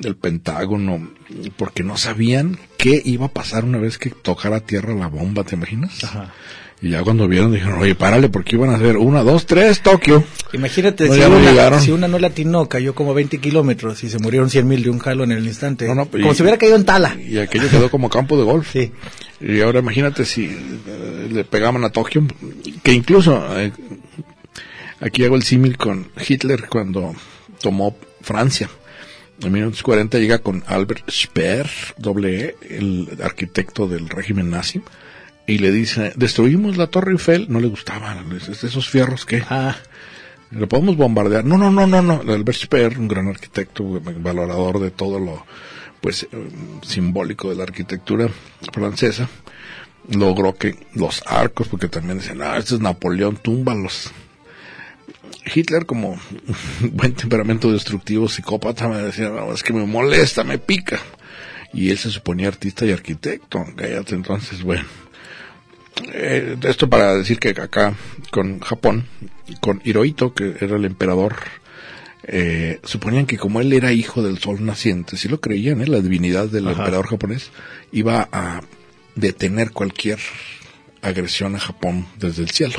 del 0.00 0.16
Pentágono 0.16 1.10
porque 1.56 1.82
no 1.82 1.96
sabían 1.96 2.58
qué 2.76 3.00
iba 3.04 3.26
a 3.26 3.32
pasar 3.32 3.64
una 3.64 3.78
vez 3.78 3.98
que 3.98 4.10
tocara 4.10 4.60
tierra 4.60 4.94
la 4.94 5.08
bomba, 5.08 5.44
¿te 5.44 5.56
imaginas? 5.56 6.04
Ajá. 6.04 6.32
Y 6.80 6.90
ya 6.90 7.02
cuando 7.02 7.26
vieron 7.26 7.52
dijeron, 7.52 7.80
oye, 7.80 7.96
párale, 7.96 8.28
porque 8.28 8.54
iban 8.54 8.70
a 8.70 8.76
hacer 8.76 8.98
una, 8.98 9.24
dos, 9.24 9.46
tres, 9.46 9.80
Tokio. 9.80 10.22
Imagínate, 10.52 11.08
no, 11.08 11.14
si, 11.14 11.20
una, 11.20 11.70
no 11.70 11.80
si, 11.80 11.90
una, 11.90 12.08
no 12.08 12.18
latinó, 12.20 12.68
cayó 12.68 12.94
como 12.94 13.14
20 13.14 13.38
kilómetros 13.38 14.04
y 14.04 14.08
se 14.08 14.18
murieron 14.20 14.48
100 14.48 14.68
mil 14.68 14.82
de 14.84 14.90
un 14.90 15.00
jalo 15.00 15.24
en 15.24 15.32
el 15.32 15.44
instante. 15.44 15.92
No, 15.92 16.06
como 16.06 16.30
y, 16.30 16.34
si 16.36 16.42
hubiera 16.42 16.56
caído 16.56 16.76
en 16.76 16.84
Tala. 16.84 17.16
Y 17.20 17.38
aquello 17.38 17.68
quedó 17.68 17.90
como 17.90 18.08
campo 18.08 18.38
de 18.38 18.44
golf. 18.44 18.70
Sí. 18.72 18.92
Y 19.40 19.60
ahora 19.60 19.80
imagínate 19.80 20.24
si 20.24 20.44
eh, 20.44 21.28
le 21.30 21.44
pegaban 21.44 21.82
a 21.82 21.90
Tokio, 21.90 22.24
que 22.84 22.92
incluso, 22.92 23.44
eh, 23.58 23.72
aquí 25.00 25.24
hago 25.24 25.34
el 25.34 25.42
símil 25.42 25.76
con 25.76 26.12
Hitler 26.28 26.68
cuando 26.68 27.12
tomó 27.60 27.96
Francia. 28.20 28.68
En 29.40 29.52
1940 29.52 30.18
llega 30.18 30.38
con 30.38 30.64
Albert 30.66 31.10
Speer, 31.10 31.70
doble 31.96 32.44
E, 32.44 32.56
el 32.70 33.18
arquitecto 33.22 33.86
del 33.86 34.08
régimen 34.08 34.50
nazi, 34.50 34.82
y 35.46 35.58
le 35.58 35.70
dice, 35.70 36.12
destruimos 36.16 36.76
la 36.76 36.88
Torre 36.88 37.12
Eiffel, 37.12 37.46
no 37.48 37.60
le 37.60 37.68
gustaban 37.68 38.36
esos 38.36 38.88
fierros 38.88 39.24
que... 39.24 39.42
Ah. 39.48 39.76
¿Lo 40.50 40.66
podemos 40.66 40.96
bombardear? 40.96 41.44
No, 41.44 41.58
no, 41.58 41.70
no, 41.70 41.86
no, 41.86 42.00
no. 42.00 42.22
Albert 42.32 42.58
Speer, 42.58 42.98
un 42.98 43.06
gran 43.06 43.28
arquitecto, 43.28 43.84
valorador 44.00 44.80
de 44.80 44.90
todo 44.90 45.18
lo, 45.18 45.44
pues, 46.00 46.26
simbólico 46.82 47.50
de 47.50 47.56
la 47.56 47.64
arquitectura 47.64 48.28
francesa, 48.72 49.28
logró 50.10 50.54
que 50.54 50.74
los 50.94 51.22
arcos, 51.26 51.68
porque 51.68 51.88
también 51.88 52.18
dicen, 52.18 52.40
ah, 52.42 52.56
este 52.56 52.76
es 52.76 52.80
Napoleón, 52.80 53.36
túmbalos. 53.36 54.10
Hitler 55.44 55.86
como 55.86 56.18
buen 56.80 57.14
temperamento 57.14 57.72
destructivo, 57.72 58.28
psicópata, 58.28 58.88
me 58.88 58.98
decía, 58.98 59.28
no, 59.30 59.52
es 59.52 59.62
que 59.62 59.72
me 59.72 59.84
molesta, 59.84 60.44
me 60.44 60.58
pica. 60.58 61.00
Y 61.72 61.90
él 61.90 61.98
se 61.98 62.10
suponía 62.10 62.48
artista 62.48 62.86
y 62.86 62.92
arquitecto, 62.92 63.64
cállate 63.76 64.14
entonces, 64.14 64.62
bueno. 64.62 64.84
Eh, 66.12 66.56
esto 66.62 66.88
para 66.88 67.14
decir 67.14 67.38
que 67.38 67.50
acá 67.50 67.94
con 68.30 68.60
Japón, 68.60 69.06
con 69.60 69.80
Hirohito, 69.84 70.32
que 70.32 70.56
era 70.60 70.76
el 70.76 70.84
emperador, 70.84 71.36
eh, 72.22 72.80
suponían 72.84 73.26
que 73.26 73.38
como 73.38 73.60
él 73.60 73.72
era 73.72 73.92
hijo 73.92 74.22
del 74.22 74.38
sol 74.38 74.64
naciente, 74.64 75.16
si 75.16 75.28
lo 75.28 75.40
creían, 75.40 75.80
¿eh? 75.80 75.86
la 75.86 76.00
divinidad 76.00 76.46
del 76.48 76.68
Ajá. 76.68 76.78
emperador 76.78 77.08
japonés, 77.08 77.50
iba 77.92 78.28
a 78.32 78.62
detener 79.14 79.72
cualquier 79.72 80.18
agresión 81.02 81.56
a 81.56 81.60
Japón 81.60 82.06
desde 82.16 82.42
el 82.42 82.50
cielo. 82.50 82.78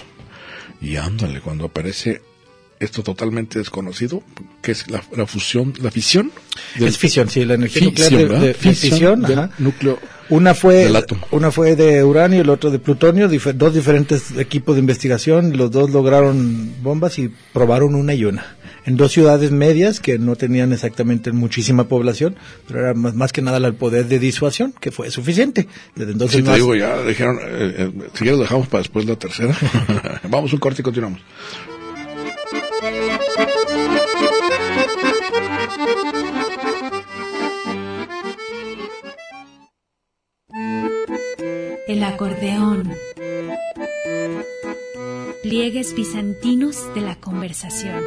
Y 0.81 0.95
ándale, 0.95 1.41
cuando 1.41 1.65
aparece 1.65 2.21
esto 2.79 3.03
totalmente 3.03 3.59
desconocido, 3.59 4.23
que 4.61 4.71
es 4.71 4.89
la, 4.89 5.03
la 5.15 5.25
fusión, 5.25 5.73
la 5.81 5.91
fisión. 5.91 6.31
es 6.75 6.97
fisión, 6.97 7.29
sí, 7.29 7.45
la 7.45 7.55
energía 7.55 7.83
nuclear 7.83 8.11
de, 8.11 8.53
fisión, 8.53 8.91
fisión 8.91 9.21
del 9.21 9.39
ajá. 9.39 9.51
núcleo 9.59 9.99
una 10.29 10.53
fue 10.53 10.91
una 11.31 11.51
fue 11.51 11.75
de 11.75 12.03
uranio, 12.03 12.41
el 12.41 12.49
otro 12.49 12.69
de 12.69 12.77
plutonio, 12.79 13.27
dos 13.55 13.73
diferentes 13.73 14.37
equipos 14.37 14.75
de 14.75 14.81
investigación, 14.81 15.57
los 15.57 15.71
dos 15.71 15.89
lograron 15.89 16.71
bombas 16.83 17.17
y 17.17 17.31
probaron 17.51 17.95
una 17.95 18.13
y 18.13 18.25
una 18.25 18.55
en 18.85 18.95
dos 18.95 19.11
ciudades 19.11 19.51
medias 19.51 19.99
que 19.99 20.17
no 20.17 20.35
tenían 20.35 20.71
exactamente 20.71 21.31
muchísima 21.31 21.87
población, 21.87 22.35
pero 22.67 22.79
era 22.79 22.93
más, 22.93 23.13
más 23.13 23.33
que 23.33 23.41
nada 23.41 23.57
el 23.57 23.73
poder 23.75 24.07
de 24.07 24.19
disuasión, 24.19 24.73
que 24.79 24.91
fue 24.91 25.11
suficiente. 25.11 25.67
Desde 25.95 26.13
entonces 26.13 26.37
sí, 26.37 26.43
te 26.43 26.49
más... 26.49 26.57
digo, 26.57 26.75
ya 26.75 27.03
dijeron, 27.03 27.37
eh, 27.41 27.75
eh, 27.77 27.91
si 28.13 28.19
quieres 28.19 28.37
lo 28.37 28.43
dejamos 28.43 28.67
para 28.67 28.81
después 28.81 29.05
la 29.05 29.15
tercera. 29.15 29.55
Vamos 30.29 30.53
un 30.53 30.59
corte 30.59 30.81
y 30.81 30.83
continuamos. 30.83 31.19
El 41.87 42.03
acordeón. 42.03 42.93
Pliegues 45.43 45.93
bizantinos 45.93 46.93
de 46.95 47.01
la 47.01 47.15
conversación. 47.15 48.01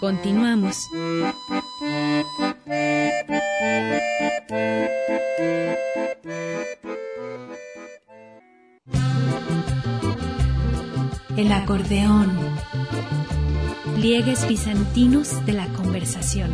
Continuamos. 0.00 0.88
El 11.36 11.50
acordeón. 11.50 12.38
Pliegues 13.96 14.46
bizantinos 14.46 15.44
de 15.46 15.52
la 15.52 15.66
conversación. 15.68 16.52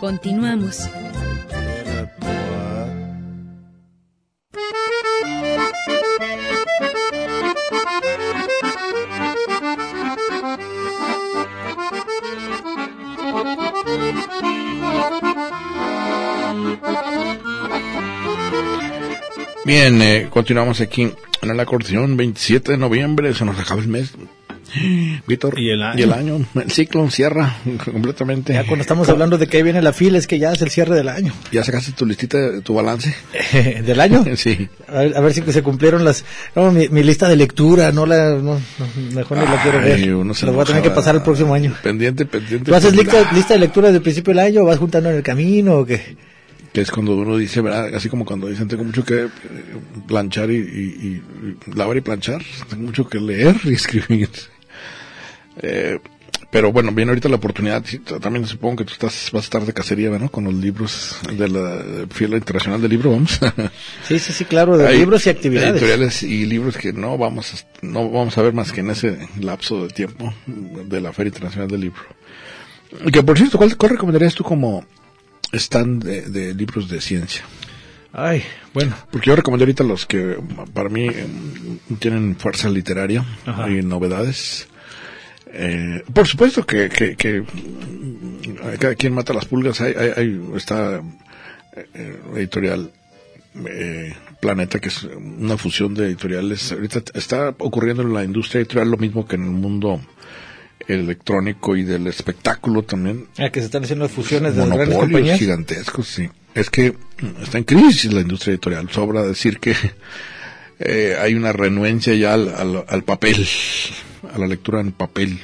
Continuamos. 0.00 0.88
Bien, 19.66 20.00
eh, 20.00 20.28
continuamos 20.30 20.80
aquí 20.80 21.10
en 21.44 21.50
el 21.50 21.60
acordeón, 21.60 22.16
27 22.16 22.72
de 22.72 22.78
noviembre, 22.78 23.32
se 23.34 23.44
nos 23.44 23.58
acaba 23.58 23.80
el 23.80 23.88
mes. 23.88 24.12
Víctor, 25.28 25.58
Y 25.58 25.70
el 25.70 25.82
año. 25.82 26.44
el 26.54 26.70
ciclo 26.70 27.08
cierra 27.10 27.56
completamente. 27.84 28.52
Ya 28.54 28.66
cuando 28.66 28.82
estamos 28.82 29.08
hablando 29.08 29.38
de 29.38 29.46
que 29.46 29.58
ahí 29.58 29.62
viene 29.62 29.80
la 29.82 29.92
fila, 29.92 30.18
es 30.18 30.26
que 30.26 30.38
ya 30.38 30.52
es 30.52 30.62
el 30.62 30.70
cierre 30.70 30.96
del 30.96 31.08
año. 31.08 31.32
¿Ya 31.52 31.62
sacaste 31.62 31.92
tu 31.92 32.06
listita, 32.06 32.60
tu 32.60 32.74
balance? 32.74 33.14
¿Del 33.84 34.00
año? 34.00 34.24
Sí. 34.36 34.68
A 34.88 34.98
ver, 35.00 35.16
a 35.16 35.20
ver 35.20 35.32
si 35.32 35.42
se 35.52 35.62
cumplieron 35.62 36.04
las... 36.04 36.24
No, 36.56 36.72
mi, 36.72 36.88
mi 36.88 37.02
lista 37.02 37.28
de 37.28 37.36
lectura, 37.36 37.92
no 37.92 38.04
la... 38.04 38.30
No, 38.30 38.54
no, 38.54 38.60
mejor 39.14 39.38
ni 39.38 39.44
la 39.44 39.62
quiero 39.62 39.80
ver. 39.80 40.14
Uno 40.14 40.34
se 40.34 40.44
la 40.46 40.52
voy 40.52 40.62
a 40.62 40.64
tener 40.64 40.82
que 40.82 40.90
pasar 40.90 41.14
el 41.14 41.22
próximo 41.22 41.54
año. 41.54 41.72
Pendiente, 41.82 42.26
pendiente. 42.26 42.64
¿Tú 42.70 42.74
haces 42.74 42.90
pendiente. 42.90 43.16
lista, 43.16 43.32
lista 43.32 43.54
de 43.54 43.60
lectura 43.60 43.88
desde 43.88 43.98
el 43.98 44.02
principio 44.02 44.32
del 44.34 44.40
año 44.40 44.62
o 44.62 44.64
vas 44.64 44.78
juntando 44.78 45.10
en 45.10 45.16
el 45.16 45.22
camino 45.22 45.74
o 45.78 45.86
qué? 45.86 46.16
Que 46.74 46.80
es 46.82 46.90
cuando 46.90 47.14
uno 47.16 47.36
dice, 47.38 47.60
¿verdad? 47.62 47.94
Así 47.94 48.08
como 48.10 48.24
cuando 48.26 48.48
dicen, 48.48 48.68
tengo 48.68 48.84
mucho 48.84 49.04
que 49.04 49.22
eh, 49.22 49.28
planchar 50.06 50.50
y, 50.50 50.56
y- 50.56 51.22
y 51.68 51.74
lavar 51.74 51.96
y 51.96 52.00
planchar, 52.02 52.42
tengo 52.68 52.82
mucho 52.82 53.08
que 53.08 53.18
leer 53.20 53.56
y 53.64 53.72
escribir. 53.74 54.28
Eh, 55.62 55.98
pero 56.50 56.72
bueno, 56.72 56.92
viene 56.92 57.10
ahorita 57.10 57.28
la 57.28 57.36
oportunidad, 57.36 57.84
también 58.20 58.46
supongo 58.46 58.76
que 58.76 58.84
tú 58.84 58.92
estás, 58.92 59.30
vas 59.32 59.42
a 59.42 59.46
estar 59.46 59.64
de 59.64 59.72
cacería, 59.72 60.10
¿no? 60.18 60.28
Con 60.30 60.44
los 60.44 60.54
libros 60.54 61.16
de 61.36 61.48
la 61.48 62.06
Fiela 62.10 62.36
Internacional 62.36 62.80
del 62.80 62.90
Libro, 62.90 63.10
vamos. 63.12 63.38
Sí, 64.08 64.18
sí, 64.20 64.32
sí, 64.32 64.44
claro, 64.44 64.76
de 64.76 64.86
Hay 64.86 64.98
libros 64.98 65.26
y 65.26 65.30
actividades. 65.30 65.72
Editoriales 65.72 66.22
y 66.22 66.44
libros 66.46 66.76
que 66.76 66.92
no 66.92 67.16
vamos 67.18 67.54
a, 67.54 67.84
no 67.86 68.08
vamos 68.10 68.36
a 68.38 68.42
ver 68.42 68.52
más 68.52 68.70
que 68.72 68.80
en 68.80 68.90
ese 68.90 69.18
lapso 69.40 69.82
de 69.86 69.88
tiempo 69.94 70.32
de 70.46 71.00
la 71.00 71.12
Feria 71.12 71.28
Internacional 71.30 71.68
del 71.68 71.80
Libro. 71.82 72.02
Y 73.04 73.10
Que 73.10 73.22
por 73.22 73.36
cierto, 73.36 73.58
¿cuál, 73.58 73.76
cuál 73.76 73.90
recomendarías 73.92 74.34
tú 74.34 74.44
como 74.44 74.84
stand 75.58 76.02
de, 76.04 76.22
de 76.22 76.54
libros 76.54 76.88
de 76.88 77.00
ciencia? 77.00 77.42
Ay, 78.12 78.44
bueno, 78.72 78.94
Porque 79.10 79.26
yo 79.26 79.34
recomiendo 79.36 79.64
ahorita 79.64 79.82
los 79.82 80.06
que 80.06 80.38
para 80.72 80.88
mí 80.88 81.06
eh, 81.08 81.26
tienen 81.98 82.36
fuerza 82.36 82.68
literaria 82.68 83.24
Ajá. 83.44 83.68
y 83.70 83.82
novedades. 83.82 84.68
Eh, 85.46 86.02
por 86.12 86.26
supuesto 86.26 86.64
que, 86.64 86.88
que, 86.88 87.16
que, 87.16 87.40
mm, 87.40 88.76
cada 88.78 88.94
quien 88.94 89.14
mata 89.14 89.32
las 89.32 89.46
pulgas. 89.46 89.80
Hay, 89.80 89.94
hay, 89.98 90.10
hay- 90.16 90.40
está 90.56 91.00
eh, 91.94 92.20
editorial 92.36 92.90
eh, 93.68 94.14
Planeta, 94.40 94.78
que 94.80 94.88
es 94.88 95.04
una 95.04 95.56
fusión 95.56 95.94
de 95.94 96.06
editoriales. 96.06 96.70
Ahorita 96.72 97.02
está 97.14 97.48
ocurriendo 97.58 98.02
en 98.02 98.12
la 98.12 98.22
industria 98.24 98.60
editorial 98.60 98.90
lo 98.90 98.96
mismo 98.96 99.26
que 99.26 99.36
en 99.36 99.44
el 99.44 99.50
mundo 99.50 100.00
electrónico 100.88 101.76
y 101.76 101.82
del 101.84 102.06
espectáculo 102.06 102.82
también 102.82 103.26
ah, 103.38 103.50
que 103.50 103.60
se 103.60 103.66
están 103.66 103.84
haciendo 103.84 104.08
fusiones 104.08 104.54
de 104.54 104.60
grandes 104.66 104.78
monopolios 104.88 105.00
compañías. 105.12 105.38
gigantescos, 105.38 106.06
sí. 106.08 106.28
Es 106.54 106.70
que 106.70 106.92
mm, 106.92 107.42
está 107.42 107.58
en 107.58 107.64
crisis 107.64 108.12
la 108.12 108.20
industria 108.20 108.52
editorial. 108.52 108.88
Sobra 108.90 109.22
decir 109.22 109.58
que 109.60 109.74
eh, 110.78 111.16
hay 111.20 111.34
una 111.34 111.52
renuencia 111.52 112.14
ya 112.14 112.34
al, 112.34 112.48
al- 112.54 112.84
al 112.88 113.02
papel, 113.04 113.46
a 114.34 114.38
la 114.38 114.46
lectura 114.46 114.80
en 114.80 114.92
papel. 114.92 115.38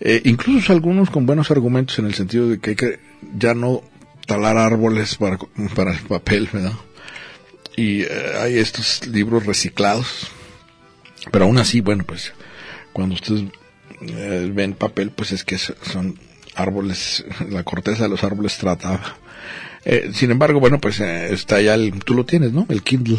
Eh, 0.00 0.20
incluso 0.24 0.72
algunos 0.72 1.10
con 1.10 1.26
buenos 1.26 1.50
argumentos 1.50 1.98
en 1.98 2.06
el 2.06 2.14
sentido 2.14 2.48
de 2.48 2.58
que 2.58 2.70
hay 2.70 2.76
que 2.76 3.00
ya 3.38 3.54
no 3.54 3.82
talar 4.26 4.56
árboles 4.58 5.16
para, 5.16 5.38
para 5.74 5.92
el 5.92 6.00
papel, 6.00 6.48
¿verdad? 6.52 6.72
Y 7.76 8.02
eh, 8.02 8.08
hay 8.40 8.58
estos 8.58 9.06
libros 9.06 9.46
reciclados. 9.46 10.28
Pero 11.32 11.46
aún 11.46 11.58
así, 11.58 11.80
bueno, 11.80 12.04
pues 12.06 12.32
cuando 12.92 13.14
ustedes 13.16 13.44
ven 14.00 14.74
papel, 14.74 15.10
pues 15.10 15.32
es 15.32 15.44
que 15.44 15.58
so- 15.58 15.74
son 15.82 16.18
árboles, 16.54 17.24
la 17.50 17.62
corteza 17.64 18.04
de 18.04 18.08
los 18.10 18.24
árboles 18.24 18.56
tratada. 18.58 19.16
Eh, 19.84 20.10
sin 20.12 20.30
embargo, 20.32 20.58
bueno, 20.60 20.80
pues 20.80 21.00
eh, 21.00 21.32
está 21.32 21.60
ya 21.60 21.74
el, 21.74 21.92
tú 22.04 22.14
lo 22.14 22.24
tienes, 22.24 22.52
¿no? 22.52 22.66
El 22.68 22.82
Kindle. 22.82 23.18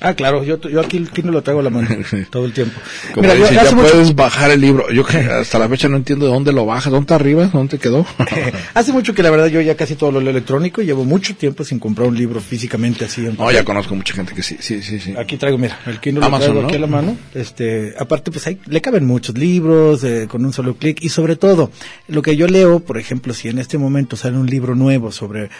Ah, 0.00 0.14
claro, 0.14 0.44
yo, 0.44 0.60
yo 0.60 0.80
aquí 0.80 0.96
el 0.96 1.10
Kindle 1.10 1.32
lo 1.32 1.42
traigo 1.42 1.60
a 1.60 1.64
la 1.64 1.70
mano 1.70 1.88
todo 2.30 2.44
el 2.46 2.52
tiempo. 2.52 2.78
Como 3.14 3.22
Mira, 3.22 3.34
yo 3.36 3.42
dice, 3.42 3.54
ya 3.56 3.72
mucho- 3.72 3.90
puedes 3.90 4.14
bajar 4.14 4.50
el 4.52 4.60
libro. 4.60 4.90
Yo 4.92 5.04
que 5.04 5.16
hasta 5.40 5.58
la 5.58 5.68
fecha 5.68 5.88
no 5.88 5.96
entiendo 5.96 6.26
de 6.26 6.32
dónde 6.32 6.52
lo 6.52 6.64
bajas, 6.66 6.92
dónde 6.92 7.12
arriba, 7.14 7.50
dónde 7.52 7.78
quedó. 7.78 8.06
Hace 8.74 8.92
mucho 8.92 9.14
que 9.14 9.22
la 9.22 9.30
verdad 9.30 9.46
yo 9.46 9.60
ya 9.60 9.76
casi 9.76 9.96
todo 9.96 10.12
lo 10.12 10.20
leo 10.20 10.30
electrónico 10.30 10.82
y 10.82 10.86
llevo 10.86 11.04
mucho 11.04 11.34
tiempo 11.36 11.64
sin 11.64 11.78
comprar 11.78 12.08
un 12.08 12.16
libro 12.16 12.40
físicamente 12.40 13.04
así. 13.06 13.26
en 13.26 13.36
no, 13.36 13.50
ya 13.50 13.64
conozco 13.64 13.94
mucha 13.96 14.14
gente 14.14 14.34
que 14.34 14.42
sí, 14.42 14.56
sí, 14.60 14.82
sí, 14.82 15.00
sí. 15.00 15.14
Aquí 15.18 15.36
traigo, 15.36 15.58
mira, 15.58 15.78
el 15.86 15.98
Kindle 16.00 16.24
Amazon, 16.24 16.54
lo 16.54 16.60
traigo 16.60 16.62
¿no? 16.62 16.68
aquí 16.68 16.76
a 16.76 16.80
la 16.80 16.86
mano. 16.86 17.16
Este, 17.34 17.94
aparte, 17.98 18.30
pues 18.30 18.46
ahí 18.46 18.58
le 18.66 18.80
caben 18.80 19.04
muchos 19.04 19.36
libros 19.36 20.04
eh, 20.04 20.26
con 20.28 20.44
un 20.44 20.52
solo 20.52 20.74
clic 20.76 20.98
y 21.02 21.08
sobre 21.08 21.36
todo, 21.36 21.70
lo 22.06 22.22
que 22.22 22.36
yo 22.36 22.46
leo, 22.46 22.80
por 22.80 22.98
ejemplo, 22.98 23.34
si 23.34 23.48
en 23.48 23.58
este 23.58 23.78
momento 23.78 24.16
sale 24.16 24.36
un 24.36 24.46
libro 24.46 24.74
nuevo 24.74 25.10
sobre, 25.10 25.50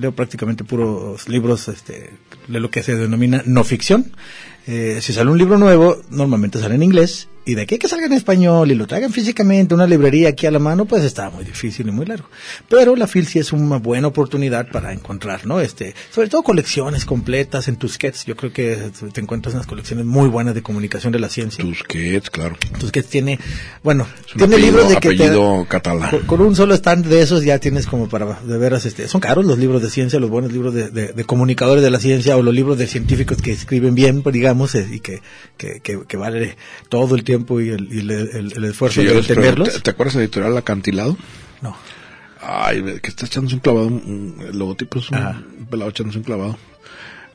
leo 0.00 0.12
prácticamente 0.12 0.64
puros 0.64 1.28
libros, 1.28 1.68
este, 1.68 2.10
de 2.48 2.60
lo 2.60 2.70
que 2.70 2.82
se 2.82 2.94
denomina 2.94 3.42
no 3.46 3.64
ficción. 3.74 4.12
Eh, 4.66 4.98
si 5.02 5.12
sale 5.12 5.30
un 5.30 5.38
libro 5.38 5.58
nuevo, 5.58 6.00
normalmente 6.10 6.60
sale 6.60 6.76
en 6.76 6.82
inglés 6.82 7.28
y 7.46 7.54
de 7.54 7.62
aquí 7.62 7.78
que 7.78 7.88
salga 7.88 8.06
en 8.06 8.12
español 8.14 8.70
y 8.70 8.74
lo 8.74 8.86
traigan 8.86 9.12
físicamente, 9.12 9.74
una 9.74 9.86
librería 9.86 10.30
aquí 10.30 10.46
a 10.46 10.50
la 10.50 10.58
mano, 10.58 10.86
pues 10.86 11.04
está 11.04 11.28
muy 11.30 11.44
difícil 11.44 11.86
y 11.88 11.90
muy 11.90 12.06
largo. 12.06 12.26
Pero 12.68 12.96
la 12.96 13.06
FIL 13.06 13.26
sí 13.26 13.38
es 13.38 13.52
una 13.52 13.76
buena 13.76 14.08
oportunidad 14.08 14.70
para 14.70 14.92
encontrar, 14.92 15.46
¿no? 15.46 15.60
Este, 15.60 15.94
sobre 16.10 16.28
todo 16.28 16.42
colecciones 16.42 17.04
completas 17.04 17.68
en 17.68 17.76
Tusquets. 17.76 18.24
Yo 18.24 18.34
creo 18.34 18.52
que 18.52 18.90
te 19.12 19.20
encuentras 19.20 19.54
unas 19.54 19.66
colecciones 19.66 20.06
muy 20.06 20.28
buenas 20.28 20.54
de 20.54 20.62
comunicación 20.62 21.12
de 21.12 21.18
la 21.18 21.28
ciencia. 21.28 21.62
Tusquets, 21.62 22.30
claro. 22.30 22.56
Tusquets 22.78 23.08
tiene, 23.10 23.38
bueno, 23.82 24.06
tiene 24.36 24.54
apellido, 24.54 24.78
libros 24.78 24.88
de 24.88 24.96
que 24.96 25.08
te, 25.10 25.66
catalán. 25.68 26.10
con, 26.10 26.20
con 26.22 26.40
un 26.40 26.56
solo 26.56 26.72
stand 26.74 27.04
de 27.06 27.20
esos 27.20 27.44
ya 27.44 27.58
tienes 27.58 27.86
como 27.86 28.08
para, 28.08 28.40
de 28.40 28.56
veras, 28.56 28.86
este, 28.86 29.06
son 29.06 29.20
caros 29.20 29.44
los 29.44 29.58
libros 29.58 29.82
de 29.82 29.90
ciencia, 29.90 30.18
los 30.18 30.30
buenos 30.30 30.50
libros 30.50 30.72
de, 30.72 30.88
de- 30.90 31.12
de 31.12 31.24
comunicadores 31.24 31.84
de 31.84 31.90
la 31.90 32.00
ciencia 32.00 32.36
o 32.38 32.42
los 32.42 32.54
libros 32.54 32.78
de 32.78 32.86
científicos 32.86 33.42
que 33.42 33.52
escriben 33.52 33.94
bien, 33.94 34.22
pues, 34.22 34.32
digamos, 34.32 34.74
eh, 34.74 34.88
y 34.90 35.00
que, 35.00 35.20
que, 35.58 35.80
que, 35.80 36.00
que 36.08 36.16
vale 36.16 36.56
todo 36.88 37.14
el 37.14 37.22
tiempo 37.22 37.33
y 37.60 37.68
el, 37.70 37.88
y 37.92 38.00
el, 38.00 38.10
el- 38.10 38.52
el 38.56 38.64
esfuerzo 38.64 39.00
Sí, 39.00 39.06
de 39.06 39.18
entenderlos. 39.18 39.72
¿te, 39.72 39.80
te 39.80 39.90
acuerdas 39.90 40.14
de 40.16 40.22
editorial 40.24 40.56
Acantilado? 40.56 41.16
No. 41.62 41.76
Ay, 42.40 42.82
que 43.02 43.08
está 43.08 43.26
echándose 43.26 43.54
un 43.56 43.60
clavado, 43.60 43.88
el 43.88 44.58
logotipo 44.58 44.98
es 44.98 45.08
un 45.10 45.16
Ajá. 45.16 45.42
pelado 45.70 45.90
echándose 45.90 46.18
un 46.18 46.24
clavado. 46.24 46.58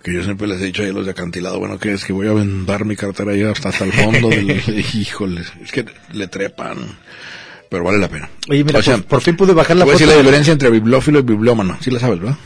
Que 0.04 0.14
yo 0.14 0.24
siempre 0.24 0.48
les 0.48 0.62
he 0.62 0.66
dicho 0.66 0.82
a 0.84 0.86
los 0.88 1.06
de 1.06 1.12
acantilado, 1.12 1.60
bueno, 1.60 1.78
que 1.78 1.92
es 1.94 2.06
que 2.06 2.14
voy 2.14 2.28
a 2.28 2.32
vender 2.34 2.86
mi 2.86 2.96
cartera 2.96 3.32
ahí 3.34 3.44
hasta, 3.44 3.70
hasta 3.70 3.84
el 3.86 3.92
fondo 3.92 4.30
del, 4.30 4.52
híjole, 4.94 5.42
es 5.62 5.72
que 5.72 5.86
le 6.14 6.28
trepan, 6.28 6.78
pero 7.70 7.84
vale 7.84 7.98
la 7.98 8.08
pena. 8.08 8.30
Oye, 8.50 8.64
mira, 8.64 8.80
O 8.80 8.82
sea, 8.84 8.96
por, 8.98 9.06
por 9.08 9.22
fin 9.22 9.36
pude 9.36 9.54
bajar 9.54 9.76
la 9.76 9.84
voy 9.84 9.96
a 9.96 9.98
foto. 9.98 10.06
decir 10.06 10.16
la 10.16 10.22
diferencia 10.24 10.54
entre 10.54 10.70
bibliófilo 10.70 11.20
y 11.20 11.24
bibliómano, 11.24 11.78
sí 11.82 11.92
la 11.92 12.00
sabes, 12.00 12.20
¿verdad? 12.20 12.38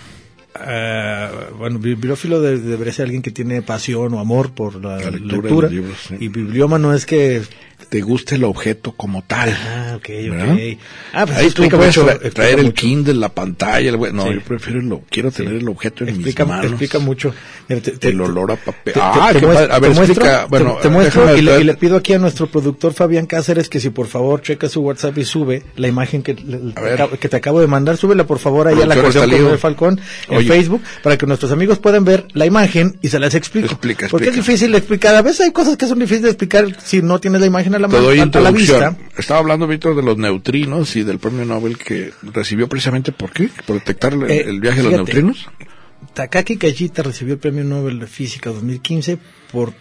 Eh, 0.66 1.28
bueno, 1.57 1.80
bibliófilo 1.80 2.41
de- 2.41 2.59
debería 2.59 2.93
ser 2.93 3.03
alguien 3.05 3.22
que 3.22 3.32
tiene 3.32 3.61
pasión 3.61 4.14
o 4.14 4.20
amor 4.20 4.51
por 4.53 4.76
la, 4.84 4.97
La 4.97 5.11
lectura 5.11 5.41
lectura. 5.41 5.70
libros, 5.70 5.97
sí. 6.07 6.16
Y 6.20 6.28
bibliómano 6.30 6.93
es 6.93 7.05
que... 7.05 7.41
Te 7.90 8.02
gusta 8.02 8.36
el 8.36 8.44
objeto 8.44 8.92
como 8.94 9.24
tal. 9.24 9.50
Ah, 9.52 9.94
ok, 9.98 10.08
¿verdad? 10.30 10.54
ok. 10.54 10.60
Ah, 11.14 11.26
pues 11.26 11.38
Ahí 11.38 11.44
tú 11.46 11.64
explica 11.64 11.78
puedes 11.78 11.98
mucho, 11.98 12.20
traer 12.34 12.60
el 12.60 12.66
mucho. 12.68 12.76
Kindle, 12.82 13.14
la 13.16 13.30
pantalla, 13.30 13.90
el, 13.90 14.16
no, 14.16 14.24
Sí. 14.28 14.34
yo 14.36 14.42
prefiero 14.42 14.82
lo, 14.82 15.02
quiero 15.10 15.32
tener 15.32 15.54
el 15.54 15.68
objeto 15.70 16.04
en 16.04 16.10
explica, 16.10 16.44
mis 16.46 16.50
manos. 16.54 16.66
explica 16.72 17.00
mucho. 17.00 17.34
Mira, 17.70 17.82
te- 17.82 17.92
te- 17.92 18.10
el 18.10 18.22
olor 18.22 18.52
a 18.52 18.56
papel. 18.56 18.94
te- 18.94 19.00
ah, 19.02 19.30
te 19.32 19.40
qué 19.40 19.46
muestro- 19.46 19.54
padre. 19.68 19.74
A 19.74 19.80
ver, 19.80 19.92
te 19.92 19.96
muestro- 19.98 20.04
explica, 20.14 20.42
te- 20.44 20.50
bueno, 20.50 20.78
te, 20.82 20.90
muestro 20.90 21.38
y 21.38 21.42
le, 21.42 21.52
traer- 21.52 21.62
y 21.62 21.64
le 21.66 21.74
pido 21.76 21.98
aquí 21.98 22.14
a 22.14 22.20
nuestro 22.20 22.48
productor 22.48 22.94
Fabián 22.94 23.26
Cáceres 23.26 23.70
que 23.70 23.80
si 23.80 23.90
por 23.90 24.08
favor 24.08 24.42
checa 24.42 24.68
su 24.70 24.82
WhatsApp 24.82 25.18
y 25.18 25.26
sube 25.26 25.64
la 25.76 25.88
imagen 25.88 26.24
que, 26.24 26.36
que 27.20 27.30
te 27.30 27.36
acabo 27.38 27.60
de 27.62 27.68
mandar, 27.68 27.98
súbela 27.98 28.26
por 28.26 28.40
favor 28.40 28.68
ahí 28.68 28.82
a 28.82 28.86
la 28.86 28.96
lío. 28.96 29.04
Manuel 29.44 29.58
Falcón 29.60 30.00
en 30.30 30.38
Oye. 30.38 30.48
Facebook 30.48 30.82
para 31.02 31.18
que 31.18 31.26
nuestros 31.26 31.52
amigos 31.52 31.80
puedan 31.80 32.04
ver 32.06 32.26
la 32.34 32.46
imagen 32.46 32.98
y 33.02 33.10
se 33.10 33.20
las 33.20 33.36
explico. 33.36 33.68
Explica, 33.68 34.08
Porque 34.10 34.30
es 34.30 34.36
difícil 34.36 34.72
de 34.72 34.78
explicar. 34.80 35.16
A 35.16 35.22
veces 35.22 35.42
hay 35.42 35.52
cosas 35.52 35.78
que 35.78 35.88
son 35.88 36.00
difíciles 36.00 36.24
de 36.24 36.30
explicar 36.30 36.66
si 36.84 37.02
no 37.02 37.20
tienes 37.20 37.42
la 37.42 37.48
imagen 37.48 37.72
a 37.76 37.80
la 37.80 37.88
Te 37.88 37.93
mano, 37.93 38.05
doy 38.05 38.19
a, 38.19 38.24
a 38.24 38.26
la 38.26 38.51
vista. 38.51 38.74
introducción. 38.76 38.97
Estaba 39.17 39.39
hablando, 39.39 39.67
Víctor, 39.67 39.95
de 39.95 40.03
los 40.03 40.17
neutrinos 40.17 40.95
y 40.95 41.03
del 41.03 41.19
premio 41.19 41.45
Nobel 41.45 41.78
que 41.78 42.11
recibió 42.21 42.67
precisamente 42.67 43.11
por 43.11 43.32
qué? 43.32 43.49
Por 43.65 43.76
detectar 43.80 44.13
el, 44.13 44.24
Eh, 44.30 44.43
el 44.47 44.59
viaje 44.59 44.78
de 44.78 44.84
los 44.84 44.93
neutrinos. 44.93 45.47
Takaki 46.13 46.57
Kajita 46.57 47.01
recibió 47.03 47.34
el 47.36 47.39
Premio 47.39 47.63
Nobel 47.63 47.97
de 47.99 48.07
Física 48.07 48.49
2015 48.51 49.17
por 49.51 49.74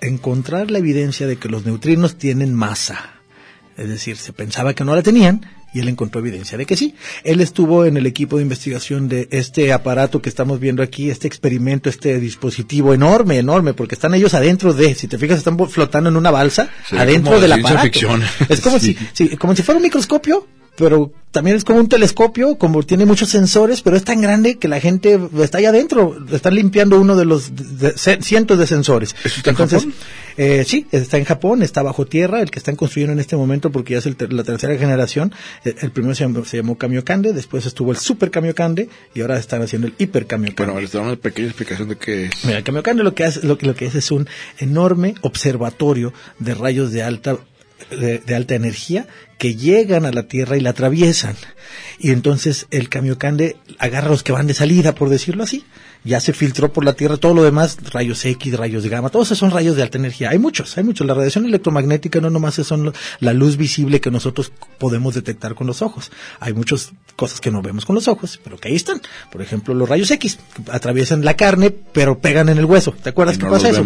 encontrar 0.00 0.70
la 0.70 0.78
evidencia 0.78 1.26
de 1.26 1.36
que 1.36 1.48
los 1.48 1.64
neutrinos 1.64 2.16
tienen 2.16 2.54
masa. 2.54 3.12
Es 3.76 3.88
decir, 3.88 4.16
se 4.16 4.32
pensaba 4.32 4.74
que 4.74 4.84
no 4.84 4.94
la 4.94 5.02
tenían 5.02 5.46
y 5.74 5.80
él 5.80 5.88
encontró 5.88 6.20
evidencia 6.20 6.58
de 6.58 6.66
que 6.66 6.76
sí. 6.76 6.94
Él 7.24 7.40
estuvo 7.40 7.84
en 7.86 7.96
el 7.96 8.06
equipo 8.06 8.36
de 8.36 8.42
investigación 8.42 9.08
de 9.08 9.28
este 9.30 9.72
aparato 9.72 10.20
que 10.22 10.28
estamos 10.28 10.60
viendo 10.60 10.82
aquí, 10.82 11.10
este 11.10 11.26
experimento, 11.28 11.88
este 11.88 12.20
dispositivo 12.20 12.94
enorme, 12.94 13.38
enorme, 13.38 13.74
porque 13.74 13.94
están 13.94 14.14
ellos 14.14 14.34
adentro 14.34 14.72
de, 14.74 14.94
si 14.94 15.08
te 15.08 15.18
fijas, 15.18 15.38
están 15.38 15.58
flotando 15.68 16.08
en 16.10 16.16
una 16.16 16.30
balsa, 16.30 16.68
Sí, 16.88 16.96
adentro 16.96 17.40
del 17.40 17.52
aparato. 17.52 17.82
ficción. 17.82 18.22
Es 18.48 18.60
como 18.60 18.78
Sí. 18.82 18.96
si, 19.14 19.28
sí, 19.28 19.36
como 19.36 19.54
si 19.56 19.62
fuera 19.62 19.76
un 19.78 19.82
microscopio, 19.82 20.46
pero 20.76 21.12
también 21.30 21.56
es 21.56 21.64
como 21.64 21.80
un 21.80 21.88
telescopio, 21.88 22.56
como 22.58 22.82
tiene 22.82 23.06
muchos 23.06 23.30
sensores, 23.30 23.80
pero 23.80 23.96
es 23.96 24.04
tan 24.04 24.20
grande 24.20 24.58
que 24.58 24.68
la 24.68 24.80
gente 24.80 25.18
está 25.40 25.58
allá 25.58 25.70
adentro, 25.70 26.16
están 26.30 26.54
limpiando 26.54 27.00
uno 27.00 27.16
de 27.16 27.24
los 27.24 27.54
de- 27.56 27.92
de- 27.92 28.22
cientos 28.22 28.58
de 28.58 28.66
sensores. 28.66 29.14
¿Eso 29.24 29.36
está 29.38 29.50
en 29.50 29.56
Japón? 29.56 29.94
eh, 30.36 30.64
sí, 30.66 30.86
está 30.92 31.16
en 31.16 31.24
Japón, 31.24 31.62
está 31.62 31.82
bajo 31.82 32.04
tierra, 32.06 32.42
el 32.42 32.50
que 32.50 32.58
están 32.58 32.76
construyendo 32.76 33.14
en 33.14 33.18
este 33.20 33.36
momento 33.36 33.70
porque 33.70 33.92
ya 33.94 33.98
es 34.00 34.06
el 34.06 34.16
ter- 34.16 34.32
la 34.32 34.44
tercera 34.44 34.76
generación. 34.76 35.32
Eh, 35.64 35.74
El, 35.80 35.90
primero 35.90 36.14
se 36.14 36.24
llamó, 36.24 36.44
se 36.44 36.58
llamó 36.58 36.76
Kamiokande, 36.76 37.32
después 37.32 37.64
estuvo 37.64 37.90
el 37.92 37.96
Super 37.98 38.30
Kamiokande 38.30 38.88
y 39.14 39.20
ahora 39.22 39.38
están 39.38 39.62
haciendo 39.62 39.86
el 39.88 39.94
Hiper 39.98 40.26
Kamiokande. 40.26 40.64
Bueno, 40.66 40.80
les 40.80 40.92
damos 40.92 41.08
una 41.12 41.16
pequeña 41.20 41.48
explicación 41.48 41.88
de 41.88 41.96
qué 41.96 42.26
es. 42.26 42.44
Mira, 42.44 42.58
el 42.58 42.64
Kamiokande 42.64 43.02
lo 43.04 43.14
que 43.14 43.24
hace, 43.24 43.46
lo 43.46 43.56
lo 43.60 43.74
que 43.74 43.86
es 43.86 43.94
es 43.94 44.10
un 44.10 44.28
enorme 44.58 45.14
observatorio 45.22 46.12
de 46.38 46.54
rayos 46.54 46.92
de 46.92 47.02
alta 47.02 47.38
de, 47.90 48.18
de 48.18 48.34
alta 48.34 48.54
energía 48.54 49.06
que 49.38 49.56
llegan 49.56 50.06
a 50.06 50.12
la 50.12 50.24
Tierra 50.24 50.56
y 50.56 50.60
la 50.60 50.70
atraviesan. 50.70 51.36
Y 51.98 52.10
entonces 52.10 52.66
el 52.70 52.88
Kamiokande 52.88 53.56
agarra 53.78 54.10
los 54.10 54.22
que 54.22 54.32
van 54.32 54.46
de 54.46 54.54
salida, 54.54 54.94
por 54.94 55.08
decirlo 55.08 55.44
así. 55.44 55.64
Ya 56.04 56.18
se 56.20 56.32
filtró 56.32 56.72
por 56.72 56.84
la 56.84 56.94
Tierra 56.94 57.16
todo 57.16 57.32
lo 57.32 57.44
demás, 57.44 57.78
rayos 57.92 58.24
X, 58.24 58.56
rayos 58.56 58.84
gamma, 58.86 59.08
todos 59.08 59.28
esos 59.28 59.38
son 59.38 59.50
rayos 59.52 59.76
de 59.76 59.82
alta 59.82 59.98
energía. 59.98 60.30
Hay 60.30 60.38
muchos, 60.38 60.76
hay 60.76 60.82
muchos. 60.84 61.06
La 61.06 61.14
radiación 61.14 61.44
electromagnética 61.46 62.20
no 62.20 62.28
nomás 62.30 62.54
son 62.54 62.92
la 63.20 63.32
luz 63.32 63.56
visible 63.56 64.00
que 64.00 64.10
nosotros 64.10 64.52
podemos 64.78 65.14
detectar 65.14 65.54
con 65.54 65.66
los 65.68 65.80
ojos. 65.80 66.10
Hay 66.40 66.54
muchas 66.54 66.92
cosas 67.14 67.40
que 67.40 67.50
no 67.52 67.62
vemos 67.62 67.84
con 67.86 67.94
los 67.94 68.08
ojos, 68.08 68.40
pero 68.42 68.56
que 68.58 68.68
ahí 68.68 68.74
están. 68.74 69.00
Por 69.30 69.42
ejemplo, 69.42 69.74
los 69.74 69.88
rayos 69.88 70.10
X 70.10 70.38
atraviesan 70.70 71.24
la 71.24 71.34
carne, 71.36 71.70
pero 71.70 72.18
pegan 72.18 72.48
en 72.48 72.58
el 72.58 72.64
hueso. 72.64 72.92
¿Te 73.00 73.10
acuerdas 73.10 73.38
qué 73.38 73.44
no 73.44 73.50
pasa 73.52 73.68
eso? 73.68 73.82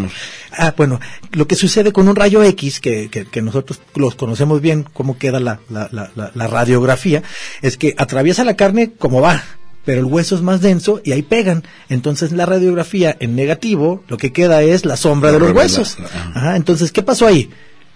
Ah, 0.53 0.75
bueno, 0.77 1.01
lo 1.33 1.47
que 1.47 1.55
sucede 1.55 1.93
con 1.93 2.09
un 2.09 2.17
rayo 2.17 2.43
X, 2.43 2.81
que, 2.81 3.11
que, 3.11 3.27
que 3.27 3.43
nosotros 3.43 3.81
los 3.95 4.15
conocemos 4.15 4.61
bien, 4.63 4.85
cómo 4.93 5.19
queda 5.19 5.39
la, 5.41 5.61
la, 5.69 5.89
la, 5.93 6.11
la- 6.15 6.33
la 6.35 6.47
radiografía, 6.47 7.23
es 7.63 7.77
que 7.77 7.95
atraviesa 7.99 8.45
la 8.45 8.57
carne 8.57 8.93
como 8.99 9.21
va, 9.21 9.43
pero 9.87 10.01
el 10.01 10.05
hueso 10.05 10.35
es 10.35 10.43
más 10.43 10.61
denso 10.61 11.01
y 11.03 11.13
ahí 11.13 11.23
pegan. 11.23 11.63
Entonces 11.89 12.33
la 12.33 12.45
radiografía 12.45 13.17
en 13.19 13.37
negativo, 13.37 14.05
lo 14.09 14.19
que 14.19 14.33
queda 14.33 14.63
es 14.63 14.85
la 14.85 14.99
sombra 14.99 15.33
de 15.33 15.39
los 15.39 15.53
huesos. 15.53 15.97
Ajá, 16.35 16.57
entonces, 16.57 16.93
¿qué 16.93 17.03
pasó 17.03 17.27
ahí? 17.27 17.49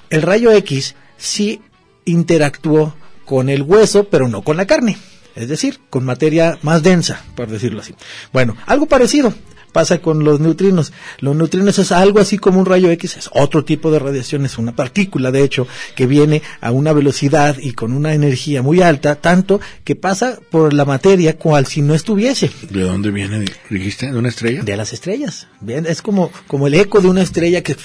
El 0.08 0.22
rayo 0.22 0.52
X 0.52 0.94
sí 1.18 1.60
interactuó 2.04 2.94
con 3.26 3.50
el 3.50 3.62
hueso, 3.62 4.04
pero 4.04 4.28
no 4.28 4.42
con 4.42 4.56
la 4.56 4.66
carne. 4.66 4.96
Es 5.34 5.48
decir, 5.48 5.80
con 5.90 6.04
materia 6.04 6.58
más 6.62 6.82
densa, 6.82 7.22
por 7.34 7.48
decirlo 7.48 7.80
así. 7.80 7.94
Bueno, 8.32 8.56
algo 8.66 8.86
parecido 8.86 9.34
pasa 9.70 10.00
con 10.00 10.24
los 10.24 10.40
neutrinos. 10.40 10.92
Los 11.18 11.36
neutrinos 11.36 11.78
es 11.78 11.92
algo 11.92 12.20
así 12.20 12.38
como 12.38 12.60
un 12.60 12.66
rayo 12.66 12.90
X, 12.90 13.16
es 13.16 13.30
otro 13.32 13.64
tipo 13.64 13.90
de 13.90 13.98
radiación, 13.98 14.44
es 14.44 14.58
una 14.58 14.74
partícula, 14.74 15.30
de 15.30 15.42
hecho, 15.42 15.66
que 15.94 16.06
viene 16.06 16.42
a 16.60 16.72
una 16.72 16.92
velocidad 16.92 17.56
y 17.58 17.72
con 17.72 17.92
una 17.92 18.14
energía 18.14 18.62
muy 18.62 18.82
alta, 18.82 19.16
tanto 19.16 19.60
que 19.84 19.96
pasa 19.96 20.38
por 20.50 20.72
la 20.72 20.84
materia 20.84 21.36
cual 21.36 21.66
si 21.66 21.82
no 21.82 21.94
estuviese. 21.94 22.50
¿De 22.70 22.82
dónde 22.82 23.10
viene? 23.10 23.44
¿Dijiste? 23.68 24.10
¿De 24.10 24.18
una 24.18 24.28
estrella? 24.28 24.62
De 24.62 24.76
las 24.76 24.92
estrellas. 24.92 25.48
Bien, 25.60 25.86
es 25.86 26.02
como, 26.02 26.30
como 26.46 26.66
el 26.66 26.74
eco 26.74 27.00
de 27.00 27.08
una 27.08 27.22
estrella 27.22 27.62
que. 27.62 27.76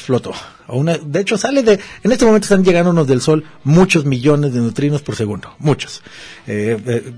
O 0.68 0.78
una, 0.78 0.98
de 0.98 1.20
hecho, 1.20 1.38
sale 1.38 1.64
de. 1.64 1.80
En 2.04 2.12
este 2.12 2.26
momento 2.26 2.46
están 2.46 2.64
llegándonos 2.64 3.08
del 3.08 3.22
Sol 3.22 3.44
muchos 3.64 4.06
millones 4.06 4.54
de 4.54 4.60
neutrinos 4.60 5.02
por 5.02 5.16
segundo. 5.16 5.56
Muchos. 5.60 6.02
Eh, 6.48 6.78
eh, 6.86 7.14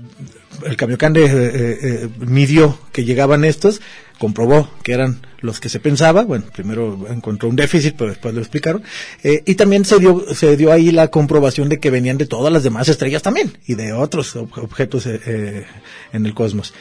el 0.66 0.76
Kamiokande 0.76 1.24
eh, 1.24 1.30
eh, 1.32 1.78
eh, 1.82 2.08
midió 2.18 2.78
que 2.92 3.04
llegaban 3.04 3.44
estos, 3.44 3.80
comprobó 4.18 4.68
que 4.82 4.92
eran 4.92 5.20
los 5.40 5.60
que 5.60 5.68
se 5.68 5.80
pensaba. 5.80 6.24
Bueno, 6.24 6.44
primero 6.54 7.06
encontró 7.10 7.48
un 7.48 7.56
déficit, 7.56 7.94
pero 7.96 8.10
después 8.10 8.34
lo 8.34 8.40
explicaron. 8.40 8.82
Eh, 9.22 9.42
y 9.46 9.54
también 9.54 9.84
se 9.84 9.98
dio, 9.98 10.24
se 10.34 10.56
dio 10.56 10.72
ahí 10.72 10.90
la 10.90 11.08
comprobación 11.08 11.68
de 11.68 11.78
que 11.78 11.90
venían 11.90 12.18
de 12.18 12.26
todas 12.26 12.52
las 12.52 12.62
demás 12.62 12.88
estrellas 12.88 13.22
también 13.22 13.56
y 13.66 13.74
de 13.74 13.92
otros 13.92 14.34
ob- 14.36 14.62
objetos 14.62 15.06
en 15.06 16.26
el 16.26 16.34
cosmos. 16.34 16.74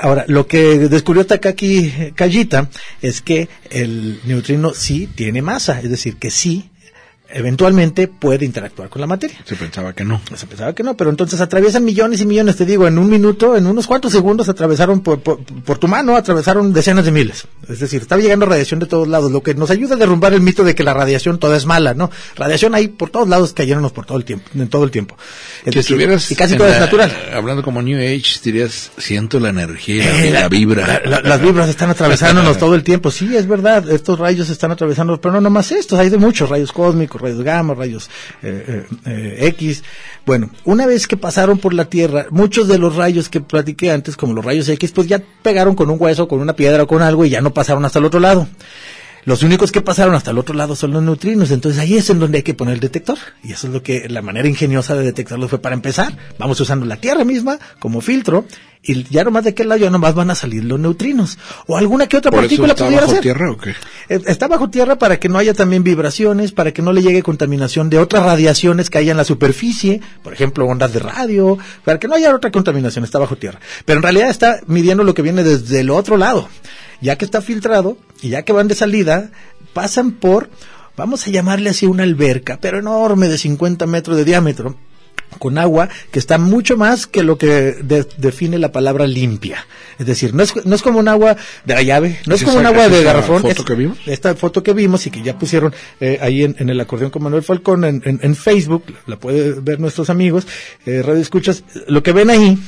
Ahora, 0.00 0.24
lo 0.26 0.46
que 0.46 0.78
descubrió 0.88 1.26
Takaki 1.26 2.12
Kajita 2.14 2.70
es 3.02 3.20
que 3.20 3.50
el 3.70 4.20
neutrino 4.24 4.72
sí 4.72 5.06
tiene 5.06 5.42
masa, 5.42 5.80
es 5.82 5.90
decir, 5.90 6.16
que 6.16 6.30
sí, 6.30 6.70
eventualmente 7.32 8.08
puede 8.08 8.44
interactuar 8.44 8.88
con 8.88 9.00
la 9.00 9.06
materia. 9.06 9.38
Se 9.44 9.56
pensaba 9.56 9.92
que 9.92 10.04
no. 10.04 10.20
Se 10.34 10.46
pensaba 10.46 10.74
que 10.74 10.82
no, 10.82 10.96
pero 10.96 11.10
entonces 11.10 11.40
atraviesan 11.40 11.84
millones 11.84 12.20
y 12.20 12.26
millones, 12.26 12.56
te 12.56 12.64
digo, 12.66 12.86
en 12.86 12.98
un 12.98 13.08
minuto, 13.08 13.56
en 13.56 13.66
unos 13.66 13.86
cuantos 13.86 14.12
segundos 14.12 14.48
atravesaron 14.48 15.00
por, 15.00 15.20
por, 15.20 15.42
por 15.42 15.78
tu 15.78 15.88
mano, 15.88 16.16
atravesaron 16.16 16.72
decenas 16.72 17.04
de 17.04 17.10
miles. 17.10 17.46
Es 17.68 17.80
decir, 17.80 18.02
está 18.02 18.16
llegando 18.16 18.46
radiación 18.46 18.80
de 18.80 18.86
todos 18.86 19.08
lados, 19.08 19.32
lo 19.32 19.42
que 19.42 19.54
nos 19.54 19.70
ayuda 19.70 19.94
a 19.94 19.98
derrumbar 19.98 20.34
el 20.34 20.40
mito 20.40 20.64
de 20.64 20.74
que 20.74 20.84
la 20.84 20.94
radiación 20.94 21.38
toda 21.38 21.56
es 21.56 21.66
mala, 21.66 21.94
¿no? 21.94 22.10
Radiación 22.36 22.74
hay 22.74 22.88
por 22.88 23.10
todos 23.10 23.28
lados, 23.28 23.52
cayéndonos 23.52 23.92
por 23.92 24.06
todo 24.06 24.18
el 24.18 24.24
tiempo, 24.24 24.48
en 24.54 24.68
todo 24.68 24.84
el 24.84 24.90
tiempo. 24.90 25.16
Es 25.18 25.58
Si 25.58 25.64
decir, 25.66 25.80
estuvieras 25.80 26.30
y 26.30 26.36
casi 26.36 26.56
todo 26.56 26.68
la- 26.68 26.74
es 26.74 26.80
natural. 26.80 27.12
Hablando 27.34 27.62
como 27.62 27.80
New 27.82 27.98
Age, 27.98 28.40
dirías, 28.44 28.90
siento 28.98 29.40
la 29.40 29.50
energía, 29.50 30.26
Eh, 30.26 30.30
la, 30.30 30.48
vibra. 30.48 30.86
la- 31.04 31.20
la- 31.20 31.20
las 31.28 31.40
vibras 31.40 31.68
están 31.68 31.90
atravesándonos 31.90 32.58
todo 32.58 32.74
el 32.74 32.82
tiempo. 32.82 33.10
Sí, 33.10 33.34
es 33.36 33.46
verdad. 33.46 33.88
Estos 33.90 34.18
rayos 34.18 34.50
están 34.50 34.70
atravesando, 34.72 35.20
pero 35.20 35.32
no 35.34 35.40
nomás 35.40 35.70
estos. 35.72 35.98
Hay 35.98 36.10
de 36.10 36.18
muchos 36.18 36.48
rayos 36.50 36.72
cósmicos, 36.72 37.21
rayos 37.22 37.42
gamma, 37.42 37.74
rayos 37.74 38.10
eh, 38.42 38.84
eh, 38.86 38.96
eh, 39.06 39.46
X. 39.48 39.82
Bueno, 40.26 40.50
una 40.64 40.86
vez 40.86 41.06
que 41.06 41.16
pasaron 41.16 41.58
por 41.58 41.74
la 41.74 41.86
Tierra, 41.86 42.26
muchos 42.30 42.68
de 42.68 42.78
los 42.78 42.96
rayos 42.96 43.28
que 43.28 43.40
platiqué 43.40 43.90
antes, 43.90 44.16
como 44.16 44.34
los 44.34 44.44
rayos 44.44 44.68
X, 44.68 44.92
pues 44.92 45.06
ya 45.06 45.22
pegaron 45.42 45.74
con 45.74 45.90
un 45.90 45.96
hueso, 45.98 46.28
con 46.28 46.40
una 46.40 46.54
piedra 46.54 46.82
o 46.82 46.86
con 46.86 47.02
algo 47.02 47.24
y 47.24 47.30
ya 47.30 47.40
no 47.40 47.54
pasaron 47.54 47.84
hasta 47.84 47.98
el 47.98 48.04
otro 48.04 48.20
lado. 48.20 48.48
Los 49.24 49.42
únicos 49.42 49.70
que 49.70 49.80
pasaron 49.80 50.14
hasta 50.14 50.32
el 50.32 50.38
otro 50.38 50.54
lado 50.54 50.74
son 50.74 50.90
los 50.92 51.02
neutrinos, 51.02 51.50
entonces 51.52 51.80
ahí 51.80 51.96
es 51.96 52.10
en 52.10 52.18
donde 52.18 52.38
hay 52.38 52.42
que 52.42 52.54
poner 52.54 52.74
el 52.74 52.80
detector. 52.80 53.18
Y 53.44 53.52
eso 53.52 53.68
es 53.68 53.72
lo 53.72 53.82
que 53.82 54.08
la 54.08 54.20
manera 54.22 54.48
ingeniosa 54.48 54.94
de 54.96 55.04
detectarlos 55.04 55.48
fue 55.50 55.60
para 55.60 55.74
empezar. 55.74 56.16
Vamos 56.38 56.58
usando 56.60 56.86
la 56.86 56.96
Tierra 56.96 57.24
misma 57.24 57.58
como 57.78 58.00
filtro 58.00 58.44
y 58.84 59.04
ya 59.04 59.22
nomás 59.22 59.44
de 59.44 59.50
aquel 59.50 59.68
lado 59.68 59.80
ya 59.80 59.90
nomás 59.90 60.14
van 60.14 60.30
a 60.30 60.34
salir 60.34 60.64
los 60.64 60.80
neutrinos. 60.80 61.38
O 61.68 61.76
alguna 61.76 62.08
que 62.08 62.16
otra 62.16 62.32
¿Por 62.32 62.40
eso 62.40 62.48
partícula 62.48 62.72
está 62.72 62.84
pudiera 62.84 63.02
bajo 63.02 63.12
ser. 63.12 63.22
tierra 63.22 63.50
o 63.52 63.56
qué? 63.56 63.70
Eh, 64.08 64.20
Está 64.26 64.48
bajo 64.48 64.70
tierra 64.70 64.98
para 64.98 65.20
que 65.20 65.28
no 65.28 65.38
haya 65.38 65.54
también 65.54 65.84
vibraciones, 65.84 66.50
para 66.50 66.72
que 66.72 66.82
no 66.82 66.92
le 66.92 67.00
llegue 67.02 67.22
contaminación 67.22 67.90
de 67.90 67.98
otras 67.98 68.24
radiaciones 68.24 68.90
que 68.90 68.98
haya 68.98 69.12
en 69.12 69.18
la 69.18 69.24
superficie, 69.24 70.00
por 70.24 70.32
ejemplo, 70.32 70.66
ondas 70.66 70.92
de 70.92 70.98
radio, 70.98 71.58
para 71.84 72.00
que 72.00 72.08
no 72.08 72.16
haya 72.16 72.34
otra 72.34 72.50
contaminación, 72.50 73.04
está 73.04 73.20
bajo 73.20 73.36
tierra. 73.36 73.60
Pero 73.84 73.98
en 73.98 74.02
realidad 74.02 74.30
está 74.30 74.58
midiendo 74.66 75.04
lo 75.04 75.14
que 75.14 75.22
viene 75.22 75.44
desde 75.44 75.78
el 75.78 75.90
otro 75.90 76.16
lado. 76.16 76.48
Ya 77.02 77.16
que 77.18 77.24
está 77.24 77.42
filtrado 77.42 77.98
y 78.22 78.30
ya 78.30 78.42
que 78.42 78.52
van 78.52 78.68
de 78.68 78.74
salida, 78.74 79.30
pasan 79.74 80.12
por, 80.12 80.48
vamos 80.96 81.26
a 81.26 81.30
llamarle 81.30 81.70
así 81.70 81.86
una 81.86 82.04
alberca, 82.04 82.58
pero 82.60 82.78
enorme 82.78 83.28
de 83.28 83.38
50 83.38 83.86
metros 83.86 84.16
de 84.16 84.24
diámetro, 84.24 84.76
con 85.38 85.56
agua 85.56 85.88
que 86.10 86.18
está 86.18 86.36
mucho 86.36 86.76
más 86.76 87.06
que 87.06 87.22
lo 87.22 87.38
que 87.38 87.46
de- 87.46 88.06
define 88.18 88.58
la 88.58 88.70
palabra 88.70 89.06
limpia. 89.06 89.66
Es 89.98 90.04
decir, 90.06 90.34
no 90.34 90.42
es, 90.42 90.54
no 90.66 90.74
es 90.76 90.82
como 90.82 90.98
un 90.98 91.08
agua 91.08 91.36
de 91.64 91.74
la 91.74 91.80
llave, 91.82 92.20
no 92.26 92.34
es 92.34 92.42
¿Es 92.42 92.46
como 92.46 92.58
un 92.60 92.66
agua 92.66 92.88
de 92.90 93.02
garrafón. 93.02 93.40
foto 93.40 93.62
es- 93.62 93.64
que 93.66 93.74
vimos? 93.74 93.98
Esta 94.04 94.34
foto 94.34 94.62
que 94.62 94.74
vimos 94.74 95.06
y 95.06 95.10
que 95.10 95.22
ya 95.22 95.38
pusieron 95.38 95.74
eh, 96.00 96.18
ahí 96.20 96.42
en, 96.44 96.54
en 96.58 96.68
el 96.68 96.78
acordeón 96.78 97.10
con 97.10 97.22
Manuel 97.22 97.42
Falcón 97.42 97.84
en, 97.84 98.02
en- 98.04 98.20
en 98.22 98.36
Facebook, 98.36 98.84
la 99.06 99.16
pueden 99.18 99.64
ver 99.64 99.80
nuestros 99.80 100.10
amigos, 100.10 100.46
eh, 100.84 101.02
Radio 101.02 101.20
Escuchas, 101.22 101.64
lo 101.88 102.02
que 102.02 102.12
ven 102.12 102.28
ahí 102.28 102.58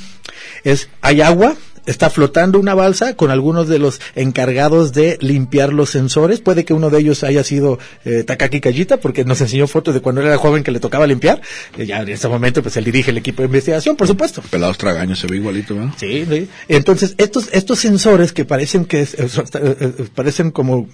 es, 0.64 0.88
hay 1.02 1.20
agua, 1.20 1.54
está 1.86 2.10
flotando 2.10 2.58
una 2.58 2.74
balsa 2.74 3.14
con 3.16 3.30
algunos 3.30 3.68
de 3.68 3.78
los 3.78 4.00
encargados 4.14 4.92
de 4.92 5.18
limpiar 5.20 5.72
los 5.72 5.90
sensores. 5.90 6.40
Puede 6.40 6.64
que 6.64 6.72
uno 6.74 6.90
de 6.90 6.98
ellos 7.00 7.22
haya 7.24 7.44
sido 7.44 7.78
eh, 8.04 8.24
Takaki 8.24 8.60
Kajita, 8.60 8.98
porque 8.98 9.24
nos 9.24 9.40
enseñó 9.40 9.66
fotos 9.66 9.94
de 9.94 10.00
cuando 10.00 10.20
era 10.22 10.36
joven 10.38 10.62
que 10.64 10.70
le 10.70 10.80
tocaba 10.80 11.06
limpiar. 11.06 11.40
Eh, 11.76 11.86
ya 11.86 12.02
en 12.02 12.08
este 12.08 12.28
momento, 12.28 12.62
pues 12.62 12.76
él 12.76 12.84
dirige 12.84 13.10
el 13.10 13.18
equipo 13.18 13.42
de 13.42 13.46
investigación, 13.46 13.96
por 13.96 14.06
supuesto. 14.06 14.42
Pelados 14.50 14.78
tragaños, 14.78 15.18
se 15.18 15.26
ve 15.26 15.36
igualito, 15.36 15.74
¿no? 15.74 15.94
Sí, 15.98 16.24
sí. 16.28 16.48
Entonces, 16.68 17.14
estos, 17.18 17.48
estos 17.52 17.78
sensores 17.78 18.32
que 18.32 18.44
parecen 18.44 18.84
que 18.84 19.02
es- 19.02 19.14
eh, 19.14 19.28
eh, 19.54 19.92
parecen 20.14 20.50
como 20.50 20.88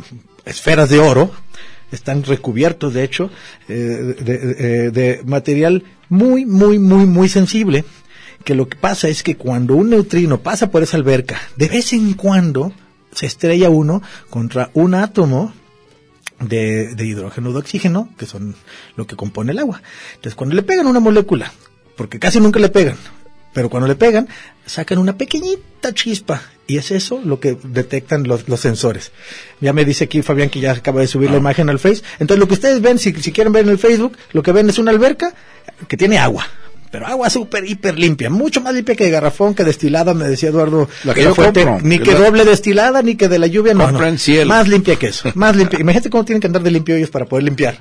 esferas 0.45 0.91
de 0.91 0.99
oro, 0.99 1.31
están 1.93 2.23
recubiertos, 2.23 2.95
de 2.95 3.03
hecho, 3.05 3.31
eh, 3.69 4.15
de, 4.21 4.39
de- 4.39 4.91
de 4.91 5.21
material 5.25 5.85
muy, 6.09 6.45
muy, 6.47 6.79
muy, 6.79 7.05
muy 7.07 7.29
sensible, 7.29 7.85
que 8.45 8.55
lo 8.55 8.69
que 8.69 8.77
pasa 8.77 9.09
es 9.09 9.23
que 9.23 9.37
cuando 9.37 9.75
un 9.75 9.91
neutrino 9.91 10.41
pasa 10.41 10.71
por 10.71 10.83
esa 10.83 10.97
alberca, 10.97 11.41
de 11.57 11.69
vez 11.69 11.93
en 11.93 12.15
cuando 12.15 12.73
se 13.13 13.27
estrella 13.27 13.71
uno 13.71 14.03
contra 14.31 14.71
un 14.75 14.95
átomo 14.95 15.53
de, 16.41 16.95
de 16.95 17.07
hidrógeno 17.07 17.51
o 17.51 17.53
de 17.53 17.59
oxígeno, 17.59 18.09
que 18.17 18.27
son 18.27 18.55
lo 18.97 19.07
que 19.07 19.17
compone 19.17 19.53
el 19.53 19.59
agua. 19.59 19.83
Entonces, 20.15 20.35
cuando 20.35 20.55
le 20.57 20.63
pegan 20.63 20.87
una 20.87 21.01
molécula, 21.01 21.53
porque 21.97 22.19
casi 22.19 22.41
nunca 22.41 22.59
le 22.61 22.71
pegan, 22.71 22.97
pero 23.53 23.69
cuando 23.69 23.89
le 23.89 23.95
pegan, 23.97 24.29
sacan 24.65 24.99
una 24.99 25.19
pequeñita 25.19 25.93
chispa 25.93 26.41
y 26.67 26.79
es 26.79 26.93
eso 26.93 27.21
lo 27.25 27.41
que 27.41 27.59
detectan 27.63 28.23
los, 28.23 28.49
los 28.49 28.61
sensores. 28.61 29.11
Ya 29.61 29.73
me 29.73 29.85
dice 29.85 30.05
aquí 30.05 30.23
Fabián 30.23 30.49
que 30.51 30.61
ya 30.61 30.73
acaba 30.73 31.01
de 31.01 31.09
subir 31.09 31.29
la 31.31 31.37
Ah. 31.37 31.41
imagen 31.41 31.69
al 31.69 31.81
Face. 31.81 32.03
Entonces 32.21 32.39
lo 32.39 32.47
que 32.47 32.55
ustedes 32.55 32.81
ven, 32.81 32.99
si, 32.99 33.13
si 33.15 33.33
quieren 33.33 33.53
ver 33.53 33.65
en 33.65 33.71
el 33.71 33.79
Facebook, 33.79 34.17
lo 34.33 34.43
que 34.43 34.53
ven 34.53 34.71
es 34.71 34.79
una 34.79 34.93
alberca 34.93 35.35
que 35.89 35.97
tiene 35.97 36.19
agua. 36.19 36.47
Pero 36.91 37.07
agua 37.07 37.31
súper, 37.31 37.65
hiper 37.65 37.97
limpia, 37.99 38.31
mucho 38.31 38.61
más 38.61 38.75
limpia 38.75 38.97
que 38.97 39.05
de 39.05 39.11
garrafón, 39.11 39.55
que 39.55 39.63
destilada, 39.63 40.13
me 40.13 40.27
decía 40.27 40.49
Eduardo. 40.49 40.89
La 41.05 41.15
que 41.15 41.23
yo 41.23 41.35
fuerte. 41.35 41.63
compro, 41.65 41.87
ni 41.89 41.99
que 41.99 42.05
que 42.07 42.13
la- 42.15 42.21
doble 42.21 42.45
destilada, 42.45 43.01
ni 43.03 43.15
que 43.15 43.29
de 43.29 43.39
la 43.39 43.47
lluvia, 43.47 43.75
no. 43.75 43.91
No. 43.93 44.01
Más 44.47 44.67
limpia 44.69 44.97
que 44.97 45.07
eso, 45.07 45.31
más 45.37 45.55
limpia. 45.55 45.79
Imagínate 45.81 46.11
cómo 46.11 46.25
tienen 46.25 46.41
que 46.41 46.49
andar 46.49 46.63
de 46.63 46.71
limpio 46.73 46.97
ellos 46.97 47.11
para 47.11 47.27
poder 47.27 47.45
limpiar. 47.45 47.79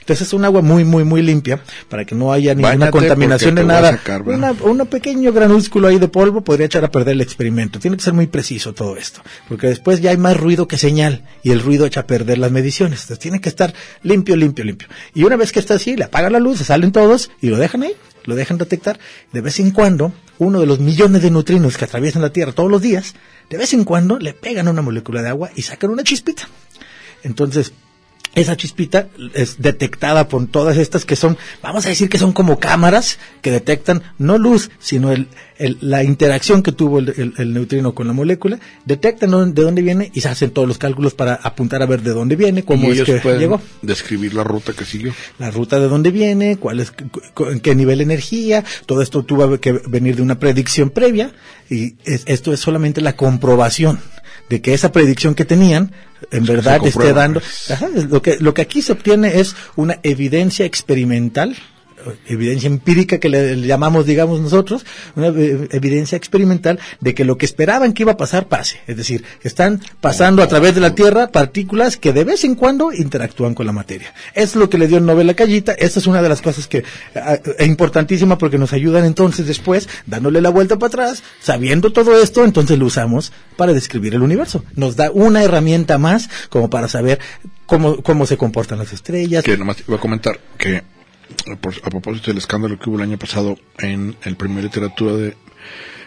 Entonces 0.00 0.26
es 0.28 0.32
un 0.34 0.44
agua 0.44 0.60
muy, 0.60 0.84
muy, 0.84 1.04
muy 1.04 1.22
limpia, 1.22 1.60
para 1.88 2.04
que 2.04 2.14
no 2.14 2.32
haya 2.32 2.52
ninguna 2.54 2.70
Báñate 2.76 2.90
contaminación 2.92 3.54
de 3.54 3.64
nada. 3.64 3.92
sacar, 3.92 4.22
una, 4.22 4.52
un 4.52 4.86
pequeño 4.86 5.32
granúsculo 5.32 5.88
ahí 5.88 5.98
de 5.98 6.08
polvo 6.08 6.42
podría 6.42 6.66
echar 6.66 6.84
a 6.84 6.90
perder 6.90 7.14
el 7.14 7.20
experimento. 7.22 7.78
Tiene 7.78 7.96
que 7.96 8.02
ser 8.02 8.12
muy 8.12 8.26
preciso 8.26 8.74
todo 8.74 8.96
esto, 8.96 9.22
porque 9.48 9.68
después 9.68 10.00
ya 10.02 10.10
hay 10.10 10.16
más 10.18 10.36
ruido 10.36 10.68
que 10.68 10.76
señal 10.76 11.22
y 11.42 11.50
el 11.52 11.60
ruido 11.60 11.86
echa 11.86 12.00
a 12.00 12.06
perder 12.06 12.36
las 12.38 12.50
mediciones. 12.50 13.00
Entonces 13.00 13.18
tiene 13.20 13.40
que 13.40 13.48
estar 13.48 13.72
limpio, 14.02 14.36
limpio, 14.36 14.64
limpio. 14.66 14.88
Y 15.14 15.24
una 15.24 15.36
vez 15.36 15.50
que 15.52 15.60
está 15.60 15.74
así, 15.74 15.96
le 15.96 16.04
apagan 16.04 16.32
la 16.34 16.40
luz, 16.40 16.58
se 16.58 16.64
salen 16.64 16.92
todos 16.92 17.30
y 17.40 17.48
lo 17.48 17.56
dejan 17.56 17.84
ahí, 17.84 17.92
lo 18.30 18.36
dejan 18.36 18.56
detectar. 18.56 18.98
De 19.32 19.42
vez 19.42 19.60
en 19.60 19.72
cuando, 19.72 20.14
uno 20.38 20.60
de 20.60 20.66
los 20.66 20.80
millones 20.80 21.20
de 21.20 21.30
neutrinos 21.30 21.76
que 21.76 21.84
atraviesan 21.84 22.22
la 22.22 22.32
Tierra 22.32 22.52
todos 22.52 22.70
los 22.70 22.80
días, 22.80 23.14
de 23.50 23.58
vez 23.58 23.74
en 23.74 23.84
cuando 23.84 24.18
le 24.18 24.32
pegan 24.32 24.68
una 24.68 24.80
molécula 24.80 25.20
de 25.20 25.28
agua 25.28 25.50
y 25.54 25.62
sacan 25.62 25.90
una 25.90 26.04
chispita. 26.04 26.48
Entonces, 27.22 27.72
esa 28.34 28.56
chispita 28.56 29.08
es 29.34 29.56
detectada 29.60 30.28
por 30.28 30.46
todas 30.46 30.76
estas 30.76 31.04
que 31.04 31.16
son, 31.16 31.36
vamos 31.62 31.84
a 31.86 31.88
decir 31.88 32.08
que 32.08 32.18
son 32.18 32.32
como 32.32 32.58
cámaras 32.60 33.18
que 33.42 33.50
detectan 33.50 34.02
no 34.18 34.38
luz, 34.38 34.70
sino 34.78 35.10
el, 35.10 35.26
el- 35.58 35.78
la 35.80 36.04
interacción 36.04 36.62
que 36.62 36.70
tuvo 36.72 37.00
el, 37.00 37.52
neutrino 37.52 37.92
con 37.94 38.06
la 38.06 38.12
molécula, 38.12 38.60
detectan 38.84 39.30
de 39.54 39.62
dónde 39.62 39.82
viene 39.82 40.10
y 40.14 40.20
se 40.20 40.28
hacen 40.28 40.50
todos 40.50 40.68
los 40.68 40.78
cálculos 40.78 41.14
para 41.14 41.34
apuntar 41.34 41.82
a 41.82 41.86
ver 41.86 42.02
de 42.02 42.10
dónde 42.12 42.36
viene, 42.36 42.64
cómo 42.64 42.84
y 42.88 42.90
es 42.92 42.94
ellos 43.00 43.06
que 43.20 43.38
llegó 43.38 43.60
describir 43.82 44.32
la 44.34 44.44
ruta 44.44 44.72
que 44.74 44.84
siguió. 44.84 45.12
la 45.38 45.50
ruta 45.50 45.80
de 45.80 45.88
dónde 45.88 46.10
viene, 46.12 46.56
cuál 46.56 46.78
es, 46.80 46.92
en 47.50 47.58
qué 47.60 47.74
nivel 47.74 47.98
de 47.98 48.04
energía, 48.04 48.64
todo 48.86 49.02
esto 49.02 49.24
tuvo 49.24 49.58
que 49.58 49.72
venir 49.72 50.14
de 50.16 50.22
una 50.22 50.38
predicción 50.38 50.90
previa 50.90 51.32
y 51.68 51.94
es- 52.04 52.22
esto 52.26 52.52
es 52.52 52.60
solamente 52.60 53.00
la 53.00 53.16
comprobación 53.16 53.98
de 54.50 54.60
que 54.60 54.74
esa 54.74 54.92
predicción 54.92 55.34
que 55.34 55.44
tenían 55.46 55.92
en 56.32 56.44
verdad 56.44 56.84
esté 56.84 57.12
dando. 57.14 57.40
pues. 57.40 57.70
Ajá, 57.70 57.88
lo 57.88 58.20
que 58.20 58.36
lo 58.38 58.52
que 58.52 58.62
aquí 58.62 58.82
se 58.82 58.92
obtiene 58.92 59.40
es 59.40 59.54
una 59.76 60.00
evidencia 60.02 60.66
experimental 60.66 61.56
evidencia 62.26 62.66
empírica 62.66 63.18
que 63.18 63.28
le, 63.28 63.60
llamamos, 63.60 64.06
digamos 64.06 64.40
nosotros, 64.40 64.84
una 65.16 65.28
eh, 65.28 65.68
evidencia 65.72 66.16
experimental 66.16 66.78
de 67.00 67.14
que 67.14 67.24
lo 67.24 67.36
que 67.36 67.46
esperaban 67.46 67.92
que 67.92 68.02
iba 68.02 68.12
a 68.12 68.16
pasar 68.16 68.48
pase. 68.48 68.80
Es 68.86 68.96
decir, 68.96 69.24
están 69.42 69.80
pasando 70.00 70.42
a 70.42 70.48
través 70.48 70.74
de 70.74 70.80
la 70.80 70.94
Tierra 70.94 71.28
partículas 71.28 71.96
que 71.96 72.12
de 72.12 72.24
vez 72.24 72.44
en 72.44 72.54
cuando 72.54 72.92
interactúan 72.92 73.54
con 73.54 73.66
la 73.66 73.72
materia. 73.72 74.14
Es 74.34 74.56
lo 74.56 74.68
que 74.70 74.78
le 74.78 74.88
dio 74.88 74.98
el 74.98 75.06
Nobel 75.06 75.30
a 75.30 75.34
Callita. 75.34 75.72
Esta 75.72 75.98
es 75.98 76.06
una 76.06 76.22
de 76.22 76.28
las 76.28 76.42
cosas 76.42 76.66
que 76.66 76.84
es 77.58 77.66
importantísima 77.66 78.38
porque 78.38 78.58
nos 78.58 78.72
ayudan 78.72 79.04
entonces 79.04 79.46
después, 79.46 79.88
dándole 80.06 80.40
la 80.40 80.50
vuelta 80.50 80.78
para 80.78 80.88
atrás, 80.88 81.22
sabiendo 81.40 81.92
todo 81.92 82.20
esto, 82.20 82.44
entonces 82.44 82.78
lo 82.78 82.86
usamos 82.86 83.32
para 83.56 83.72
describir 83.72 84.14
el 84.14 84.22
universo. 84.22 84.64
Nos 84.74 84.96
da 84.96 85.10
una 85.10 85.42
herramienta 85.42 85.98
más 85.98 86.28
como 86.48 86.70
para 86.70 86.88
saber 86.88 87.20
cómo, 87.66 88.02
cómo 88.02 88.26
se 88.26 88.36
comportan 88.36 88.78
las 88.78 88.92
estrellas. 88.92 89.44
Que 89.44 89.56
nomás 89.56 89.78
iba 89.86 89.96
a 89.96 90.00
comentar 90.00 90.40
que 90.58 90.82
a 91.50 91.90
propósito 91.90 92.30
del 92.30 92.38
escándalo 92.38 92.78
que 92.78 92.88
hubo 92.88 92.96
el 92.96 93.02
año 93.02 93.18
pasado 93.18 93.56
en 93.78 94.16
el 94.22 94.36
premio 94.36 94.62
literatura 94.62 95.14
de 95.14 95.36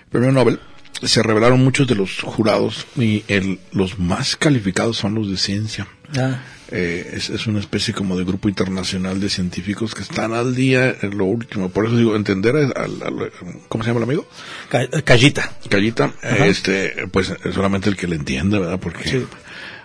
premio 0.09 0.31
Nobel, 0.31 0.59
se 1.01 1.23
revelaron 1.23 1.63
muchos 1.63 1.87
de 1.87 1.95
los 1.95 2.21
jurados 2.21 2.87
y 2.95 3.23
el, 3.27 3.59
los 3.71 3.99
más 3.99 4.35
calificados 4.35 4.97
son 4.97 5.15
los 5.15 5.29
de 5.29 5.37
ciencia. 5.37 5.87
Ah. 6.17 6.39
Eh, 6.75 7.11
es, 7.17 7.29
es 7.29 7.45
una 7.45 7.59
especie 7.59 7.93
como 7.93 8.17
de 8.17 8.23
grupo 8.23 8.49
internacional 8.49 9.19
de 9.19 9.29
científicos 9.29 9.93
que 9.93 10.01
están 10.01 10.33
al 10.33 10.55
día 10.55 10.95
en 11.03 11.15
lo 11.19 11.25
último. 11.25 11.69
Por 11.69 11.85
eso 11.85 11.95
digo, 11.95 12.15
entender 12.15 12.55
al, 12.55 12.73
al- 12.75 13.31
¿cómo 13.69 13.83
se 13.83 13.91
llama 13.91 13.99
el 13.99 14.03
amigo? 14.05 14.25
Ca- 14.69 14.87
Callita. 15.03 15.51
Callita, 15.69 16.11
Ajá. 16.23 16.47
este, 16.47 17.07
pues 17.11 17.31
es 17.43 17.53
solamente 17.53 17.89
el 17.89 17.95
que 17.95 18.07
le 18.07 18.15
entiende, 18.15 18.57
¿verdad? 18.57 18.79
Porque 18.79 19.07
Sí. 19.07 19.23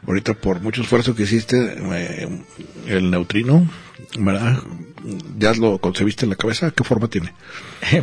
ahorita 0.06 0.32
por 0.32 0.60
mucho 0.62 0.80
esfuerzo 0.80 1.14
que 1.14 1.24
hiciste, 1.24 1.76
eh, 1.92 2.28
el 2.86 3.10
neutrino, 3.10 3.68
¿verdad? 4.18 4.58
Ya 5.38 5.52
lo 5.52 5.78
concebiste 5.78 6.24
en 6.24 6.30
la 6.30 6.36
cabeza, 6.36 6.70
¿qué 6.70 6.84
forma 6.84 7.08
tiene? 7.08 7.34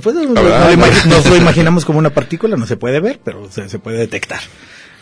Pues 0.04 0.16
nos, 0.16 0.32
verdad, 0.36 0.76
nos 1.08 1.26
lo 1.26 1.36
imaginamos 1.36 1.86
como 1.86 1.98
una 1.98 2.12
partícula, 2.12 2.56
no 2.56 2.68
se 2.68 2.78
puede 2.78 3.00
ver, 3.00 3.20
pero 3.26 3.50
se, 3.52 3.68
se 3.68 3.80
puede 3.80 3.98
detectar. 3.98 4.42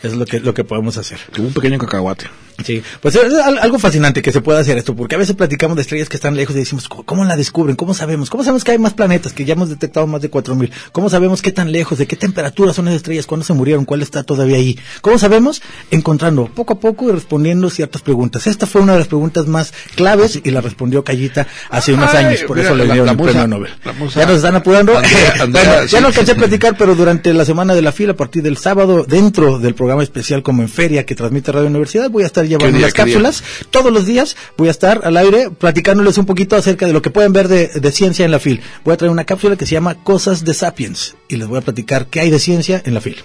Es 0.02 0.14
lo 0.14 0.26
que, 0.26 0.38
lo 0.40 0.52
que 0.52 0.64
podemos 0.64 0.98
hacer. 0.98 1.18
Como 1.34 1.48
un 1.48 1.54
pequeño 1.54 1.78
cacahuate. 1.78 2.26
Sí, 2.62 2.82
pues 3.00 3.14
es 3.16 3.34
al- 3.34 3.58
algo 3.58 3.78
fascinante 3.78 4.22
que 4.22 4.30
se 4.32 4.40
pueda 4.40 4.60
hacer 4.60 4.78
esto, 4.78 4.94
porque 4.94 5.14
a 5.16 5.18
veces 5.18 5.34
platicamos 5.34 5.76
de 5.76 5.82
estrellas 5.82 6.08
que 6.08 6.16
están 6.16 6.36
lejos 6.36 6.54
y 6.54 6.60
decimos, 6.60 6.88
¿cómo, 6.88 7.24
la 7.24 7.36
descubren? 7.36 7.74
¿Cómo 7.76 7.94
sabemos? 7.94 8.30
¿Cómo 8.30 8.44
sabemos 8.44 8.62
que 8.64 8.72
hay 8.72 8.78
más 8.78 8.94
planetas? 8.94 9.32
Que 9.32 9.44
ya 9.44 9.54
hemos 9.54 9.68
detectado 9.70 10.06
más 10.06 10.22
de 10.22 10.30
4000. 10.30 10.70
¿Cómo 10.92 11.10
sabemos 11.10 11.42
qué 11.42 11.50
tan 11.52 11.72
lejos? 11.72 11.98
¿De 11.98 12.06
qué 12.06 12.16
temperatura 12.16 12.72
son 12.72 12.86
esas 12.88 12.98
estrellas? 12.98 13.26
¿Cuándo 13.26 13.44
se 13.44 13.52
murieron? 13.54 13.84
¿Cuál 13.84 14.02
está 14.02 14.22
todavía 14.22 14.56
ahí? 14.56 14.78
¿Cómo 15.00 15.18
sabemos? 15.18 15.62
Encontrando 15.90 16.46
poco 16.46 16.74
a 16.74 16.80
poco 16.80 17.08
y 17.08 17.12
respondiendo 17.12 17.70
ciertas 17.70 18.02
preguntas. 18.02 18.46
Esta 18.46 18.66
fue 18.66 18.82
una 18.82 18.92
de 18.92 18.98
las 19.00 19.08
preguntas 19.08 19.46
más 19.46 19.72
claves 19.96 20.40
y 20.42 20.50
la 20.50 20.60
respondió 20.60 21.02
Callita 21.04 21.46
hace 21.70 21.92
unos 21.92 22.12
Ay, 22.14 22.24
años, 22.26 22.42
por 22.46 22.56
mira, 22.56 22.68
eso 22.68 22.76
le 22.76 22.84
dieron 22.84 23.06
la 23.06 23.12
el 23.12 23.18
premio 23.18 23.46
Nobel. 23.46 23.70
ya 24.14 24.26
nos 24.26 24.36
están 24.36 24.56
apurando. 24.56 24.96
Andrea- 24.96 25.34
Andrea, 25.40 25.64
Bueno, 25.74 25.86
ya 25.86 26.00
no 26.00 26.08
sí, 26.08 26.12
alcancé 26.20 26.32
a 26.32 26.34
platicar, 26.36 26.76
pero 26.78 26.94
durante 26.94 27.32
la 27.34 27.44
semana 27.44 27.74
de 27.74 27.82
la 27.82 27.92
fila, 27.92 28.12
a 28.12 28.16
partir 28.16 28.42
del 28.42 28.56
sábado, 28.56 29.04
dentro 29.08 29.58
del 29.58 29.74
programa 29.74 30.02
especial 30.02 30.42
como 30.42 30.62
en 30.62 30.68
feria 30.68 31.04
que 31.04 31.14
transmite 31.14 31.52
Radio 31.52 31.68
Universidad, 31.68 32.10
voy 32.10 32.22
a 32.22 32.26
estar 32.26 32.43
llevando 32.48 32.76
día, 32.78 32.86
las 32.86 32.94
día? 32.94 33.04
cápsulas. 33.04 33.42
Todos 33.70 33.92
los 33.92 34.06
días 34.06 34.36
voy 34.56 34.68
a 34.68 34.70
estar 34.70 35.00
al 35.04 35.16
aire 35.16 35.50
platicándoles 35.50 36.18
un 36.18 36.26
poquito 36.26 36.56
acerca 36.56 36.86
de 36.86 36.92
lo 36.92 37.02
que 37.02 37.10
pueden 37.10 37.32
ver 37.32 37.48
de, 37.48 37.68
de 37.68 37.92
ciencia 37.92 38.24
en 38.24 38.30
la 38.30 38.38
FIL. 38.38 38.60
Voy 38.84 38.94
a 38.94 38.96
traer 38.96 39.10
una 39.10 39.24
cápsula 39.24 39.56
que 39.56 39.66
se 39.66 39.72
llama 39.72 40.02
Cosas 40.02 40.44
de 40.44 40.54
Sapiens 40.54 41.16
y 41.28 41.36
les 41.36 41.48
voy 41.48 41.58
a 41.58 41.62
platicar 41.62 42.06
qué 42.06 42.20
hay 42.20 42.30
de 42.30 42.38
ciencia 42.38 42.82
en 42.84 42.94
la 42.94 43.00
FIL. 43.00 43.16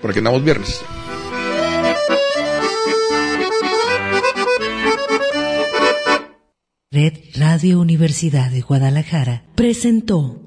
Porque 0.00 0.18
andamos 0.18 0.44
viernes. 0.44 0.80
Red 6.90 7.14
Radio 7.34 7.80
Universidad 7.80 8.50
de 8.50 8.62
Guadalajara 8.62 9.42
presentó 9.54 10.40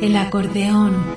El 0.00 0.16
acordeón. 0.16 1.16